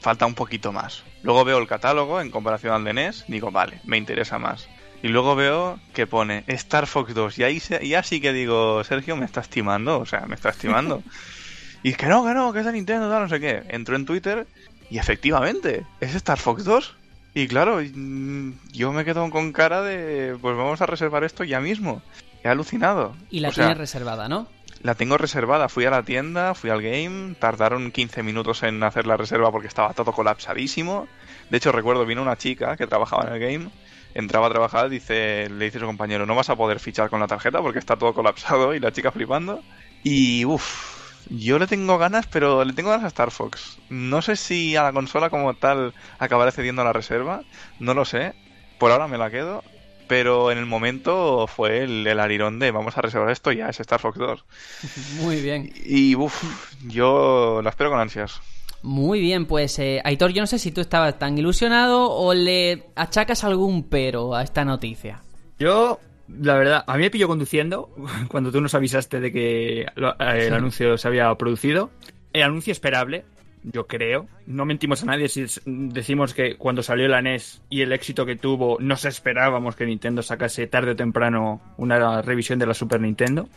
falta 0.01 0.27
un 0.27 0.35
poquito 0.35 0.73
más. 0.73 1.03
Luego 1.23 1.45
veo 1.45 1.59
el 1.59 1.67
catálogo 1.67 2.21
en 2.21 2.31
comparación 2.31 2.73
al 2.75 2.85
de 2.85 2.93
NES, 2.95 3.25
digo, 3.29 3.51
vale, 3.51 3.81
me 3.85 3.97
interesa 3.97 4.39
más. 4.39 4.69
Y 5.03 5.09
luego 5.09 5.35
veo 5.37 5.79
que 5.93 6.07
pone 6.07 6.45
Star 6.47 6.87
Fox 6.87 7.13
2 7.15 7.39
y 7.39 7.45
ahí 7.45 7.61
se- 7.61 7.85
y 7.85 7.95
así 7.95 8.21
que 8.21 8.33
digo, 8.33 8.83
Sergio, 8.85 9.17
me 9.17 9.27
está 9.27 9.41
estimando, 9.43 9.99
o 10.01 10.07
sea, 10.07 10.21
me 10.27 10.35
está 10.35 10.49
estimando. 10.49 11.03
y 11.83 11.93
que 11.95 12.07
no, 12.07 12.25
que 12.25 12.33
no, 12.33 12.53
que 12.55 12.61
es 12.61 12.65
de 12.67 12.73
Nintendo, 12.73 13.11
tal, 13.11 13.23
no 13.23 13.29
sé 13.29 13.39
qué. 13.41 13.63
Entro 13.69 13.97
en 13.97 14.07
Twitter 14.07 14.47
y 14.91 14.97
efectivamente, 14.99 15.85
es 16.01 16.15
Star 16.15 16.39
Fox 16.39 16.65
2. 16.65 16.97
Y 17.35 17.49
claro, 17.49 17.81
mm, 17.83 18.53
yo 18.73 18.93
me 18.93 19.05
quedo 19.05 19.29
con 19.29 19.53
cara 19.53 19.83
de, 19.83 20.37
pues 20.41 20.57
vamos 20.57 20.81
a 20.81 20.87
reservar 20.87 21.25
esto 21.25 21.45
ya 21.45 21.61
mismo. 21.61 22.01
He 22.43 22.49
alucinado. 22.49 23.15
Y 23.31 23.41
la 23.41 23.49
O 23.49 23.53
sea, 23.53 23.65
tienes 23.65 23.79
reservada, 23.79 24.29
¿no? 24.29 24.47
La 24.85 24.95
tengo 24.95 25.16
reservada. 25.16 25.68
Fui 25.70 25.87
a 25.87 25.91
la 25.91 26.03
tienda, 26.03 26.55
fui 26.55 26.68
al 26.68 26.82
game, 26.82 27.35
tardaron 27.37 27.91
15 27.91 28.22
minutos 28.22 28.62
en 28.62 28.82
hacer 28.82 29.07
la 29.07 29.16
reserva 29.16 29.51
porque 29.51 29.66
estaba 29.66 29.95
todo 29.95 30.12
colapsadísimo. 30.12 31.09
De 31.49 31.57
hecho, 31.57 31.72
recuerdo, 31.72 32.05
vino 32.05 32.20
una 32.20 32.37
chica 32.37 32.76
que 32.76 32.87
trabajaba 32.87 33.26
en 33.26 33.32
el 33.32 33.41
game, 33.41 33.70
entraba 34.14 34.49
a 34.49 34.51
trabajar, 34.51 34.91
dice, 34.91 35.49
le 35.49 35.64
dice 35.64 35.78
a 35.78 35.80
su 35.80 35.87
compañero, 35.87 36.26
no 36.26 36.35
vas 36.35 36.51
a 36.51 36.57
poder 36.57 36.80
fichar 36.80 37.09
con 37.09 37.20
la 37.20 37.26
tarjeta 37.26 37.62
porque 37.62 37.78
está 37.78 37.97
todo 37.97 38.12
colapsado 38.12 38.74
y 38.74 38.80
la 38.80 38.93
chica 38.93 39.11
flipando. 39.11 39.64
Y 40.03 40.45
uff, 40.45 41.26
yo 41.30 41.59
le 41.59 41.66
tengo 41.66 41.97
ganas, 41.97 42.26
pero 42.26 42.62
le 42.62 42.74
tengo 42.74 42.91
ganas 42.91 43.05
a 43.05 43.09
Star 43.09 43.30
Fox. 43.30 43.78
No 43.89 44.20
sé 44.20 44.37
si 44.37 44.76
a 44.76 44.82
la 44.82 44.93
consola 44.93 45.30
como 45.30 45.55
tal 45.55 45.95
acabaré 46.18 46.53
cediendo 46.53 46.82
a 46.82 46.85
la 46.85 46.93
reserva, 46.93 47.43
no 47.78 47.95
lo 47.95 48.05
sé. 48.05 48.35
Por 48.78 48.91
ahora 48.91 49.09
me 49.09 49.16
la 49.16 49.30
quedo. 49.30 49.64
Pero 50.07 50.51
en 50.51 50.59
el 50.59 50.67
momento 50.67 51.47
fue 51.47 51.83
el, 51.85 52.07
el 52.07 52.21
arirón 52.21 52.59
de 52.59 52.71
vamos 52.71 52.97
a 52.99 53.01
reservar 53.03 53.31
esto 53.31 53.53
ya, 53.53 53.69
es 53.69 53.81
Star 53.81 54.01
Fox 54.01 54.19
2. 54.19 54.45
Muy 55.21 55.41
bien. 55.41 55.73
Y 55.85 56.15
uff, 56.15 56.43
yo 56.87 57.61
la 57.63 57.71
espero 57.71 57.91
con 57.91 58.01
ansias. 58.01 58.41
Muy 58.83 59.19
bien, 59.21 59.47
pues 59.47 59.79
eh, 59.79 60.03
Aitor, 60.05 60.33
yo 60.33 60.43
no 60.43 60.47
sé 60.47 60.59
si 60.59 60.71
tú 60.71 60.83
estabas 60.83 61.19
tan 61.19 61.39
ilusionado 61.39 62.11
o 62.11 62.35
le 62.35 62.85
achacas 62.97 63.43
algún 63.45 63.85
pero 63.89 64.35
a 64.35 64.43
esta 64.43 64.63
noticia. 64.67 65.23
Yo, 65.59 65.99
la 66.29 66.55
verdad, 66.55 66.85
a 66.87 66.97
mí 66.97 67.05
me 67.05 67.11
pilló 67.11 67.27
conduciendo 67.27 67.89
cuando 68.29 68.53
tú 68.53 68.61
nos 68.61 68.75
avisaste 68.75 69.21
de 69.21 69.33
que 69.33 69.87
lo- 69.95 70.13
eh, 70.21 70.49
el 70.49 70.53
anuncio 70.55 70.99
se 70.99 71.09
había 71.09 71.35
producido. 71.37 71.91
El 72.35 72.43
anuncio 72.43 72.73
esperable, 72.73 73.25
yo 73.65 73.87
creo. 73.87 74.29
No 74.47 74.65
mentimos 74.65 75.03
a 75.03 75.07
nadie 75.07 75.29
si 75.29 75.47
decimos 75.65 76.35
que 76.35 76.57
cuando 76.57 76.83
salió 76.83 77.09
la 77.09 77.23
NES 77.23 77.62
y 77.71 77.81
el 77.81 77.93
éxito 77.93 78.27
que 78.27 78.37
tuvo, 78.37 78.79
nos 78.79 79.05
esperábamos 79.05 79.75
que 79.75 79.87
Nintendo 79.87 80.23
sacase 80.23 80.67
tarde 80.67 80.93
o 80.93 80.97
temprano 80.97 81.61
una 81.79 82.23
revisión 82.23 82.59
de 82.59 82.67
la 82.67 82.75
Super 82.75 83.01
Nintendo. 83.01 83.49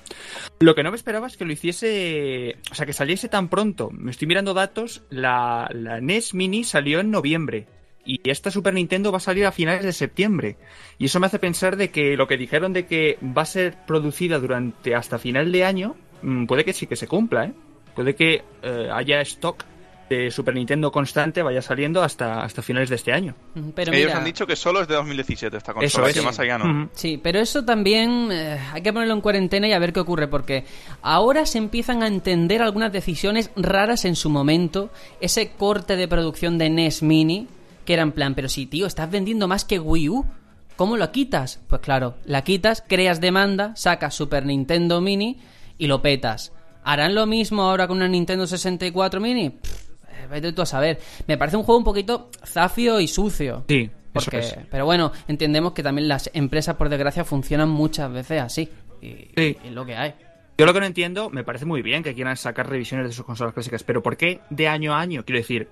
Lo 0.59 0.75
que 0.75 0.83
no 0.83 0.91
me 0.91 0.97
esperaba 0.97 1.27
es 1.27 1.37
que 1.37 1.45
lo 1.45 1.51
hiciese, 1.51 2.57
o 2.71 2.75
sea, 2.75 2.85
que 2.85 2.93
saliese 2.93 3.27
tan 3.27 3.49
pronto. 3.49 3.89
Me 3.91 4.11
estoy 4.11 4.27
mirando 4.27 4.53
datos, 4.53 5.03
la, 5.09 5.69
la 5.73 5.99
NES 5.99 6.33
Mini 6.33 6.63
salió 6.63 6.99
en 6.99 7.11
noviembre. 7.11 7.67
Y 8.05 8.21
esta 8.29 8.51
Super 8.51 8.73
Nintendo 8.73 9.11
va 9.11 9.17
a 9.17 9.21
salir 9.21 9.45
a 9.45 9.51
finales 9.51 9.83
de 9.83 9.91
septiembre. 9.91 10.55
Y 10.97 11.05
eso 11.05 11.19
me 11.19 11.27
hace 11.27 11.39
pensar 11.39 11.75
de 11.75 11.89
que 11.89 12.15
lo 12.15 12.25
que 12.25 12.37
dijeron 12.37 12.71
de 12.71 12.85
que 12.85 13.19
va 13.21 13.41
a 13.41 13.45
ser 13.45 13.75
producida 13.85 14.39
durante 14.39 14.95
hasta 14.95 15.19
final 15.19 15.51
de 15.51 15.65
año, 15.65 15.97
mm, 16.21 16.45
puede 16.45 16.63
que 16.63 16.71
sí 16.71 16.87
que 16.87 16.95
se 16.95 17.07
cumpla, 17.07 17.45
¿eh? 17.45 17.53
Puede 17.95 18.15
que 18.15 18.43
eh, 18.61 18.89
haya 18.93 19.19
stock 19.21 19.65
de 20.09 20.31
Super 20.31 20.55
Nintendo 20.55 20.91
constante, 20.91 21.41
vaya 21.41 21.61
saliendo 21.61 22.01
hasta, 22.01 22.43
hasta 22.43 22.61
finales 22.61 22.89
de 22.89 22.95
este 22.95 23.11
año. 23.13 23.35
Mm, 23.55 23.69
Pero 23.75 23.91
Ellos 23.91 24.07
mira, 24.07 24.17
han 24.19 24.23
dicho 24.25 24.47
que 24.47 24.55
solo 24.55 24.81
es 24.81 24.87
de 24.87 24.95
2017 24.95 25.57
esta 25.57 25.71
Eso 25.73 25.79
consola, 25.79 26.07
es. 26.09 26.13
que 26.15 26.21
más 26.21 26.39
allá 26.39 26.57
no. 26.57 26.89
Sí, 26.93 27.19
pero 27.21 27.39
eso 27.39 27.65
también 27.65 28.29
eh, 28.31 28.57
hay 28.73 28.81
que 28.81 28.93
ponerlo 28.93 29.13
en 29.13 29.21
cuarentena 29.21 29.67
y 29.67 29.73
a 29.73 29.79
ver 29.79 29.91
qué 29.93 29.99
ocurre, 29.99 30.27
porque 30.27 30.65
ahora 31.01 31.45
se 31.45 31.57
empiezan 31.57 32.03
a 32.03 32.07
entender 32.07 32.61
algunas 32.61 32.91
decisiones 32.91 33.51
raras 33.55 34.05
en 34.05 34.15
su 34.15 34.29
momento. 34.29 34.89
Ese 35.19 35.49
corte 35.51 35.95
de 35.95 36.07
producción 36.07 36.57
de 36.57 36.69
NES 36.69 37.03
Mini, 37.03 37.47
que 37.85 37.93
era 37.93 38.03
en 38.03 38.11
plan, 38.13 38.33
pero 38.35 38.47
si 38.49 38.65
tío, 38.65 38.85
estás 38.85 39.09
vendiendo 39.11 39.47
más 39.47 39.65
que 39.65 39.79
Wii 39.79 40.09
U, 40.09 40.25
¿cómo 40.77 40.95
lo 40.97 41.11
quitas? 41.11 41.59
Pues 41.67 41.81
claro, 41.81 42.15
la 42.25 42.43
quitas, 42.43 42.83
creas 42.87 43.19
demanda, 43.19 43.75
sacas 43.75 44.15
Super 44.15 44.45
Nintendo 44.45 45.01
Mini 45.01 45.37
y 45.77 45.87
lo 45.87 46.01
petas. 46.01 46.53
¿Harán 46.83 47.15
lo 47.15 47.25
mismo 47.25 47.63
ahora 47.63 47.85
con 47.87 47.97
una 47.97 48.07
Nintendo 48.07 48.47
64 48.47 49.19
mini? 49.19 49.49
Pff, 49.49 49.86
vete 50.29 50.53
tú 50.53 50.61
a 50.61 50.65
saber. 50.65 50.99
Me 51.27 51.37
parece 51.37 51.57
un 51.57 51.63
juego 51.63 51.77
un 51.79 51.83
poquito 51.85 52.29
zafio 52.45 52.99
y 52.99 53.07
sucio. 53.07 53.63
Sí, 53.67 53.83
eso 53.83 53.91
Porque, 54.13 54.39
es. 54.39 54.57
pero 54.71 54.85
bueno, 54.85 55.11
entendemos 55.27 55.73
que 55.73 55.83
también 55.83 56.07
las 56.07 56.29
empresas, 56.33 56.75
por 56.75 56.89
desgracia, 56.89 57.23
funcionan 57.23 57.69
muchas 57.69 58.11
veces 58.11 58.41
así. 58.41 58.69
Y, 59.01 59.07
Sí. 59.35 59.57
y 59.63 59.67
es 59.67 59.71
lo 59.73 59.85
que 59.85 59.95
hay. 59.95 60.13
Yo 60.57 60.65
lo 60.65 60.73
que 60.73 60.79
no 60.79 60.87
entiendo, 60.87 61.29
me 61.29 61.43
parece 61.43 61.65
muy 61.65 61.83
bien 61.83 62.01
que 62.01 62.15
quieran 62.15 62.35
sacar 62.35 62.67
revisiones 62.67 63.07
de 63.07 63.13
sus 63.13 63.23
consolas 63.25 63.53
clásicas, 63.53 63.83
pero 63.83 64.01
¿por 64.01 64.17
qué 64.17 64.39
de 64.49 64.67
año 64.67 64.93
a 64.95 64.99
año? 64.99 65.23
Quiero 65.23 65.37
decir, 65.39 65.69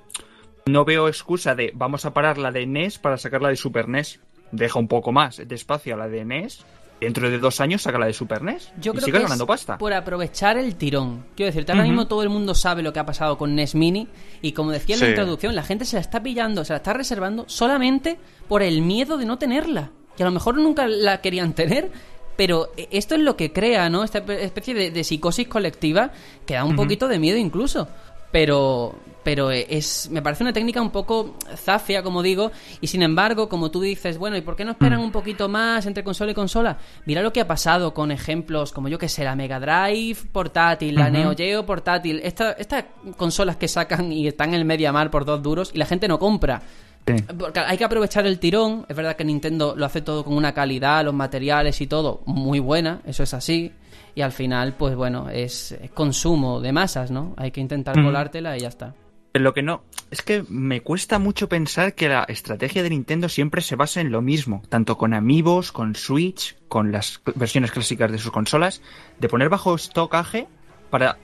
no 0.68 0.86
veo 0.86 1.08
excusa 1.08 1.56
de 1.56 1.72
vamos 1.74 2.06
a 2.06 2.14
parar 2.14 2.38
la 2.38 2.52
de 2.52 2.68
NES 2.68 3.00
para 3.00 3.18
sacar 3.18 3.42
la 3.42 3.50
de 3.50 3.56
Super 3.56 3.88
NES. 3.90 4.20
Deja 4.52 4.78
un 4.78 4.88
poco 4.88 5.12
más 5.12 5.38
de 5.38 5.56
espacio 5.56 5.96
a 5.96 5.98
la 5.98 6.08
de 6.08 6.24
NES. 6.24 6.64
Dentro 7.00 7.30
de 7.30 7.38
dos 7.38 7.60
años 7.62 7.82
saca 7.82 8.00
la 8.00 8.06
de 8.06 8.14
Super 8.14 8.42
NES. 8.42 8.72
Yo 8.80 8.92
y 8.92 8.96
creo 8.96 9.06
sigas 9.06 9.20
que 9.20 9.24
ganando 9.24 9.44
es 9.44 9.48
pasta. 9.48 9.78
por 9.78 9.94
aprovechar 9.94 10.58
el 10.58 10.76
tirón. 10.76 11.26
Quiero 11.36 11.48
decirte, 11.48 11.72
ahora 11.72 11.84
mismo 11.84 12.08
todo 12.08 12.24
el 12.24 12.30
mundo 12.30 12.56
sabe 12.56 12.82
lo 12.82 12.94
que 12.94 13.00
ha 13.00 13.06
pasado 13.06 13.38
con 13.38 13.54
NES 13.54 13.76
Mini 13.76 14.08
y 14.42 14.54
como 14.54 14.72
decía 14.72 14.96
en 14.96 15.02
la 15.02 15.10
introducción, 15.10 15.56
la 15.56 15.64
gente 15.64 15.86
se 15.86 15.98
la 15.98 16.02
está 16.02 16.24
pillando, 16.24 16.64
se 16.64 16.74
la 16.74 16.78
está 16.78 16.94
reservando 16.94 17.46
solamente 17.48 18.18
por 18.48 18.64
el 18.64 18.82
miedo 18.82 19.18
de 19.18 19.26
no 19.26 19.38
tenerla. 19.38 19.92
Y 20.18 20.22
a 20.22 20.26
lo 20.26 20.32
mejor 20.32 20.58
nunca 20.58 20.88
la 20.88 21.20
querían 21.22 21.54
tener, 21.54 21.92
pero 22.38 22.72
esto 22.92 23.16
es 23.16 23.22
lo 23.22 23.36
que 23.36 23.52
crea, 23.52 23.90
¿no? 23.90 24.04
Esta 24.04 24.20
especie 24.20 24.74
de, 24.74 24.92
de 24.92 25.04
psicosis 25.04 25.48
colectiva 25.48 26.12
que 26.46 26.54
da 26.54 26.64
un 26.64 26.76
poquito 26.76 27.08
de 27.08 27.20
miedo 27.20 27.38
incluso. 27.38 27.90
Pero 28.32 28.96
pero 29.26 29.52
es 29.52 30.08
me 30.12 30.22
parece 30.22 30.44
una 30.44 30.54
técnica 30.54 30.82
un 30.82 30.92
poco 30.92 31.36
zafia, 31.56 32.02
como 32.04 32.22
digo, 32.22 32.52
y 32.80 32.88
sin 32.88 33.02
embargo, 33.02 33.50
como 33.50 33.72
tú 33.72 33.82
dices, 33.82 34.18
bueno, 34.18 34.38
¿y 34.38 34.42
por 34.42 34.56
qué 34.56 34.64
no 34.64 34.72
esperan 34.72 35.00
un 35.00 35.12
poquito 35.12 35.50
más 35.50 35.86
entre 35.88 36.04
consola 36.04 36.32
y 36.32 36.36
consola? 36.36 36.78
Mira 37.06 37.22
lo 37.22 37.34
que 37.34 37.42
ha 37.42 37.48
pasado 37.48 37.94
con 37.94 38.12
ejemplos 38.12 38.72
como 38.72 38.88
yo 38.88 38.98
que 39.00 39.10
sé, 39.10 39.24
la 39.26 39.36
Mega 39.36 39.60
Drive 39.60 40.20
portátil, 40.32 40.96
la 40.96 41.10
Neo 41.10 41.34
Geo 41.36 41.66
portátil, 41.66 42.22
esta- 42.24 42.52
estas 42.54 42.86
consolas 43.18 43.58
que 43.58 43.68
sacan 43.68 44.12
y 44.14 44.28
están 44.28 44.50
en 44.50 44.56
el 44.62 44.66
Mediamar 44.66 45.10
por 45.10 45.26
dos 45.26 45.42
duros 45.42 45.72
y 45.74 45.80
la 45.80 45.86
gente 45.86 46.08
no 46.08 46.20
compra. 46.20 46.62
Sí. 47.08 47.14
Porque 47.38 47.60
hay 47.60 47.78
que 47.78 47.84
aprovechar 47.84 48.26
el 48.26 48.40
tirón. 48.40 48.86
Es 48.90 48.96
verdad 48.96 49.16
que 49.16 49.24
Nintendo 49.24 49.76
lo 49.76 49.86
hace 49.86 50.02
todo 50.02 50.24
con 50.24 50.34
una 50.36 50.54
calidad, 50.54 51.04
los 51.06 51.14
materiales 51.14 51.80
y 51.82 51.88
todo 51.88 52.22
muy 52.26 52.60
buena, 52.60 53.02
eso 53.06 53.24
es 53.24 53.34
así. 53.34 53.72
Y 54.16 54.22
al 54.22 54.32
final, 54.32 54.74
pues 54.78 54.96
bueno, 54.96 55.30
es, 55.30 55.72
es 55.74 55.92
consumo 55.92 56.62
de 56.62 56.72
masas, 56.72 57.12
¿no? 57.12 57.34
Hay 57.38 57.52
que 57.52 57.60
intentar 57.62 57.96
colártela 58.02 58.56
y 58.58 58.62
ya 58.62 58.70
está. 58.70 58.94
Lo 59.38 59.54
que 59.54 59.62
no, 59.64 59.84
es 60.12 60.22
que 60.22 60.46
me 60.48 60.80
cuesta 60.82 61.20
mucho 61.20 61.50
pensar 61.50 61.94
que 61.94 62.08
la 62.08 62.24
estrategia 62.24 62.84
de 62.84 62.90
Nintendo 62.90 63.28
siempre 63.28 63.62
se 63.62 63.76
basa 63.76 64.00
en 64.00 64.10
lo 64.10 64.22
mismo, 64.22 64.64
tanto 64.70 64.98
con 64.98 65.14
Amiibos, 65.14 65.74
con 65.74 65.94
Switch, 65.96 66.56
con 66.70 66.94
las 66.94 67.20
versiones 67.36 67.72
clásicas 67.72 68.12
de 68.14 68.18
sus 68.18 68.32
consolas, 68.32 68.82
de 69.20 69.28
poner 69.28 69.50
bajo 69.50 69.78
stockaje 69.78 70.48
para, 70.90 71.18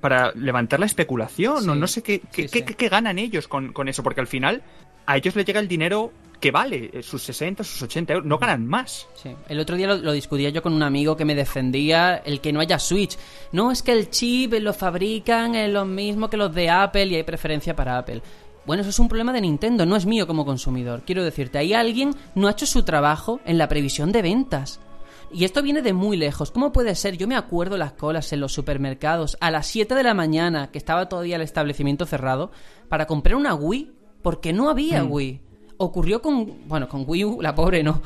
para 0.00 0.32
levantar 0.32 0.80
la 0.80 0.86
especulación, 0.86 1.62
Sí, 1.62 1.68
o 1.68 1.74
no 1.76 1.86
sé 1.86 2.02
qué, 2.02 2.18
qué, 2.20 2.48
sí, 2.48 2.48
qué- 2.48 2.58
sí. 2.58 2.64
qué- 2.64 2.74
qué 2.74 2.88
ganan 2.88 3.18
ellos 3.20 3.46
con, 3.46 3.72
con 3.72 3.88
eso, 3.88 4.02
porque 4.02 4.20
al 4.20 4.26
final 4.26 4.64
a 5.06 5.16
ellos 5.16 5.36
les 5.36 5.46
llega 5.46 5.60
el 5.60 5.68
dinero 5.68 6.12
que 6.40 6.50
vale, 6.50 6.90
eh, 6.92 7.02
sus 7.02 7.22
60, 7.22 7.64
sus 7.64 7.82
80 7.82 8.12
euros, 8.12 8.26
no 8.26 8.38
ganan 8.38 8.66
más. 8.66 9.06
Sí. 9.14 9.30
El 9.48 9.60
otro 9.60 9.76
día 9.76 9.86
lo, 9.86 9.96
lo 9.96 10.12
discutía 10.12 10.50
yo 10.50 10.62
con 10.62 10.72
un 10.72 10.82
amigo 10.82 11.16
que 11.16 11.24
me 11.24 11.34
defendía 11.34 12.16
el 12.16 12.40
que 12.40 12.52
no 12.52 12.60
haya 12.60 12.78
Switch. 12.78 13.16
No, 13.52 13.70
es 13.70 13.82
que 13.82 13.92
el 13.92 14.10
chip 14.10 14.54
lo 14.54 14.72
fabrican 14.72 15.54
en 15.54 15.72
lo 15.72 15.84
mismo 15.84 16.28
que 16.30 16.36
los 16.36 16.54
de 16.54 16.70
Apple 16.70 17.06
y 17.06 17.14
hay 17.16 17.22
preferencia 17.22 17.74
para 17.74 17.98
Apple. 17.98 18.22
Bueno, 18.66 18.80
eso 18.80 18.90
es 18.90 18.98
un 18.98 19.08
problema 19.08 19.32
de 19.32 19.40
Nintendo, 19.40 19.86
no 19.86 19.94
es 19.94 20.06
mío 20.06 20.26
como 20.26 20.44
consumidor. 20.44 21.02
Quiero 21.06 21.22
decirte, 21.22 21.58
ahí 21.58 21.72
alguien 21.72 22.14
no 22.34 22.48
ha 22.48 22.50
hecho 22.50 22.66
su 22.66 22.82
trabajo 22.82 23.40
en 23.44 23.58
la 23.58 23.68
previsión 23.68 24.10
de 24.10 24.22
ventas. 24.22 24.80
Y 25.32 25.44
esto 25.44 25.62
viene 25.62 25.82
de 25.82 25.92
muy 25.92 26.16
lejos. 26.16 26.50
¿Cómo 26.50 26.72
puede 26.72 26.94
ser? 26.96 27.16
Yo 27.16 27.28
me 27.28 27.36
acuerdo 27.36 27.76
las 27.76 27.92
colas 27.92 28.32
en 28.32 28.40
los 28.40 28.52
supermercados 28.52 29.36
a 29.40 29.52
las 29.52 29.68
7 29.68 29.94
de 29.94 30.02
la 30.02 30.14
mañana, 30.14 30.70
que 30.72 30.78
estaba 30.78 31.08
todavía 31.08 31.36
el 31.36 31.42
establecimiento 31.42 32.06
cerrado, 32.06 32.50
para 32.88 33.06
comprar 33.06 33.36
una 33.36 33.54
Wii, 33.54 33.92
porque 34.22 34.52
no 34.52 34.68
había 34.68 35.04
Wii. 35.04 35.40
Ocurrió 35.78 36.22
con, 36.22 36.68
bueno, 36.68 36.88
con 36.88 37.04
Wii 37.06 37.24
U, 37.24 37.42
la 37.42 37.54
pobre 37.54 37.82
no. 37.82 38.02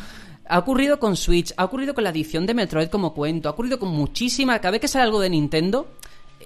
Ha 0.48 0.58
ocurrido 0.58 0.98
con 0.98 1.16
Switch, 1.16 1.52
ha 1.56 1.64
ocurrido 1.64 1.94
con 1.94 2.02
la 2.02 2.10
edición 2.10 2.44
de 2.44 2.54
Metroid 2.54 2.88
como 2.88 3.14
cuento, 3.14 3.48
ha 3.48 3.52
ocurrido 3.52 3.78
con 3.78 3.90
muchísima. 3.90 4.58
Cada 4.58 4.72
vez 4.72 4.80
que 4.80 4.88
sale 4.88 5.04
algo 5.04 5.20
de 5.20 5.30
Nintendo, 5.30 5.86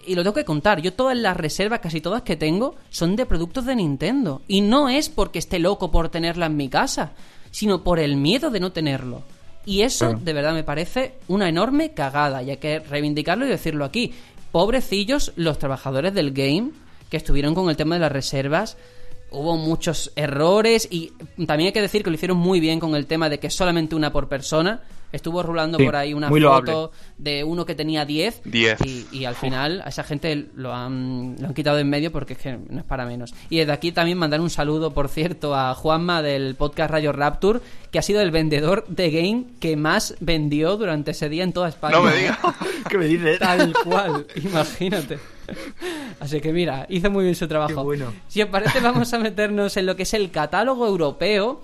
y 0.06 0.14
lo 0.14 0.22
tengo 0.22 0.34
que 0.34 0.44
contar, 0.44 0.82
yo 0.82 0.92
todas 0.92 1.16
las 1.16 1.36
reservas, 1.36 1.80
casi 1.80 2.00
todas 2.00 2.22
que 2.22 2.36
tengo, 2.36 2.74
son 2.90 3.16
de 3.16 3.26
productos 3.26 3.64
de 3.64 3.76
Nintendo. 3.76 4.42
Y 4.46 4.60
no 4.60 4.88
es 4.88 5.08
porque 5.08 5.38
esté 5.38 5.58
loco 5.58 5.90
por 5.90 6.10
tenerla 6.10 6.46
en 6.46 6.56
mi 6.56 6.68
casa, 6.68 7.12
sino 7.50 7.82
por 7.82 7.98
el 7.98 8.16
miedo 8.16 8.50
de 8.50 8.60
no 8.60 8.72
tenerlo. 8.72 9.22
Y 9.64 9.80
eso, 9.80 10.12
de 10.12 10.32
verdad, 10.34 10.52
me 10.52 10.64
parece 10.64 11.14
una 11.28 11.48
enorme 11.48 11.92
cagada, 11.92 12.42
y 12.42 12.50
hay 12.50 12.58
que 12.58 12.80
reivindicarlo 12.80 13.46
y 13.46 13.48
decirlo 13.48 13.84
aquí. 13.84 14.12
Pobrecillos 14.52 15.32
los 15.36 15.58
trabajadores 15.58 16.12
del 16.12 16.32
game 16.32 16.72
que 17.08 17.16
estuvieron 17.16 17.54
con 17.54 17.70
el 17.70 17.76
tema 17.76 17.94
de 17.94 18.02
las 18.02 18.12
reservas. 18.12 18.76
Hubo 19.30 19.56
muchos 19.56 20.12
errores 20.14 20.86
y 20.90 21.12
también 21.46 21.68
hay 21.68 21.72
que 21.72 21.80
decir 21.80 22.04
que 22.04 22.10
lo 22.10 22.14
hicieron 22.14 22.36
muy 22.38 22.60
bien 22.60 22.78
con 22.80 22.94
el 22.94 23.06
tema 23.06 23.28
de 23.28 23.38
que 23.38 23.50
solamente 23.50 23.94
una 23.96 24.12
por 24.12 24.28
persona. 24.28 24.82
Estuvo 25.12 25.44
rulando 25.44 25.78
Sí, 25.78 25.84
por 25.84 25.94
ahí 25.94 26.12
una 26.12 26.28
foto 26.28 26.40
loable. 26.40 26.74
de 27.18 27.44
uno 27.44 27.64
que 27.64 27.76
tenía 27.76 28.04
10 28.04 28.40
10. 28.46 28.80
y, 28.84 29.06
y 29.12 29.24
al 29.26 29.36
final 29.36 29.80
a 29.84 29.88
esa 29.90 30.02
gente 30.02 30.48
lo 30.56 30.74
han, 30.74 31.36
lo 31.38 31.46
han 31.46 31.54
quitado 31.54 31.76
de 31.76 31.82
en 31.82 31.88
medio 31.88 32.10
porque 32.10 32.32
es 32.32 32.38
que 32.40 32.58
no 32.68 32.80
es 32.80 32.84
para 32.84 33.06
menos. 33.06 33.32
Y 33.48 33.58
desde 33.58 33.70
aquí 33.70 33.92
también 33.92 34.18
mandar 34.18 34.40
un 34.40 34.50
saludo, 34.50 34.92
por 34.92 35.08
cierto, 35.08 35.54
a 35.54 35.72
Juanma 35.76 36.20
del 36.20 36.56
podcast 36.56 36.90
Radio 36.90 37.12
Rapture, 37.12 37.60
que 37.92 38.00
ha 38.00 38.02
sido 38.02 38.22
el 38.22 38.32
vendedor 38.32 38.86
de 38.88 39.12
game 39.12 39.44
que 39.60 39.76
más 39.76 40.16
vendió 40.18 40.76
durante 40.76 41.12
ese 41.12 41.28
día 41.28 41.44
en 41.44 41.52
toda 41.52 41.68
España. 41.68 41.94
No 41.96 42.02
me 42.02 42.16
digas. 42.16 42.38
¿Qué 42.90 42.98
me 42.98 43.06
dices? 43.06 43.38
Tal 43.38 43.72
cual, 43.84 44.26
imagínate. 44.34 45.20
Así 46.20 46.40
que 46.40 46.52
mira, 46.52 46.86
hizo 46.88 47.10
muy 47.10 47.24
bien 47.24 47.34
su 47.34 47.48
trabajo. 47.48 47.84
Bueno. 47.84 48.12
Si 48.28 48.42
os 48.42 48.48
parece, 48.48 48.80
vamos 48.80 49.12
a 49.12 49.18
meternos 49.18 49.76
en 49.76 49.86
lo 49.86 49.96
que 49.96 50.04
es 50.04 50.14
el 50.14 50.30
catálogo 50.30 50.86
europeo. 50.86 51.60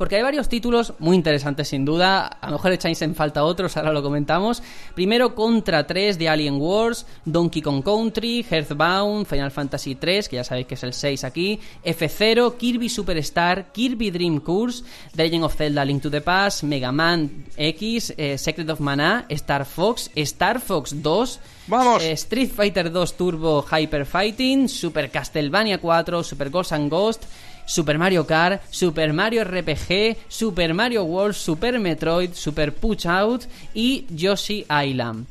Porque 0.00 0.16
hay 0.16 0.22
varios 0.22 0.48
títulos 0.48 0.94
muy 0.98 1.14
interesantes 1.14 1.68
sin 1.68 1.84
duda. 1.84 2.26
A 2.26 2.46
lo 2.46 2.52
mejor 2.52 2.72
echáis 2.72 3.02
en 3.02 3.14
falta 3.14 3.44
otros, 3.44 3.76
ahora 3.76 3.92
lo 3.92 4.02
comentamos. 4.02 4.62
Primero 4.94 5.34
Contra 5.34 5.86
3 5.86 6.18
de 6.18 6.26
Alien 6.26 6.56
Wars, 6.58 7.04
Donkey 7.26 7.60
Kong 7.60 7.84
Country, 7.84 8.46
Earthbound, 8.50 9.26
Final 9.26 9.50
Fantasy 9.50 9.96
3, 9.96 10.30
que 10.30 10.36
ya 10.36 10.44
sabéis 10.44 10.68
que 10.68 10.74
es 10.76 10.82
el 10.84 10.94
6 10.94 11.24
aquí, 11.24 11.60
F0, 11.84 12.56
Kirby 12.56 12.88
Superstar, 12.88 13.72
Kirby 13.72 14.10
Dream 14.10 14.40
Course, 14.40 14.84
The 15.14 15.24
Legend 15.24 15.44
of 15.44 15.54
Zelda 15.54 15.84
Link 15.84 16.00
to 16.00 16.10
the 16.10 16.22
Past, 16.22 16.62
Mega 16.62 16.92
Man 16.92 17.44
X, 17.58 18.14
eh, 18.16 18.38
Secret 18.38 18.70
of 18.70 18.80
Mana, 18.80 19.26
Star 19.28 19.66
Fox, 19.66 20.10
Star 20.14 20.60
Fox 20.60 20.94
2, 21.02 21.40
¡Vamos! 21.66 22.02
eh, 22.02 22.12
Street 22.12 22.50
Fighter 22.50 22.90
2 22.90 23.16
Turbo 23.18 23.62
Hyper 23.70 24.06
Fighting, 24.06 24.66
Super 24.66 25.10
Castlevania 25.10 25.78
4, 25.78 26.24
Super 26.24 26.48
Ghosts 26.48 26.72
and 26.72 26.90
Ghost, 26.90 27.24
Super 27.70 27.98
Mario 27.98 28.26
Kart, 28.26 28.62
Super 28.70 29.12
Mario 29.12 29.44
RPG, 29.44 30.16
Super 30.26 30.74
Mario 30.74 31.04
World, 31.04 31.34
Super 31.34 31.78
Metroid, 31.78 32.32
Super 32.32 32.74
Punch 32.74 33.06
Out 33.06 33.42
y 33.74 34.06
Yoshi 34.10 34.66
Island. 34.68 35.26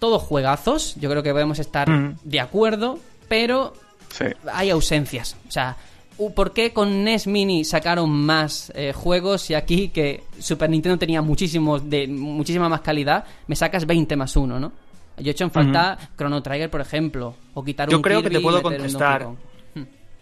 Todos 0.00 0.20
juegazos, 0.22 0.96
yo 0.98 1.08
creo 1.08 1.22
que 1.22 1.30
podemos 1.30 1.60
estar 1.60 1.88
Mm. 1.88 2.16
de 2.24 2.40
acuerdo, 2.40 2.98
pero 3.28 3.72
Sí. 4.10 4.24
hay 4.52 4.70
ausencias. 4.70 5.36
O 5.48 5.50
sea, 5.52 5.76
¿por 6.34 6.52
qué 6.52 6.72
con 6.72 7.04
NES 7.04 7.28
Mini 7.28 7.64
sacaron 7.64 8.10
más 8.10 8.72
eh, 8.74 8.92
juegos 8.92 9.48
y 9.50 9.54
aquí 9.54 9.90
que 9.90 10.24
Super 10.40 10.68
Nintendo 10.68 10.98
tenía 10.98 11.22
muchísimos 11.22 11.88
de 11.88 12.08
muchísima 12.08 12.68
más 12.68 12.80
calidad, 12.80 13.24
me 13.46 13.54
sacas 13.54 13.86
20 13.86 14.16
más 14.16 14.34
1, 14.34 14.58
¿no? 14.58 14.72
Yo 15.18 15.28
he 15.28 15.30
hecho 15.30 15.44
en 15.44 15.50
falta 15.52 15.96
Chrono 16.18 16.42
Trigger, 16.42 16.68
por 16.68 16.80
ejemplo, 16.80 17.34
o 17.54 17.62
quitar 17.64 17.88
Yo 17.88 17.98
un 17.98 18.02
creo 18.02 18.22
que 18.24 18.28
te 18.30 18.40
puedo 18.40 18.60
contestar. 18.60 19.28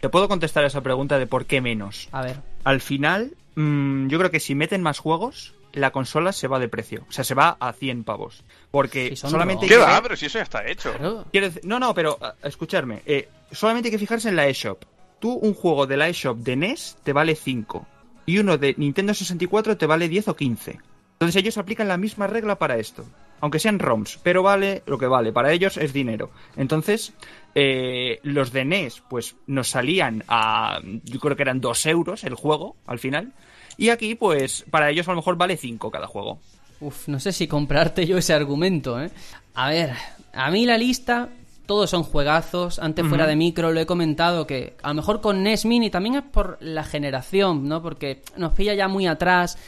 Te 0.05 0.11
puedo 0.11 0.29
contestar 0.29 0.67
esa 0.67 0.83
pregunta 0.83 1.19
de 1.19 1.27
por 1.27 1.47
qué 1.47 1.63
menos. 1.63 2.11
A 2.13 2.21
ver. 2.21 2.37
Al 2.65 2.83
final, 2.83 3.33
mm, 3.55 4.09
yo 4.09 4.19
creo 4.19 4.31
que 4.31 4.39
si 4.39 4.55
meten 4.55 4.83
más 4.83 4.99
juegos, 4.99 5.55
la 5.73 5.93
consola 5.93 6.33
se 6.33 6.47
va 6.47 6.59
de 6.59 6.69
precio. 6.69 7.07
O 7.09 7.13
sea, 7.13 7.25
se 7.25 7.33
va 7.35 7.57
a 7.59 7.73
100 7.73 8.05
pavos. 8.05 8.45
Porque 8.71 9.09
Si 9.09 9.17
solamente... 9.17 9.65
hay 9.65 9.69
¿Qué 9.71 9.77
que 9.77 9.81
va? 9.81 10.03
Pero 10.03 10.15
si 10.15 10.27
eso 10.27 10.37
ya 10.39 10.43
está 10.43 10.67
hecho. 10.67 10.93
Claro. 10.93 11.25
Quiero 11.33 11.47
decir- 11.49 11.63
no, 11.65 11.79
no, 11.81 11.95
pero 11.95 12.19
a- 12.21 12.35
escucharme. 12.47 13.01
eh, 13.07 13.31
solamente 13.51 13.89
hay 13.89 13.93
que 13.93 13.99
fijarse 13.99 14.29
en 14.29 14.37
la 14.37 14.47
eShop. 14.47 14.85
Tú, 15.21 15.33
un 15.33 15.55
juego 15.55 15.87
de 15.87 15.97
la 15.97 16.07
eShop 16.11 16.37
de 16.37 16.57
NES 16.57 16.99
te 17.03 17.15
vale 17.15 17.35
5. 17.35 17.87
Y 18.27 18.37
uno 18.41 18.59
de 18.59 18.75
Nintendo 18.77 19.15
64 19.15 19.79
te 19.79 19.87
vale 19.87 20.11
10 20.11 20.29
o 20.29 20.37
15. 20.37 20.81
Entonces 21.15 21.37
ellos 21.37 21.57
aplican 21.57 21.89
la 21.89 21.97
misma 21.97 22.27
regla 22.27 22.57
para 22.59 22.77
esto. 22.77 23.07
Aunque 23.45 23.59
sean 23.59 23.79
ROMs, 23.79 24.19
pero 24.23 24.43
vale 24.43 24.83
lo 24.87 24.97
que 24.97 25.07
vale. 25.07 25.31
Para 25.31 25.53
ellos 25.53 25.77
es 25.77 25.93
dinero. 25.93 26.31
Entonces, 26.57 27.13
eh, 27.55 28.19
los 28.23 28.53
de 28.53 28.65
NES, 28.65 29.03
pues 29.07 29.37
nos 29.47 29.69
salían 29.69 30.25
a. 30.29 30.81
Yo 31.05 31.21
creo 31.21 31.37
que 31.37 31.43
eran 31.43 31.61
2 31.61 31.85
euros 31.85 32.25
el 32.25 32.37
juego 32.37 32.77
al 32.87 32.99
final. 32.99 33.35
Y 33.77 33.91
aquí, 33.91 34.15
pues, 34.15 34.65
para 34.71 34.89
ellos 34.89 35.07
a 35.09 35.11
lo 35.11 35.17
mejor 35.17 35.37
vale 35.37 35.59
5 35.59 35.91
cada 35.91 36.07
juego. 36.07 36.39
Uf, 36.81 37.07
no 37.07 37.21
sé 37.21 37.33
si 37.33 37.47
comprarte 37.47 38.07
yo 38.07 38.17
ese 38.17 38.33
argumento, 38.33 38.99
¿eh? 38.99 39.11
A 39.53 39.69
ver, 39.69 39.93
a 40.33 40.51
mí 40.51 40.65
la 40.65 40.79
lista, 40.79 41.29
todos 41.67 41.91
son 41.91 42.03
juegazos. 42.03 42.79
Antes 42.79 43.07
fuera 43.07 43.27
de 43.27 43.37
micro 43.37 43.73
lo 43.73 43.81
he 43.81 43.85
comentado 43.85 44.47
que 44.47 44.75
a 44.83 44.89
lo 44.89 44.95
mejor 44.95 45.21
con 45.21 45.43
NES 45.43 45.67
Mini 45.67 45.91
también 45.91 46.15
es 46.15 46.23
por 46.23 46.57
la 46.63 46.83
generación, 46.83 47.69
¿no? 47.69 47.83
Porque 47.83 48.23
nos 48.39 48.55
pilla 48.55 48.73
ya 48.73 48.89
muy 48.89 49.07
atrás. 49.07 49.59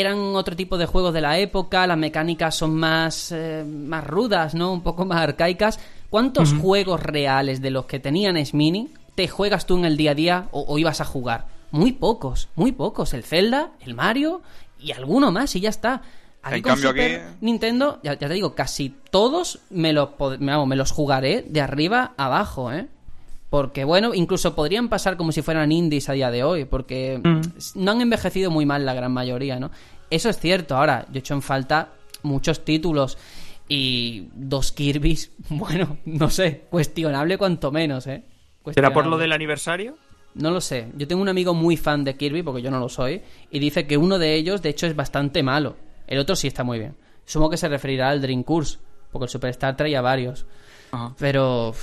Eran 0.00 0.18
otro 0.36 0.54
tipo 0.56 0.78
de 0.78 0.86
juegos 0.86 1.12
de 1.14 1.20
la 1.20 1.38
época, 1.38 1.86
las 1.86 1.98
mecánicas 1.98 2.54
son 2.54 2.74
más, 2.74 3.32
eh, 3.32 3.64
más 3.64 4.06
rudas, 4.06 4.54
¿no? 4.54 4.72
Un 4.72 4.82
poco 4.82 5.04
más 5.04 5.18
arcaicas. 5.20 5.78
¿Cuántos 6.10 6.52
juegos 6.54 7.02
reales 7.02 7.60
de 7.60 7.70
los 7.70 7.86
que 7.86 7.98
tenían 7.98 8.36
es 8.36 8.54
Mini 8.54 8.88
te 9.14 9.28
juegas 9.28 9.66
tú 9.66 9.76
en 9.78 9.84
el 9.86 9.96
día 9.96 10.12
a 10.12 10.14
día 10.14 10.48
o, 10.52 10.64
o 10.68 10.78
ibas 10.78 11.00
a 11.00 11.04
jugar? 11.04 11.46
Muy 11.70 11.92
pocos, 11.92 12.48
muy 12.54 12.72
pocos. 12.72 13.12
El 13.14 13.24
Zelda, 13.24 13.70
el 13.80 13.94
Mario 13.94 14.40
y 14.78 14.92
alguno 14.92 15.32
más 15.32 15.56
y 15.56 15.60
ya 15.60 15.70
está. 15.70 16.02
Aquí 16.42 16.56
En 16.58 16.62
con 16.62 16.72
cambio 16.72 16.90
Super 16.90 17.20
aquí- 17.20 17.36
Nintendo, 17.40 17.98
ya, 18.04 18.14
ya 18.16 18.28
te 18.28 18.34
digo, 18.34 18.54
casi 18.54 18.94
todos 19.10 19.58
me 19.70 19.92
los, 19.92 20.10
me, 20.38 20.52
vamos, 20.52 20.68
me 20.68 20.76
los 20.76 20.92
jugaré 20.92 21.42
de 21.42 21.60
arriba 21.60 22.12
a 22.16 22.26
abajo, 22.26 22.70
¿eh? 22.72 22.86
Porque, 23.50 23.84
bueno, 23.84 24.12
incluso 24.12 24.54
podrían 24.54 24.88
pasar 24.88 25.16
como 25.16 25.32
si 25.32 25.40
fueran 25.42 25.70
indies 25.70 26.08
a 26.08 26.12
día 26.12 26.30
de 26.30 26.42
hoy, 26.42 26.64
porque 26.64 27.20
no 27.74 27.90
han 27.90 28.00
envejecido 28.00 28.50
muy 28.50 28.66
mal 28.66 28.84
la 28.84 28.94
gran 28.94 29.12
mayoría, 29.12 29.60
¿no? 29.60 29.70
Eso 30.10 30.28
es 30.28 30.38
cierto. 30.38 30.76
Ahora, 30.76 31.06
yo 31.08 31.16
he 31.16 31.18
hecho 31.18 31.34
en 31.34 31.42
falta 31.42 31.90
muchos 32.22 32.64
títulos 32.64 33.18
y 33.68 34.28
dos 34.34 34.72
Kirby's, 34.72 35.30
bueno, 35.48 35.98
no 36.04 36.30
sé, 36.30 36.64
cuestionable 36.70 37.38
cuanto 37.38 37.70
menos, 37.70 38.06
¿eh? 38.06 38.24
¿Será 38.72 38.92
por 38.92 39.06
lo 39.06 39.16
del 39.16 39.32
aniversario? 39.32 39.96
No 40.34 40.50
lo 40.50 40.60
sé. 40.60 40.88
Yo 40.96 41.06
tengo 41.06 41.22
un 41.22 41.28
amigo 41.28 41.54
muy 41.54 41.76
fan 41.76 42.04
de 42.04 42.16
Kirby, 42.16 42.42
porque 42.42 42.60
yo 42.60 42.70
no 42.70 42.80
lo 42.80 42.88
soy, 42.88 43.22
y 43.50 43.58
dice 43.58 43.86
que 43.86 43.96
uno 43.96 44.18
de 44.18 44.34
ellos, 44.34 44.60
de 44.60 44.70
hecho, 44.70 44.86
es 44.86 44.94
bastante 44.94 45.42
malo. 45.42 45.76
El 46.06 46.18
otro 46.18 46.36
sí 46.36 46.46
está 46.46 46.62
muy 46.62 46.78
bien. 46.78 46.96
Supongo 47.24 47.50
que 47.50 47.56
se 47.56 47.68
referirá 47.68 48.10
al 48.10 48.20
Dream 48.20 48.42
Course, 48.42 48.78
porque 49.10 49.24
el 49.24 49.30
Superstar 49.30 49.76
traía 49.76 50.00
varios. 50.02 50.46
Ajá. 50.92 51.12
Pero 51.18 51.74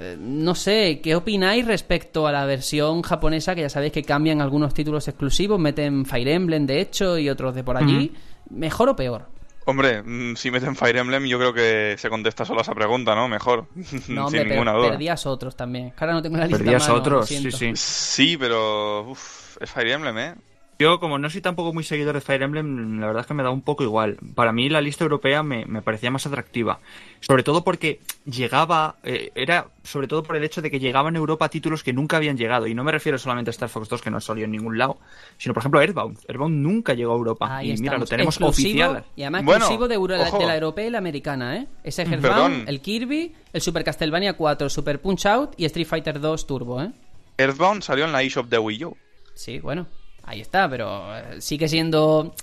eh, 0.00 0.16
no 0.18 0.54
sé, 0.54 1.00
¿qué 1.02 1.14
opináis 1.14 1.66
respecto 1.66 2.26
a 2.26 2.32
la 2.32 2.44
versión 2.46 3.02
japonesa? 3.02 3.54
Que 3.54 3.62
ya 3.62 3.68
sabéis 3.68 3.92
que 3.92 4.02
cambian 4.02 4.40
algunos 4.40 4.74
títulos 4.74 5.06
exclusivos, 5.08 5.58
meten 5.58 6.04
Fire 6.06 6.28
Emblem 6.28 6.66
de 6.66 6.80
hecho 6.80 7.18
y 7.18 7.28
otros 7.28 7.54
de 7.54 7.64
por 7.64 7.76
allí. 7.76 8.12
¿Mejor 8.50 8.90
o 8.90 8.96
peor? 8.96 9.26
Hombre, 9.68 10.00
mm, 10.00 10.36
si 10.36 10.50
meten 10.52 10.76
Fire 10.76 10.96
Emblem, 10.96 11.24
yo 11.24 11.38
creo 11.38 11.52
que 11.52 11.96
se 11.98 12.08
contesta 12.08 12.44
solo 12.44 12.60
a 12.60 12.62
esa 12.62 12.72
pregunta, 12.72 13.16
¿no? 13.16 13.26
Mejor. 13.28 13.66
No, 13.74 13.82
Sin 13.98 14.18
hombre, 14.18 14.44
ninguna 14.44 14.72
duda. 14.72 14.90
perdías 14.90 15.26
otros 15.26 15.56
también. 15.56 15.90
Que 15.90 15.96
ahora 16.04 16.14
no 16.14 16.22
tengo 16.22 16.36
la 16.36 16.46
lista 16.46 16.58
Perdías 16.58 16.88
mano, 16.88 17.00
otros, 17.00 17.26
sí, 17.26 17.50
sí. 17.50 17.72
Sí, 17.74 18.36
pero. 18.38 19.10
Uf, 19.10 19.56
es 19.60 19.68
Fire 19.70 19.88
Emblem, 19.88 20.18
¿eh? 20.18 20.34
Yo, 20.78 21.00
como 21.00 21.18
no 21.18 21.30
soy 21.30 21.40
tampoco 21.40 21.72
muy 21.72 21.84
seguidor 21.84 22.14
de 22.14 22.20
Fire 22.20 22.42
Emblem, 22.42 23.00
la 23.00 23.06
verdad 23.06 23.22
es 23.22 23.26
que 23.26 23.32
me 23.32 23.42
da 23.42 23.48
un 23.50 23.62
poco 23.62 23.82
igual. 23.82 24.18
Para 24.34 24.52
mí 24.52 24.68
la 24.68 24.82
lista 24.82 25.04
europea 25.04 25.42
me, 25.42 25.64
me 25.64 25.80
parecía 25.80 26.10
más 26.10 26.26
atractiva. 26.26 26.80
Sobre 27.20 27.42
todo 27.42 27.64
porque 27.64 28.00
llegaba, 28.26 28.96
eh, 29.02 29.32
era 29.34 29.68
sobre 29.84 30.06
todo 30.06 30.22
por 30.22 30.36
el 30.36 30.44
hecho 30.44 30.60
de 30.60 30.70
que 30.70 30.78
llegaban 30.78 31.14
a 31.16 31.18
Europa 31.18 31.48
títulos 31.48 31.82
que 31.82 31.94
nunca 31.94 32.18
habían 32.18 32.36
llegado. 32.36 32.66
Y 32.66 32.74
no 32.74 32.84
me 32.84 32.92
refiero 32.92 33.16
solamente 33.16 33.48
a 33.48 33.52
Star 33.52 33.70
Fox 33.70 33.88
2, 33.88 34.02
que 34.02 34.10
no 34.10 34.20
salió 34.20 34.44
en 34.44 34.50
ningún 34.50 34.76
lado, 34.76 34.98
sino 35.38 35.54
por 35.54 35.62
ejemplo 35.62 35.80
Earthbound. 35.80 36.18
Earthbound 36.28 36.56
nunca 36.62 36.92
llegó 36.92 37.12
a 37.12 37.16
Europa. 37.16 37.56
Ahí 37.56 37.72
y 37.72 37.76
mira, 37.78 37.96
lo 37.96 38.04
tenemos 38.04 38.34
Exclusivo, 38.34 38.68
oficial. 38.68 39.04
Y 39.16 39.22
además 39.22 39.44
Bueno, 39.46 39.58
exclusivo 39.64 39.88
de, 39.88 39.94
Euro- 39.94 40.18
de 40.18 40.46
la 40.46 40.54
europea 40.54 40.86
y 40.86 40.90
la 40.90 40.98
americana, 40.98 41.56
¿eh? 41.56 41.66
Ese 41.84 42.02
Earthbound, 42.02 42.22
Perdón. 42.22 42.64
el 42.66 42.80
Kirby, 42.82 43.34
el 43.54 43.60
Super 43.62 43.82
Castlevania 43.82 44.34
4, 44.34 44.68
Super 44.68 45.00
Punch 45.00 45.24
Out 45.24 45.54
y 45.56 45.64
Street 45.64 45.86
Fighter 45.86 46.20
2 46.20 46.46
Turbo, 46.46 46.82
¿eh? 46.82 46.90
Earthbound 47.38 47.82
salió 47.82 48.04
en 48.04 48.12
la 48.12 48.22
eShop 48.22 48.46
de 48.50 48.58
Wii 48.58 48.84
U. 48.84 48.96
Sí, 49.34 49.58
bueno, 49.60 49.86
ahí 50.26 50.40
está, 50.40 50.68
pero 50.68 51.16
eh, 51.16 51.40
sigue 51.40 51.68
siendo... 51.68 52.34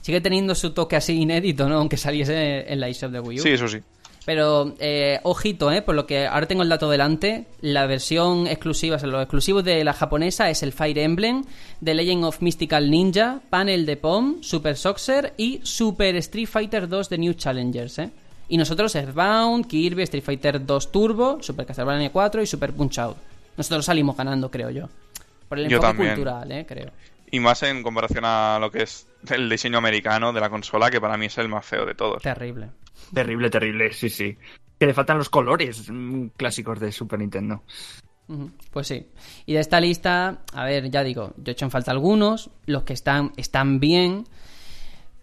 Sigue 0.00 0.20
teniendo 0.20 0.56
su 0.56 0.72
toque 0.72 0.96
así 0.96 1.12
inédito, 1.20 1.68
¿no? 1.68 1.76
Aunque 1.76 1.96
saliese 1.96 2.72
en 2.72 2.80
la 2.80 2.88
eShop 2.88 3.12
de 3.12 3.20
Wii 3.20 3.38
U. 3.38 3.42
Sí, 3.44 3.50
eso 3.50 3.68
sí. 3.68 3.78
Pero, 4.24 4.74
eh, 4.78 5.18
ojito, 5.24 5.72
¿eh? 5.72 5.82
Por 5.82 5.94
lo 5.94 6.06
que 6.06 6.26
ahora 6.26 6.46
tengo 6.46 6.62
el 6.62 6.68
dato 6.68 6.88
delante, 6.88 7.46
la 7.60 7.86
versión 7.86 8.46
exclusiva, 8.46 8.96
o 8.96 8.98
sea, 8.98 9.08
los 9.08 9.22
exclusivos 9.22 9.64
de 9.64 9.82
la 9.82 9.92
japonesa 9.92 10.48
es 10.48 10.62
el 10.62 10.72
Fire 10.72 10.98
Emblem, 10.98 11.44
The 11.82 11.94
Legend 11.94 12.24
of 12.24 12.40
Mystical 12.40 12.90
Ninja, 12.90 13.40
Panel 13.50 13.84
de 13.84 13.96
POM, 13.96 14.42
Super 14.42 14.76
Soxer 14.76 15.34
y 15.36 15.60
Super 15.64 16.14
Street 16.16 16.46
Fighter 16.46 16.88
2 16.88 17.08
de 17.08 17.18
New 17.18 17.34
Challengers, 17.34 17.98
¿eh? 17.98 18.10
Y 18.48 18.56
nosotros 18.58 18.94
Earthbound, 18.94 19.66
Kirby, 19.66 20.02
Street 20.02 20.24
Fighter 20.24 20.64
2 20.64 20.92
Turbo, 20.92 21.38
Super 21.42 21.66
Castlevania 21.66 22.10
4 22.10 22.42
y 22.42 22.46
Super 22.46 22.72
Punch 22.72 22.98
Out. 22.98 23.16
Nosotros 23.56 23.84
salimos 23.84 24.16
ganando, 24.16 24.50
creo 24.50 24.70
yo. 24.70 24.88
Por 25.48 25.58
el 25.58 25.72
enfoque 25.72 25.96
cultural, 25.96 26.50
¿eh? 26.52 26.64
Creo. 26.66 26.90
Y 27.32 27.40
más 27.40 27.62
en 27.64 27.82
comparación 27.82 28.24
a 28.24 28.58
lo 28.60 28.70
que 28.70 28.82
es 28.82 29.08
el 29.30 29.48
diseño 29.48 29.78
americano 29.78 30.32
de 30.32 30.40
la 30.40 30.50
consola, 30.50 30.90
que 30.90 31.00
para 31.00 31.16
mí 31.16 31.26
es 31.26 31.38
el 31.38 31.48
más 31.48 31.66
feo 31.66 31.84
de 31.84 31.94
todos. 31.94 32.22
Terrible. 32.22 32.70
Terrible, 33.12 33.50
terrible, 33.50 33.92
sí, 33.92 34.10
sí. 34.10 34.36
Que 34.78 34.86
le 34.86 34.94
faltan 34.94 35.18
los 35.18 35.30
colores 35.30 35.90
mm, 35.90 36.28
clásicos 36.36 36.78
de 36.78 36.92
Super 36.92 37.18
Nintendo. 37.18 37.62
Pues 38.70 38.86
sí. 38.86 39.08
Y 39.46 39.54
de 39.54 39.60
esta 39.60 39.80
lista, 39.80 40.42
a 40.52 40.64
ver, 40.64 40.90
ya 40.90 41.02
digo, 41.02 41.34
yo 41.38 41.50
he 41.50 41.52
hecho 41.52 41.64
en 41.64 41.70
falta 41.70 41.90
algunos, 41.90 42.50
los 42.66 42.84
que 42.84 42.92
están, 42.92 43.32
están 43.36 43.80
bien. 43.80 44.24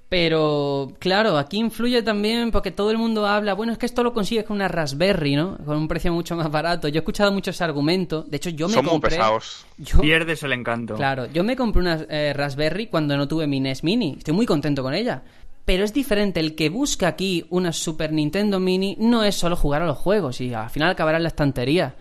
Pero, 0.10 0.91
claro, 0.97 1.38
aquí 1.38 1.57
influye 1.60 2.01
también 2.01 2.49
porque 2.49 2.72
todo 2.72 2.89
el 2.89 2.97
mundo 2.97 3.28
habla, 3.28 3.53
bueno, 3.53 3.72
es 3.74 3.78
que 3.78 3.86
esto 3.86 4.03
lo 4.03 4.12
consigues 4.12 4.43
con 4.43 4.55
una 4.55 4.68
Raspberry, 4.68 5.36
¿no? 5.36 5.55
Con 5.64 5.78
un 5.78 5.88
precio 5.88 6.12
mucho 6.12 6.36
más 6.36 6.49
barato. 6.49 6.88
Yo 6.88 6.95
he 6.95 6.99
escuchado 6.99 7.32
mucho 7.32 7.51
ese 7.51 7.64
argumento. 7.64 8.24
De 8.24 8.38
hecho, 8.38 8.49
yo 8.49 8.68
me 8.68 8.74
Son 8.74 8.86
muy 8.86 8.91
compré... 8.93 9.12
pesados. 9.18 9.66
Yo, 9.78 10.01
Pierdes 10.01 10.41
el 10.41 10.53
encanto. 10.53 10.95
Claro, 10.95 11.28
yo 11.28 11.43
me 11.43 11.55
compré 11.55 11.82
una 11.82 12.05
eh, 12.10 12.34
Raspberry 12.36 12.88
cuando 12.88 13.16
no 13.18 13.28
tuve 13.28 13.45
mi 13.45 13.60
NES 13.60 13.84
Mini. 13.84 14.16
Estoy 14.18 14.34
muy 14.34 14.47
contento 14.47 14.82
con 14.82 14.95
ella. 14.95 15.22
Pero 15.64 15.84
es 15.84 15.93
diferente. 15.93 16.39
El 16.39 16.55
que 16.55 16.70
busca 16.70 17.07
aquí 17.07 17.45
una 17.51 17.72
Super 17.72 18.12
Nintendo 18.12 18.60
Mini 18.60 18.95
no 18.99 19.24
es 19.24 19.36
solo 19.36 19.55
jugar 19.55 19.84
a 19.84 19.86
los 19.86 19.99
juegos 19.99 20.41
y 20.41 20.51
al 20.55 20.72
final 20.72 20.89
acabará 20.89 21.18
en 21.18 21.24
la 21.24 21.30
estantería. 21.30 21.93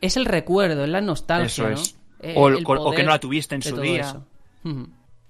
Es 0.00 0.16
el 0.16 0.24
recuerdo, 0.24 0.84
es 0.84 0.88
la 0.90 1.02
nostalgia, 1.02 1.46
Eso 1.46 1.68
¿no? 1.68 1.74
es. 1.74 1.96
Eh, 2.20 2.32
O- 2.34 2.48
el 2.48 2.64
o- 2.64 2.72
o 2.88 2.92
que 2.92 3.02
no 3.02 3.10
la 3.10 3.18
tuviste 3.20 3.54
en 3.56 3.60
su 3.62 3.76
día. 3.78 4.00
eso. 4.00 4.24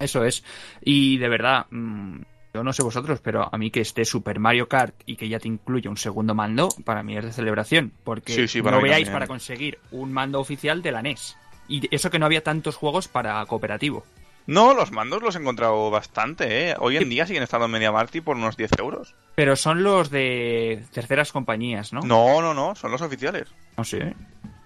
Eso 0.02 0.24
es. 0.24 0.44
Y 0.82 1.18
de 1.18 1.28
verdad, 1.28 1.66
mm, 1.70 2.20
yo 2.54 2.62
no 2.64 2.72
sé 2.72 2.82
vosotros, 2.82 3.20
pero 3.22 3.48
a 3.52 3.56
mí 3.58 3.70
que 3.70 3.80
esté 3.80 4.04
Super 4.04 4.38
Mario 4.38 4.68
Kart 4.68 4.94
y 5.06 5.16
que 5.16 5.28
ya 5.28 5.38
te 5.38 5.48
incluya 5.48 5.88
un 5.90 5.96
segundo 5.96 6.34
mando, 6.34 6.68
para 6.84 7.02
mí 7.02 7.16
es 7.16 7.24
de 7.24 7.32
celebración. 7.32 7.92
Porque 8.04 8.32
Sí, 8.34 8.48
sí, 8.48 8.62
para 8.62 8.76
no 8.76 8.82
veáis 8.82 9.04
también. 9.06 9.12
para 9.14 9.26
conseguir 9.26 9.78
un 9.90 10.12
mando 10.12 10.40
oficial 10.40 10.82
de 10.82 10.92
la 10.92 11.02
NES. 11.02 11.36
Y 11.68 11.94
eso 11.94 12.10
que 12.10 12.18
no 12.18 12.26
había 12.26 12.42
tantos 12.42 12.76
juegos 12.76 13.08
para 13.08 13.44
cooperativo. 13.46 14.04
No, 14.44 14.74
los 14.74 14.90
mandos 14.90 15.22
los 15.22 15.36
he 15.36 15.38
encontrado 15.38 15.88
bastante, 15.90 16.70
¿eh? 16.70 16.74
Hoy 16.80 16.96
en 16.96 17.08
día 17.08 17.26
siguen 17.28 17.44
estando 17.44 17.66
en 17.66 17.70
MediaMarkt 17.70 18.20
por 18.22 18.36
unos 18.36 18.56
10 18.56 18.72
euros. 18.80 19.14
Pero 19.36 19.54
son 19.54 19.84
los 19.84 20.10
de 20.10 20.84
terceras 20.92 21.30
compañías, 21.30 21.92
¿no? 21.92 22.00
No, 22.00 22.42
no, 22.42 22.52
no, 22.52 22.74
son 22.74 22.90
los 22.90 23.00
oficiales. 23.02 23.46
No 23.76 23.84
sé. 23.84 24.16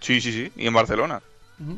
Sí, 0.01 0.23
sí, 0.23 0.33
sí, 0.33 0.51
y 0.57 0.67
en 0.67 0.73
Barcelona. 0.73 1.21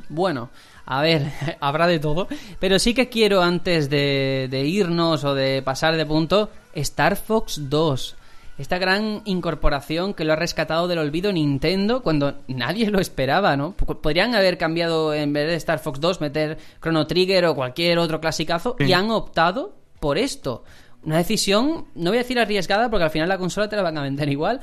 Bueno, 0.08 0.50
a 0.90 1.02
ver, 1.02 1.30
habrá 1.60 1.86
de 1.86 1.98
todo. 1.98 2.28
Pero 2.58 2.78
sí 2.78 2.94
que 2.94 3.08
quiero, 3.10 3.42
antes 3.42 3.90
de, 3.90 4.48
de 4.50 4.64
irnos 4.64 5.22
o 5.24 5.34
de 5.34 5.62
pasar 5.62 5.96
de 5.96 6.06
punto, 6.06 6.50
Star 6.72 7.16
Fox 7.16 7.68
2. 7.68 8.16
Esta 8.56 8.78
gran 8.78 9.20
incorporación 9.24 10.14
que 10.14 10.24
lo 10.24 10.32
ha 10.32 10.36
rescatado 10.36 10.88
del 10.88 10.98
olvido 10.98 11.30
Nintendo 11.30 12.02
cuando 12.02 12.38
nadie 12.48 12.90
lo 12.90 12.98
esperaba, 13.00 13.56
¿no? 13.56 13.72
Podrían 13.72 14.34
haber 14.34 14.58
cambiado, 14.58 15.14
en 15.14 15.32
vez 15.32 15.46
de 15.46 15.54
Star 15.56 15.78
Fox 15.78 16.00
2, 16.00 16.20
meter 16.22 16.58
Chrono 16.80 17.06
Trigger 17.06 17.44
o 17.44 17.54
cualquier 17.54 17.98
otro 17.98 18.20
clasicazo 18.20 18.74
y 18.80 18.92
han 18.94 19.10
optado 19.10 19.76
por 20.00 20.18
esto. 20.18 20.64
Una 21.04 21.18
decisión, 21.18 21.86
no 21.94 22.10
voy 22.10 22.18
a 22.18 22.22
decir 22.22 22.40
arriesgada 22.40 22.90
porque 22.90 23.04
al 23.04 23.10
final 23.10 23.28
la 23.28 23.38
consola 23.38 23.68
te 23.68 23.76
la 23.76 23.82
van 23.82 23.98
a 23.98 24.02
vender 24.02 24.28
igual, 24.28 24.60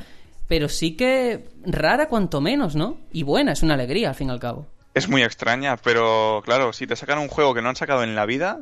pero 0.48 0.68
sí 0.68 0.98
que 0.98 1.46
rara 1.66 2.10
cuanto 2.10 2.42
menos, 2.42 2.76
¿no? 2.76 2.98
Y 3.14 3.24
buena, 3.24 3.54
es 3.54 3.64
una 3.64 3.76
alegría 3.76 4.10
al 4.10 4.16
fin 4.16 4.28
y 4.28 4.32
al 4.32 4.40
cabo. 4.40 4.75
Es 4.96 5.10
muy 5.10 5.24
extraña, 5.24 5.76
pero 5.78 6.42
claro, 6.46 6.74
si 6.74 6.88
te 6.88 6.96
sacan 6.96 7.20
un 7.20 7.28
juego 7.28 7.54
que 7.54 7.62
no 7.62 7.70
han 7.70 7.76
sacado 7.76 8.02
en 8.02 8.16
la 8.16 8.26
vida, 8.26 8.60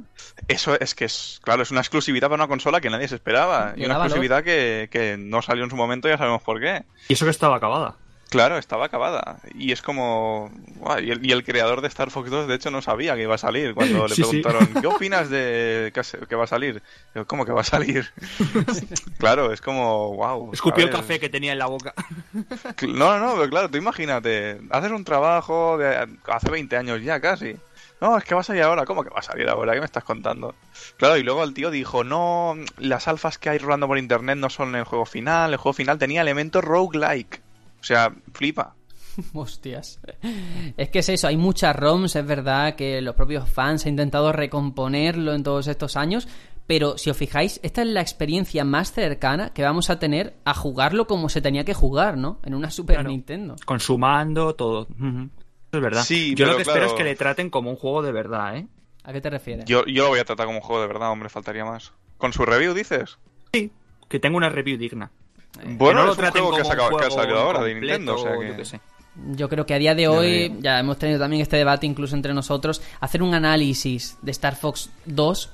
eso 0.47 0.77
es 0.79 0.95
que 0.95 1.05
es, 1.05 1.39
claro, 1.43 1.61
es 1.61 1.69
una 1.69 1.81
exclusividad 1.81 2.27
para 2.27 2.43
una 2.43 2.47
consola 2.47 2.81
que 2.81 2.89
nadie 2.89 3.07
se 3.07 3.15
esperaba. 3.15 3.73
Y 3.77 3.86
una 3.86 3.95
exclusividad 3.95 4.43
que, 4.43 4.89
que 4.91 5.15
no 5.17 5.41
salió 5.43 5.63
en 5.63 5.69
su 5.69 5.75
momento, 5.75 6.09
ya 6.09 6.17
sabemos 6.17 6.41
por 6.41 6.59
qué. 6.59 6.84
Y 7.07 7.13
eso 7.13 7.25
que 7.25 7.31
estaba 7.31 7.57
acabada. 7.57 7.97
Claro, 8.34 8.57
estaba 8.57 8.86
acabada. 8.86 9.38
Y 9.53 9.71
es 9.71 9.81
como... 9.81 10.51
y, 11.01 11.11
el, 11.11 11.25
y 11.25 11.31
el 11.31 11.43
creador 11.43 11.81
de 11.81 11.88
Star 11.88 12.09
Fox 12.09 12.31
2, 12.31 12.47
de 12.47 12.55
hecho, 12.55 12.71
no 12.71 12.81
sabía 12.81 13.15
que 13.15 13.21
iba 13.21 13.36
a 13.36 13.38
salir. 13.38 13.73
Cuando 13.75 14.07
le 14.07 14.15
Sí, 14.15 14.23
sí. 14.23 14.41
preguntaron, 14.41 14.81
¿qué 14.81 14.88
opinas 14.88 15.29
de 15.29 15.93
que, 16.27 16.36
va 16.36 16.45
a 16.45 16.47
salir? 16.47 16.81
Yo, 17.13 17.27
¿Cómo 17.27 17.45
que 17.45 17.51
va 17.51 17.61
a 17.61 17.65
salir? 17.65 18.11
claro, 19.19 19.53
es 19.53 19.61
como... 19.61 20.15
wow. 20.15 20.51
Escupió 20.51 20.84
el 20.84 20.89
café 20.89 21.19
que 21.19 21.29
tenía 21.29 21.51
en 21.51 21.59
la 21.59 21.67
boca. 21.67 21.93
No, 22.81 23.17
no, 23.17 23.19
no, 23.19 23.36
pero 23.36 23.49
claro, 23.49 23.69
tú 23.69 23.77
imagínate, 23.77 24.59
haces 24.71 24.91
un 24.91 25.03
trabajo 25.03 25.77
de 25.77 26.07
hace 26.25 26.49
20 26.49 26.75
años 26.75 27.01
ya 27.03 27.19
casi. 27.21 27.55
No, 28.01 28.17
es 28.17 28.25
que 28.25 28.36
va 28.36 28.41
a 28.41 28.43
salir 28.43 28.63
ahora. 28.63 28.84
¿Cómo 28.84 29.03
que 29.03 29.09
va 29.09 29.19
a 29.19 29.23
salir 29.23 29.47
ahora? 29.47 29.73
¿Qué 29.73 29.79
me 29.79 29.86
estás 29.86 30.03
contando? 30.03 30.55
Claro, 30.97 31.15
y 31.17 31.23
luego 31.23 31.43
el 31.43 31.53
tío 31.53 31.71
dijo, 31.71 32.03
no, 32.03 32.55
las 32.77 33.07
alfas 33.07 33.38
que 33.38 33.49
hay 33.49 33.59
rolando 33.59 33.88
por 33.88 33.97
internet 33.97 34.38
no 34.38 34.49
son 34.49 34.75
el 34.75 34.84
juego 34.84 35.05
final. 35.05 35.51
El 35.51 35.57
juego 35.57 35.73
final 35.73 35.97
tenía 35.99 36.19
elementos 36.19 36.63
roguelike. 36.63 37.43
O 37.84 37.86
sea, 37.86 38.15
flipa. 38.34 38.75
Hostias. 39.34 39.99
Es 40.77 40.88
que 40.89 40.99
es 40.99 41.09
eso, 41.09 41.27
hay 41.27 41.36
muchas 41.36 41.75
ROMs, 41.75 42.15
es 42.15 42.25
verdad 42.25 42.75
que 42.75 43.01
los 43.01 43.13
propios 43.13 43.49
fans 43.49 43.86
han 43.86 43.89
intentado 43.91 44.31
recomponerlo 44.31 45.34
en 45.34 45.43
todos 45.43 45.67
estos 45.67 45.97
años, 45.97 46.29
pero 46.65 46.97
si 46.97 47.09
os 47.09 47.17
fijáis, 47.17 47.59
esta 47.61 47.81
es 47.81 47.89
la 47.89 47.99
experiencia 47.99 48.63
más 48.63 48.93
cercana 48.93 49.51
que 49.53 49.63
vamos 49.63 49.89
a 49.89 49.99
tener 49.99 50.38
a 50.45 50.53
jugarlo 50.53 51.07
como 51.07 51.27
se 51.27 51.41
tenía 51.41 51.65
que 51.65 51.73
jugar, 51.73 52.17
¿no? 52.17 52.39
En 52.43 52.53
una 52.53 52.71
Super 52.71 52.95
Claro. 52.95 53.09
Nintendo. 53.09 53.57
Con 53.65 53.81
su 53.81 53.97
mando, 53.97 54.55
todo. 54.55 54.88
Es 55.73 55.81
verdad. 55.81 56.03
Sí, 56.03 56.34
Yo 56.36 56.45
lo 56.45 56.55
que 56.55 56.61
espero 56.61 56.86
es 56.86 56.93
que 56.93 57.03
le 57.03 57.17
traten 57.17 57.49
como 57.49 57.69
un 57.69 57.75
juego 57.75 58.01
de 58.01 58.13
verdad, 58.13 58.55
¿eh? 58.55 58.67
¿A 59.03 59.11
qué 59.11 59.19
te 59.19 59.29
refieres? 59.29 59.65
Yo, 59.65 59.86
yo 59.86 60.03
lo 60.03 60.09
voy 60.09 60.19
a 60.19 60.23
tratar 60.25 60.45
como 60.45 60.59
un 60.59 60.63
juego 60.63 60.81
de 60.81 60.88
verdad, 60.88 61.11
hombre, 61.11 61.27
faltaría 61.27 61.65
más. 61.65 61.91
¿Con 62.17 62.31
su 62.31 62.45
review 62.45 62.73
dices? 62.73 63.17
Que 63.51 64.19
tenga 64.19 64.38
una 64.38 64.47
review 64.49 64.77
digna. 64.77 65.11
Bueno, 65.66 65.76
que 65.78 65.93
no 65.93 66.06
lo 66.06 66.12
es 66.14 66.18
un 66.18 66.26
juego 66.32 66.51
que, 66.51 66.62
un 66.62 66.99
que 66.99 67.06
ha 67.06 67.12
salido 67.12 67.39
ahora 67.39 67.64
de 67.64 67.74
Nintendo, 67.76 68.16
o 68.16 68.18
sea 68.18 68.38
que... 68.38 68.47
yo 68.47 68.56
qué 68.58 68.66
sé. 68.66 68.80
Yo 69.36 69.47
creo 69.47 69.66
que 69.66 69.76
a 69.76 69.78
día 69.78 69.93
de 69.93 70.08
hoy, 70.08 70.56
ya 70.60 70.80
hemos 70.80 70.97
tenido 70.97 71.20
también 71.20 71.41
este 71.43 71.58
debate 71.58 71.86
incluso 71.86 72.16
entre 72.16 72.34
nosotros, 72.34 72.82
hacer 72.99 73.22
un 73.22 73.36
análisis 73.36 74.18
de 74.24 74.32
Star 74.32 74.56
Fox 74.56 74.89
2. 75.06 75.49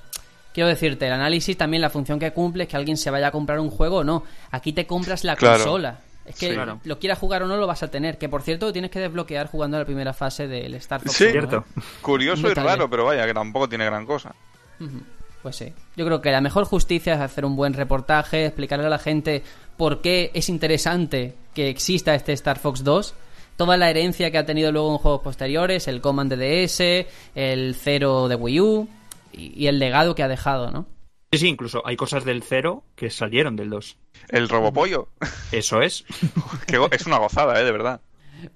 Quiero 0.54 0.70
decirte, 0.70 1.06
el 1.08 1.14
análisis 1.14 1.58
también 1.58 1.82
la 1.82 1.90
función 1.90 2.20
que 2.20 2.32
cumple 2.32 2.64
es 2.64 2.70
que 2.70 2.78
alguien 2.78 2.96
se 2.96 3.12
vaya 3.12 3.28
a 3.28 3.32
comprar 3.32 3.60
un 3.60 3.70
juego 3.70 3.98
o 3.98 4.04
no. 4.06 4.24
Aquí 4.52 4.72
te 4.72 4.88
compras 4.88 5.24
la 5.26 5.36
Claro. 5.36 5.58
consola. 5.64 6.00
Es 6.26 6.36
que 6.36 6.50
Sí. 6.50 6.54
Claro. 6.54 6.80
lo 6.86 7.00
quieras 7.00 7.20
jugar 7.20 7.44
o 7.44 7.48
no 7.48 7.58
lo 7.58 7.68
vas 7.68 7.84
a 7.84 7.90
tener. 7.90 8.18
Que 8.18 8.30
por 8.30 8.44
cierto 8.44 8.72
tienes 8.72 8.92
que 8.92 9.00
desbloquear 9.00 9.48
jugando 9.48 9.78
la 9.78 9.86
primera 9.86 10.14
fase 10.14 10.48
del 10.48 10.76
Star 10.76 11.02
Fox 11.02 11.14
Sí. 11.18 11.24
1, 11.26 11.30
¿eh? 11.30 11.32
Cierto. 11.34 11.66
Curioso 12.02 12.50
y 12.50 12.54
raro, 12.54 12.90
pero 12.90 13.04
vaya, 13.06 13.26
que 13.26 13.34
tampoco 13.34 13.68
tiene 13.68 13.84
gran 13.86 14.06
cosa. 14.06 14.34
Ujú. 14.80 15.02
Pues 15.42 15.56
sí. 15.56 15.74
Yo 15.96 16.06
creo 16.06 16.22
que 16.22 16.32
la 16.32 16.42
mejor 16.42 16.66
justicia 16.66 17.14
es 17.14 17.22
hacer 17.22 17.46
un 17.46 17.56
buen 17.56 17.74
reportaje, 17.74 18.46
explicarle 18.46 18.86
a 18.86 18.90
la 18.90 19.00
gente 19.00 19.44
por 19.78 20.02
qué 20.02 20.32
es 20.34 20.50
interesante 20.50 21.36
que 21.54 21.70
exista 21.70 22.14
este 22.14 22.34
Star 22.34 22.60
Fox 22.60 22.84
2, 22.84 23.14
toda 23.56 23.78
la 23.78 23.90
herencia 23.90 24.32
que 24.32 24.38
ha 24.38 24.46
tenido 24.46 24.72
luego 24.72 24.92
en 24.92 24.98
juegos 24.98 25.22
posteriores, 25.22 25.88
el 25.88 26.02
Command 26.02 26.34
DS, 26.34 27.06
el 27.36 27.76
Zero 27.76 28.28
de 28.28 28.36
Wii 28.36 28.62
U 28.62 28.90
y, 29.32 29.64
y 29.64 29.68
el 29.68 29.80
legado 29.80 30.16
que 30.16 30.24
ha 30.24 30.28
dejado, 30.28 30.72
¿no? 30.72 30.86
Sí, 31.32 31.38
sí, 31.38 31.48
incluso 31.48 31.84
hay 31.86 31.96
cosas 31.96 32.26
del 32.26 32.42
0 32.42 32.84
que 32.96 33.12
salieron 33.12 33.56
del 33.56 33.70
2. 33.70 33.98
El 34.30 34.50
Robopollo, 34.50 35.10
Eso 35.52 35.82
es. 35.82 36.04
es 36.92 37.06
una 37.06 37.20
gozada, 37.20 37.62
¿eh? 37.62 37.64
De 37.64 37.72
verdad. 37.72 38.02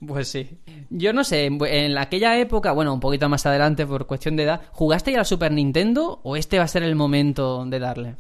Pues 0.06 0.28
sí. 0.28 0.50
Yo 0.90 1.14
no 1.14 1.24
sé, 1.24 1.46
en, 1.46 1.60
en 1.66 1.98
aquella 1.98 2.38
época, 2.40 2.72
bueno, 2.72 2.94
un 2.94 3.00
poquito 3.00 3.28
más 3.30 3.46
adelante 3.46 3.86
por 3.86 4.06
cuestión 4.08 4.36
de 4.36 4.44
edad, 4.44 4.62
¿jugaste 4.72 5.12
ya 5.12 5.18
a 5.18 5.22
la 5.22 5.26
Super 5.26 5.52
Nintendo 5.52 6.20
o 6.24 6.36
este 6.36 6.58
va 6.58 6.66
a 6.66 6.68
ser 6.68 6.84
el 6.84 6.96
momento 6.96 7.66
de 7.66 7.80
darle? 7.80 8.16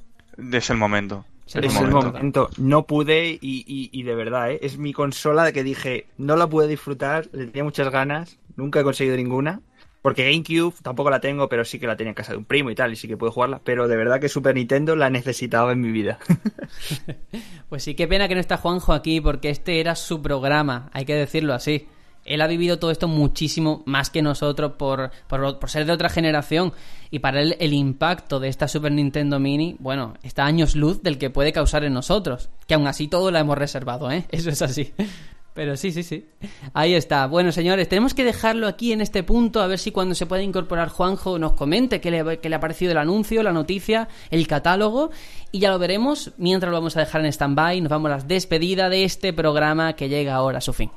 Es 0.51 0.70
el 0.70 0.78
momento. 0.78 1.26
Es 1.45 1.55
Es 1.57 1.76
el 1.76 1.84
el 1.86 1.91
momento. 1.91 2.11
momento. 2.14 2.49
No 2.57 2.86
pude 2.88 3.28
y, 3.41 3.64
y- 3.68 3.89
y 3.91 4.03
de 4.03 4.16
verdad, 4.16 4.51
¿eh? 4.51 4.59
es 4.61 4.78
mi 4.78 4.93
consola 4.93 5.43
de 5.43 5.53
que 5.53 5.64
dije, 5.64 6.07
no 6.18 6.36
la 6.36 6.47
pude 6.47 6.68
disfrutar, 6.68 7.28
le 7.34 7.47
tenía 7.47 7.64
muchas 7.64 7.89
ganas, 7.91 8.38
nunca 8.55 8.80
he 8.80 8.84
conseguido 8.84 9.18
ninguna. 9.18 9.61
Porque 10.03 10.29
GameCube 10.29 10.75
tampoco 10.83 11.09
la 11.09 11.21
tengo, 11.21 11.47
pero 11.47 11.63
sí 11.63 11.79
que 11.79 11.87
la 11.87 11.95
tenía 11.95 12.09
en 12.09 12.15
casa 12.15 12.33
de 12.33 12.37
un 12.37 12.43
primo 12.43 12.69
y 12.69 12.75
tal, 12.75 12.91
y 12.91 12.97
sí 12.97 13.07
que 13.07 13.15
puedo 13.15 13.31
jugarla. 13.31 13.61
Pero 13.63 13.87
de 13.87 13.95
verdad 13.95 14.19
que 14.19 14.27
Super 14.27 14.53
Nintendo 14.53 14.97
la 14.97 15.09
necesitaba 15.09 15.71
en 15.71 15.81
mi 15.81 15.91
vida. 15.91 16.19
Pues 17.69 17.81
sí, 17.81 17.95
qué 17.95 18.07
pena 18.07 18.27
que 18.27 18.35
no 18.35 18.39
está 18.39 18.57
Juanjo 18.57 18.93
aquí 18.93 19.19
porque 19.19 19.49
este 19.49 19.79
era 19.79 19.95
su 19.95 20.21
programa, 20.21 20.91
hay 20.93 21.05
que 21.05 21.15
decirlo 21.15 21.55
así. 21.55 21.87
Él 22.23 22.41
ha 22.41 22.47
vivido 22.47 22.77
todo 22.77 22.91
esto 22.91 23.07
muchísimo 23.07 23.81
más 23.87 24.11
que 24.11 24.21
nosotros 24.21 24.73
por, 24.77 25.09
por, 25.27 25.69
ser 25.71 25.87
de 25.87 25.91
otra 25.91 26.09
generación. 26.09 26.71
Y 27.09 27.17
para 27.17 27.41
él 27.41 27.57
el 27.59 27.73
impacto 27.73 28.39
de 28.39 28.49
esta 28.49 28.67
Super 28.67 28.91
Nintendo 28.91 29.39
Mini, 29.39 29.75
bueno, 29.79 30.13
está 30.21 30.45
años 30.45 30.75
luz 30.75 31.01
del 31.01 31.17
que 31.17 31.31
puede 31.31 31.51
causar 31.51 31.83
en 31.83 31.93
nosotros. 31.93 32.51
Que 32.67 32.75
aún 32.75 32.85
así 32.85 33.07
todo 33.07 33.31
lo 33.31 33.39
hemos 33.39 33.57
reservado, 33.57 34.11
¿eh? 34.11 34.25
Eso 34.29 34.51
es 34.51 34.61
así. 34.61 34.93
Pero 35.53 35.77
sí, 35.77 35.91
sí, 35.91 36.03
sí. 36.03 36.25
Ahí 36.73 36.95
está. 36.95 37.27
Bueno, 37.27 37.51
señores, 37.51 37.87
tenemos 37.87 38.13
que 38.13 38.23
dejarlo 38.23 38.67
aquí 38.67 38.91
en 38.91 39.01
este 39.01 39.23
punto, 39.23 39.61
a 39.61 39.67
ver 39.67 39.77
si 39.77 39.91
cuando 39.91 40.15
se 40.15 40.25
pueda 40.25 40.41
incorporar 40.41 40.89
Juanjo 40.89 41.37
nos 41.37 41.53
comente 41.53 42.01
qué 42.01 42.09
le, 42.09 42.39
qué 42.39 42.49
le 42.49 42.55
ha 42.55 42.59
parecido 42.59 42.91
el 42.91 42.97
anuncio, 42.97 43.43
la 43.43 43.53
noticia, 43.53 44.07
el 44.31 44.47
catálogo. 44.47 45.11
Y 45.51 45.59
ya 45.59 45.69
lo 45.69 45.77
veremos. 45.77 46.31
Mientras 46.37 46.71
lo 46.71 46.77
vamos 46.77 46.97
a 46.97 47.01
dejar 47.01 47.21
en 47.21 47.27
stand-by, 47.27 47.81
nos 47.81 47.89
vamos 47.89 48.11
a 48.11 48.17
la 48.17 48.23
despedida 48.23 48.89
de 48.89 49.03
este 49.03 49.33
programa 49.33 49.93
que 49.93 50.09
llega 50.09 50.33
ahora 50.33 50.57
a 50.57 50.61
su 50.61 50.73
fin. 50.73 50.89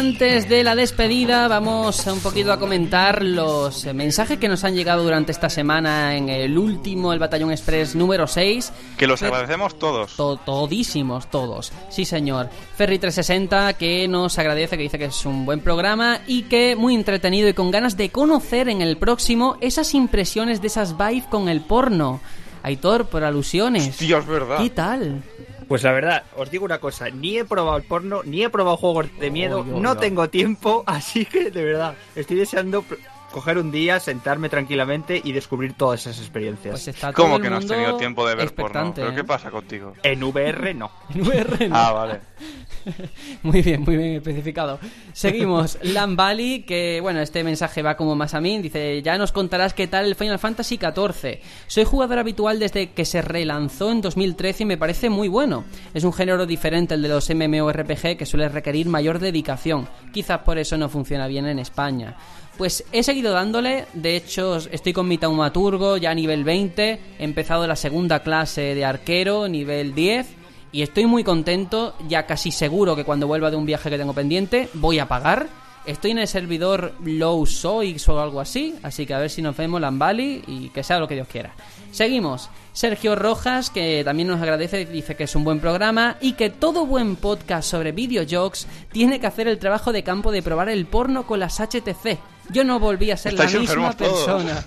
Antes 0.00 0.48
de 0.48 0.64
la 0.64 0.74
despedida 0.74 1.46
vamos 1.46 2.06
un 2.06 2.20
poquito 2.20 2.52
a 2.52 2.58
comentar 2.58 3.22
los 3.22 3.84
mensajes 3.94 4.38
que 4.38 4.48
nos 4.48 4.64
han 4.64 4.74
llegado 4.74 5.02
durante 5.04 5.30
esta 5.30 5.50
semana 5.50 6.16
en 6.16 6.30
el 6.30 6.56
último, 6.56 7.12
el 7.12 7.18
Batallón 7.18 7.50
Express 7.52 7.94
número 7.94 8.26
6. 8.26 8.72
Que 8.96 9.06
los 9.06 9.22
agradecemos 9.22 9.78
todos. 9.78 10.16
To- 10.16 10.38
todísimos, 10.38 11.30
todos. 11.30 11.70
Sí, 11.90 12.06
señor. 12.06 12.48
Ferry360 12.78 13.74
que 13.74 14.08
nos 14.08 14.38
agradece, 14.38 14.78
que 14.78 14.84
dice 14.84 14.98
que 14.98 15.04
es 15.04 15.26
un 15.26 15.44
buen 15.44 15.60
programa 15.60 16.20
y 16.26 16.42
que 16.44 16.76
muy 16.76 16.94
entretenido 16.94 17.46
y 17.48 17.52
con 17.54 17.70
ganas 17.70 17.98
de 17.98 18.08
conocer 18.08 18.70
en 18.70 18.80
el 18.80 18.96
próximo 18.96 19.58
esas 19.60 19.92
impresiones 19.94 20.62
de 20.62 20.68
esas 20.68 20.96
vibes 20.96 21.24
con 21.26 21.50
el 21.50 21.60
porno. 21.60 22.20
Aitor, 22.62 23.06
por 23.06 23.22
alusiones. 23.22 23.98
Dios, 23.98 24.26
verdad. 24.26 24.58
¿Qué 24.62 24.70
tal? 24.70 25.22
Pues 25.70 25.84
la 25.84 25.92
verdad, 25.92 26.24
os 26.36 26.50
digo 26.50 26.64
una 26.64 26.80
cosa, 26.80 27.10
ni 27.10 27.38
he 27.38 27.44
probado 27.44 27.76
el 27.76 27.84
porno, 27.84 28.22
ni 28.24 28.42
he 28.42 28.50
probado 28.50 28.76
juegos 28.76 29.06
de 29.20 29.30
miedo, 29.30 29.64
no 29.64 29.96
tengo 29.96 30.28
tiempo, 30.28 30.82
así 30.86 31.24
que 31.24 31.52
de 31.52 31.64
verdad, 31.64 31.94
estoy 32.16 32.38
deseando 32.38 32.84
coger 33.30 33.58
un 33.58 33.70
día, 33.70 34.00
sentarme 34.00 34.48
tranquilamente 34.48 35.20
y 35.22 35.32
descubrir 35.32 35.74
todas 35.74 36.00
esas 36.00 36.18
experiencias. 36.18 36.72
Pues 36.72 36.88
está 36.88 37.12
todo 37.12 37.24
¿Cómo 37.24 37.36
el 37.36 37.42
que 37.42 37.50
no 37.50 37.56
has 37.56 37.62
mundo 37.62 37.74
tenido 37.74 37.96
tiempo 37.96 38.28
de 38.28 38.34
ver 38.34 38.54
porno? 38.54 38.92
¿Pero 38.94 39.10
¿eh? 39.10 39.14
qué 39.14 39.24
pasa 39.24 39.50
contigo? 39.50 39.94
En 40.02 40.22
VR 40.22 40.74
no. 40.74 40.90
En 41.14 41.22
VR 41.22 41.68
no. 41.68 41.76
Ah, 41.76 41.92
vale. 41.92 42.20
Muy 43.42 43.62
bien, 43.62 43.82
muy 43.82 43.96
bien 43.96 44.14
especificado. 44.14 44.78
Seguimos. 45.12 45.78
Lambali, 45.82 46.62
que 46.62 47.00
bueno, 47.00 47.20
este 47.20 47.44
mensaje 47.44 47.82
va 47.82 47.96
como 47.96 48.14
más 48.14 48.34
a 48.34 48.40
mí. 48.40 48.58
Dice, 48.58 49.02
ya 49.02 49.18
nos 49.18 49.32
contarás 49.32 49.74
qué 49.74 49.86
tal 49.86 50.06
el 50.06 50.14
Final 50.14 50.38
Fantasy 50.38 50.78
XIV. 50.78 51.40
Soy 51.66 51.84
jugador 51.84 52.18
habitual 52.18 52.58
desde 52.58 52.92
que 52.92 53.04
se 53.04 53.22
relanzó 53.22 53.90
en 53.90 54.00
2013 54.00 54.62
y 54.62 54.66
me 54.66 54.78
parece 54.78 55.10
muy 55.10 55.28
bueno. 55.28 55.64
Es 55.94 56.04
un 56.04 56.12
género 56.12 56.46
diferente 56.46 56.94
al 56.94 57.02
de 57.02 57.08
los 57.08 57.28
MMORPG 57.28 58.16
que 58.16 58.26
suele 58.26 58.48
requerir 58.48 58.88
mayor 58.88 59.18
dedicación. 59.18 59.88
Quizás 60.12 60.40
por 60.40 60.58
eso 60.58 60.76
no 60.76 60.88
funciona 60.88 61.26
bien 61.26 61.46
en 61.46 61.58
España. 61.58 62.16
Pues 62.60 62.84
he 62.92 63.02
seguido 63.02 63.32
dándole, 63.32 63.86
de 63.94 64.16
hecho 64.16 64.56
estoy 64.56 64.92
con 64.92 65.08
mi 65.08 65.16
taumaturgo 65.16 65.96
ya 65.96 66.10
a 66.10 66.14
nivel 66.14 66.44
20, 66.44 67.00
he 67.18 67.24
empezado 67.24 67.66
la 67.66 67.74
segunda 67.74 68.22
clase 68.22 68.74
de 68.74 68.84
arquero, 68.84 69.48
nivel 69.48 69.94
10, 69.94 70.26
y 70.70 70.82
estoy 70.82 71.06
muy 71.06 71.24
contento, 71.24 71.94
ya 72.06 72.26
casi 72.26 72.50
seguro 72.50 72.94
que 72.94 73.04
cuando 73.04 73.26
vuelva 73.26 73.50
de 73.50 73.56
un 73.56 73.64
viaje 73.64 73.88
que 73.88 73.96
tengo 73.96 74.12
pendiente 74.12 74.68
voy 74.74 74.98
a 74.98 75.08
pagar. 75.08 75.48
Estoy 75.86 76.10
en 76.10 76.18
el 76.18 76.28
servidor 76.28 76.92
Low 77.02 77.46
Soix 77.46 78.06
o 78.10 78.20
algo 78.20 78.42
así, 78.42 78.74
así 78.82 79.06
que 79.06 79.14
a 79.14 79.18
ver 79.20 79.30
si 79.30 79.40
nos 79.40 79.56
vemos 79.56 79.80
Lambali 79.80 80.42
y 80.46 80.68
que 80.68 80.84
sea 80.84 80.98
lo 80.98 81.08
que 81.08 81.14
Dios 81.14 81.28
quiera. 81.28 81.54
Seguimos. 81.92 82.50
Sergio 82.74 83.16
Rojas, 83.16 83.70
que 83.70 84.02
también 84.04 84.28
nos 84.28 84.40
agradece, 84.42 84.84
dice 84.84 85.16
que 85.16 85.24
es 85.24 85.34
un 85.34 85.44
buen 85.44 85.60
programa 85.60 86.18
y 86.20 86.34
que 86.34 86.50
todo 86.50 86.84
buen 86.84 87.16
podcast 87.16 87.70
sobre 87.70 87.92
videojuegos 87.92 88.66
tiene 88.92 89.18
que 89.18 89.26
hacer 89.26 89.48
el 89.48 89.58
trabajo 89.58 89.92
de 89.92 90.02
campo 90.02 90.30
de 90.30 90.42
probar 90.42 90.68
el 90.68 90.84
porno 90.84 91.26
con 91.26 91.40
las 91.40 91.58
HTC. 91.58 92.18
Yo 92.52 92.64
no 92.64 92.78
volví 92.78 93.10
a 93.10 93.16
ser 93.16 93.34
la 93.34 93.46
misma 93.46 93.92
todos. 93.96 94.24
persona. 94.24 94.64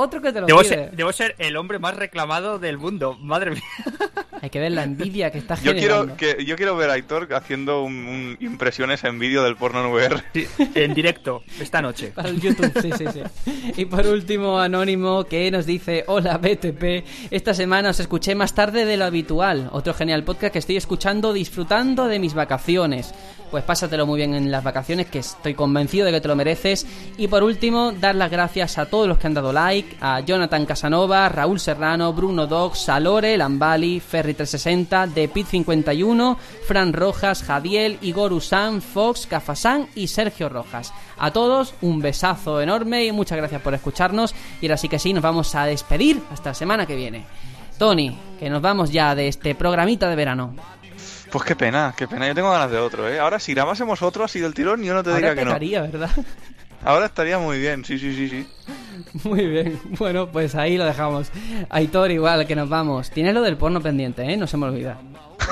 Otro 0.00 0.22
que 0.22 0.32
te 0.32 0.40
lo 0.40 0.46
Debo 0.46 0.60
pide. 0.60 0.68
ser, 0.68 0.90
debo 0.92 1.12
ser 1.12 1.34
el 1.38 1.56
hombre 1.56 1.80
más 1.80 1.96
reclamado 1.96 2.60
del 2.60 2.78
mundo, 2.78 3.16
madre 3.20 3.50
mía. 3.50 3.62
Hay 4.40 4.48
que 4.50 4.60
ver 4.60 4.70
la 4.70 4.84
envidia 4.84 5.32
que 5.32 5.38
está 5.38 5.56
Yo 5.56 5.72
generando. 5.74 6.14
quiero, 6.14 6.36
que, 6.36 6.44
yo 6.44 6.54
quiero 6.54 6.76
ver 6.76 6.90
a 6.90 6.92
Aitor 6.92 7.26
haciendo 7.34 7.82
un- 7.82 8.06
un- 8.06 8.36
impresiones 8.38 9.02
en 9.02 9.18
vídeo 9.18 9.42
del 9.42 9.56
porno 9.56 9.84
en 9.84 9.90
VR. 9.92 10.22
Sí, 10.32 10.46
en 10.76 10.94
directo, 10.94 11.42
esta 11.58 11.82
noche. 11.82 12.12
Para 12.14 12.28
el 12.28 12.40
YouTube, 12.40 12.70
sí, 12.80 12.92
sí, 12.96 13.04
sí. 13.12 13.72
Y 13.76 13.86
por 13.86 14.06
último, 14.06 14.60
Anónimo, 14.60 15.24
que 15.24 15.50
nos 15.50 15.66
dice, 15.66 16.04
hola 16.06 16.38
BTP, 16.38 17.04
esta 17.32 17.52
semana 17.52 17.90
os 17.90 17.98
escuché 17.98 18.36
más 18.36 18.54
tarde 18.54 18.84
de 18.84 18.96
lo 18.96 19.06
habitual. 19.06 19.68
Otro 19.72 19.92
genial 19.94 20.22
podcast 20.22 20.52
que 20.52 20.60
estoy 20.60 20.76
escuchando 20.76 21.32
disfrutando 21.32 22.06
de 22.06 22.20
mis 22.20 22.34
vacaciones. 22.34 23.12
Pues 23.50 23.64
pásatelo 23.64 24.06
muy 24.06 24.18
bien 24.18 24.34
en 24.34 24.50
las 24.50 24.62
vacaciones, 24.62 25.06
que 25.06 25.20
estoy 25.20 25.54
convencido 25.54 26.04
de 26.04 26.12
que 26.12 26.20
te 26.20 26.28
lo 26.28 26.36
mereces. 26.36 26.86
Y 27.16 27.28
por 27.28 27.42
último, 27.42 27.92
dar 27.92 28.14
las 28.14 28.30
gracias 28.30 28.76
a 28.76 28.86
todos 28.86 29.08
los 29.08 29.16
que 29.18 29.26
han 29.26 29.34
dado 29.34 29.52
like, 29.52 29.96
a 30.00 30.20
Jonathan 30.20 30.66
Casanova, 30.66 31.28
Raúl 31.28 31.58
Serrano, 31.58 32.12
Bruno 32.12 32.46
Dog, 32.46 32.76
Salore, 32.76 33.38
Lambali, 33.38 34.00
Ferry360, 34.00 35.14
The 35.14 35.28
Pit 35.28 35.46
51, 35.46 36.38
Fran 36.66 36.92
Rojas, 36.92 37.42
Jadiel, 37.42 37.98
Igor 38.02 38.32
Usán, 38.34 38.82
Fox, 38.82 39.26
Cafasán 39.26 39.88
y 39.94 40.08
Sergio 40.08 40.48
Rojas. 40.48 40.92
A 41.18 41.30
todos, 41.30 41.74
un 41.80 42.00
besazo 42.00 42.60
enorme 42.60 43.06
y 43.06 43.12
muchas 43.12 43.38
gracias 43.38 43.62
por 43.62 43.72
escucharnos. 43.74 44.34
Y 44.60 44.66
ahora 44.66 44.76
sí 44.76 44.88
que 44.88 44.98
sí, 44.98 45.12
nos 45.12 45.22
vamos 45.22 45.54
a 45.54 45.64
despedir 45.64 46.22
hasta 46.30 46.50
la 46.50 46.54
semana 46.54 46.86
que 46.86 46.96
viene. 46.96 47.24
Tony, 47.78 48.18
que 48.40 48.50
nos 48.50 48.60
vamos 48.60 48.90
ya 48.90 49.14
de 49.14 49.28
este 49.28 49.54
programita 49.54 50.10
de 50.10 50.16
verano. 50.16 50.54
Pues 51.30 51.44
qué 51.44 51.56
pena, 51.56 51.94
qué 51.96 52.08
pena. 52.08 52.26
Yo 52.26 52.34
tengo 52.34 52.50
ganas 52.50 52.70
de 52.70 52.78
otro, 52.78 53.08
¿eh? 53.08 53.18
Ahora, 53.18 53.38
si 53.38 53.54
grabásemos 53.54 54.02
otro 54.02 54.24
así 54.24 54.40
del 54.40 54.54
tirón, 54.54 54.82
yo 54.82 54.94
no 54.94 55.02
te 55.02 55.10
Ahora 55.10 55.34
diría 55.34 55.34
que 55.34 55.44
no. 55.44 55.82
¿verdad? 55.82 56.10
Ahora 56.84 57.06
estaría 57.06 57.38
muy 57.38 57.58
bien, 57.58 57.84
sí, 57.84 57.98
sí, 57.98 58.14
sí, 58.14 58.28
sí. 58.28 58.46
Muy 59.24 59.46
bien, 59.46 59.80
bueno, 59.98 60.30
pues 60.30 60.54
ahí 60.54 60.76
lo 60.76 60.84
dejamos. 60.84 61.30
Aitor, 61.70 62.10
igual 62.10 62.46
que 62.46 62.56
nos 62.56 62.68
vamos. 62.68 63.10
Tienes 63.10 63.34
lo 63.34 63.42
del 63.42 63.56
porno 63.56 63.80
pendiente, 63.80 64.22
¿eh? 64.22 64.36
No 64.36 64.46
se 64.46 64.56
me 64.56 64.66
olvida. 64.66 64.98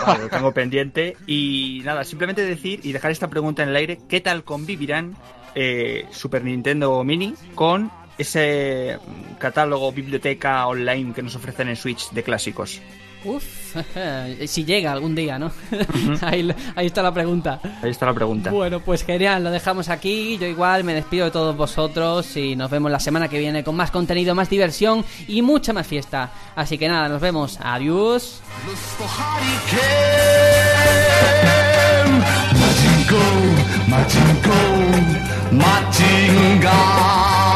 Vale, 0.06 0.24
lo 0.24 0.28
tengo 0.28 0.52
pendiente. 0.52 1.16
Y 1.26 1.82
nada, 1.84 2.04
simplemente 2.04 2.42
decir 2.42 2.80
y 2.82 2.92
dejar 2.92 3.10
esta 3.10 3.28
pregunta 3.28 3.62
en 3.62 3.70
el 3.70 3.76
aire: 3.76 3.98
¿qué 4.08 4.20
tal 4.20 4.44
convivirán 4.44 5.16
eh, 5.54 6.06
Super 6.10 6.44
Nintendo 6.44 7.02
Mini 7.04 7.34
con 7.54 7.90
ese 8.18 8.98
catálogo, 9.38 9.92
biblioteca 9.92 10.66
online 10.66 11.12
que 11.12 11.22
nos 11.22 11.34
ofrecen 11.36 11.68
en 11.68 11.76
Switch 11.76 12.10
de 12.10 12.22
clásicos? 12.22 12.80
Uf, 13.26 13.74
si 14.46 14.64
llega 14.64 14.92
algún 14.92 15.14
día, 15.14 15.38
¿no? 15.38 15.50
ahí, 16.22 16.48
ahí 16.74 16.86
está 16.86 17.02
la 17.02 17.12
pregunta. 17.12 17.60
Ahí 17.82 17.90
está 17.90 18.06
la 18.06 18.14
pregunta. 18.14 18.50
Bueno, 18.50 18.80
pues 18.80 19.04
genial, 19.04 19.44
lo 19.44 19.50
dejamos 19.50 19.88
aquí. 19.88 20.38
Yo 20.38 20.46
igual 20.46 20.84
me 20.84 20.94
despido 20.94 21.24
de 21.24 21.30
todos 21.32 21.56
vosotros 21.56 22.36
y 22.36 22.54
nos 22.54 22.70
vemos 22.70 22.90
la 22.90 23.00
semana 23.00 23.28
que 23.28 23.38
viene 23.38 23.64
con 23.64 23.74
más 23.74 23.90
contenido, 23.90 24.34
más 24.34 24.48
diversión 24.48 25.04
y 25.26 25.42
mucha 25.42 25.72
más 25.72 25.86
fiesta. 25.86 26.30
Así 26.54 26.78
que 26.78 26.88
nada, 26.88 27.08
nos 27.08 27.20
vemos. 27.20 27.58
Adiós. 27.60 28.40
Machinko, 32.52 33.22
Machinko, 33.88 34.56
Machinga. 35.52 37.55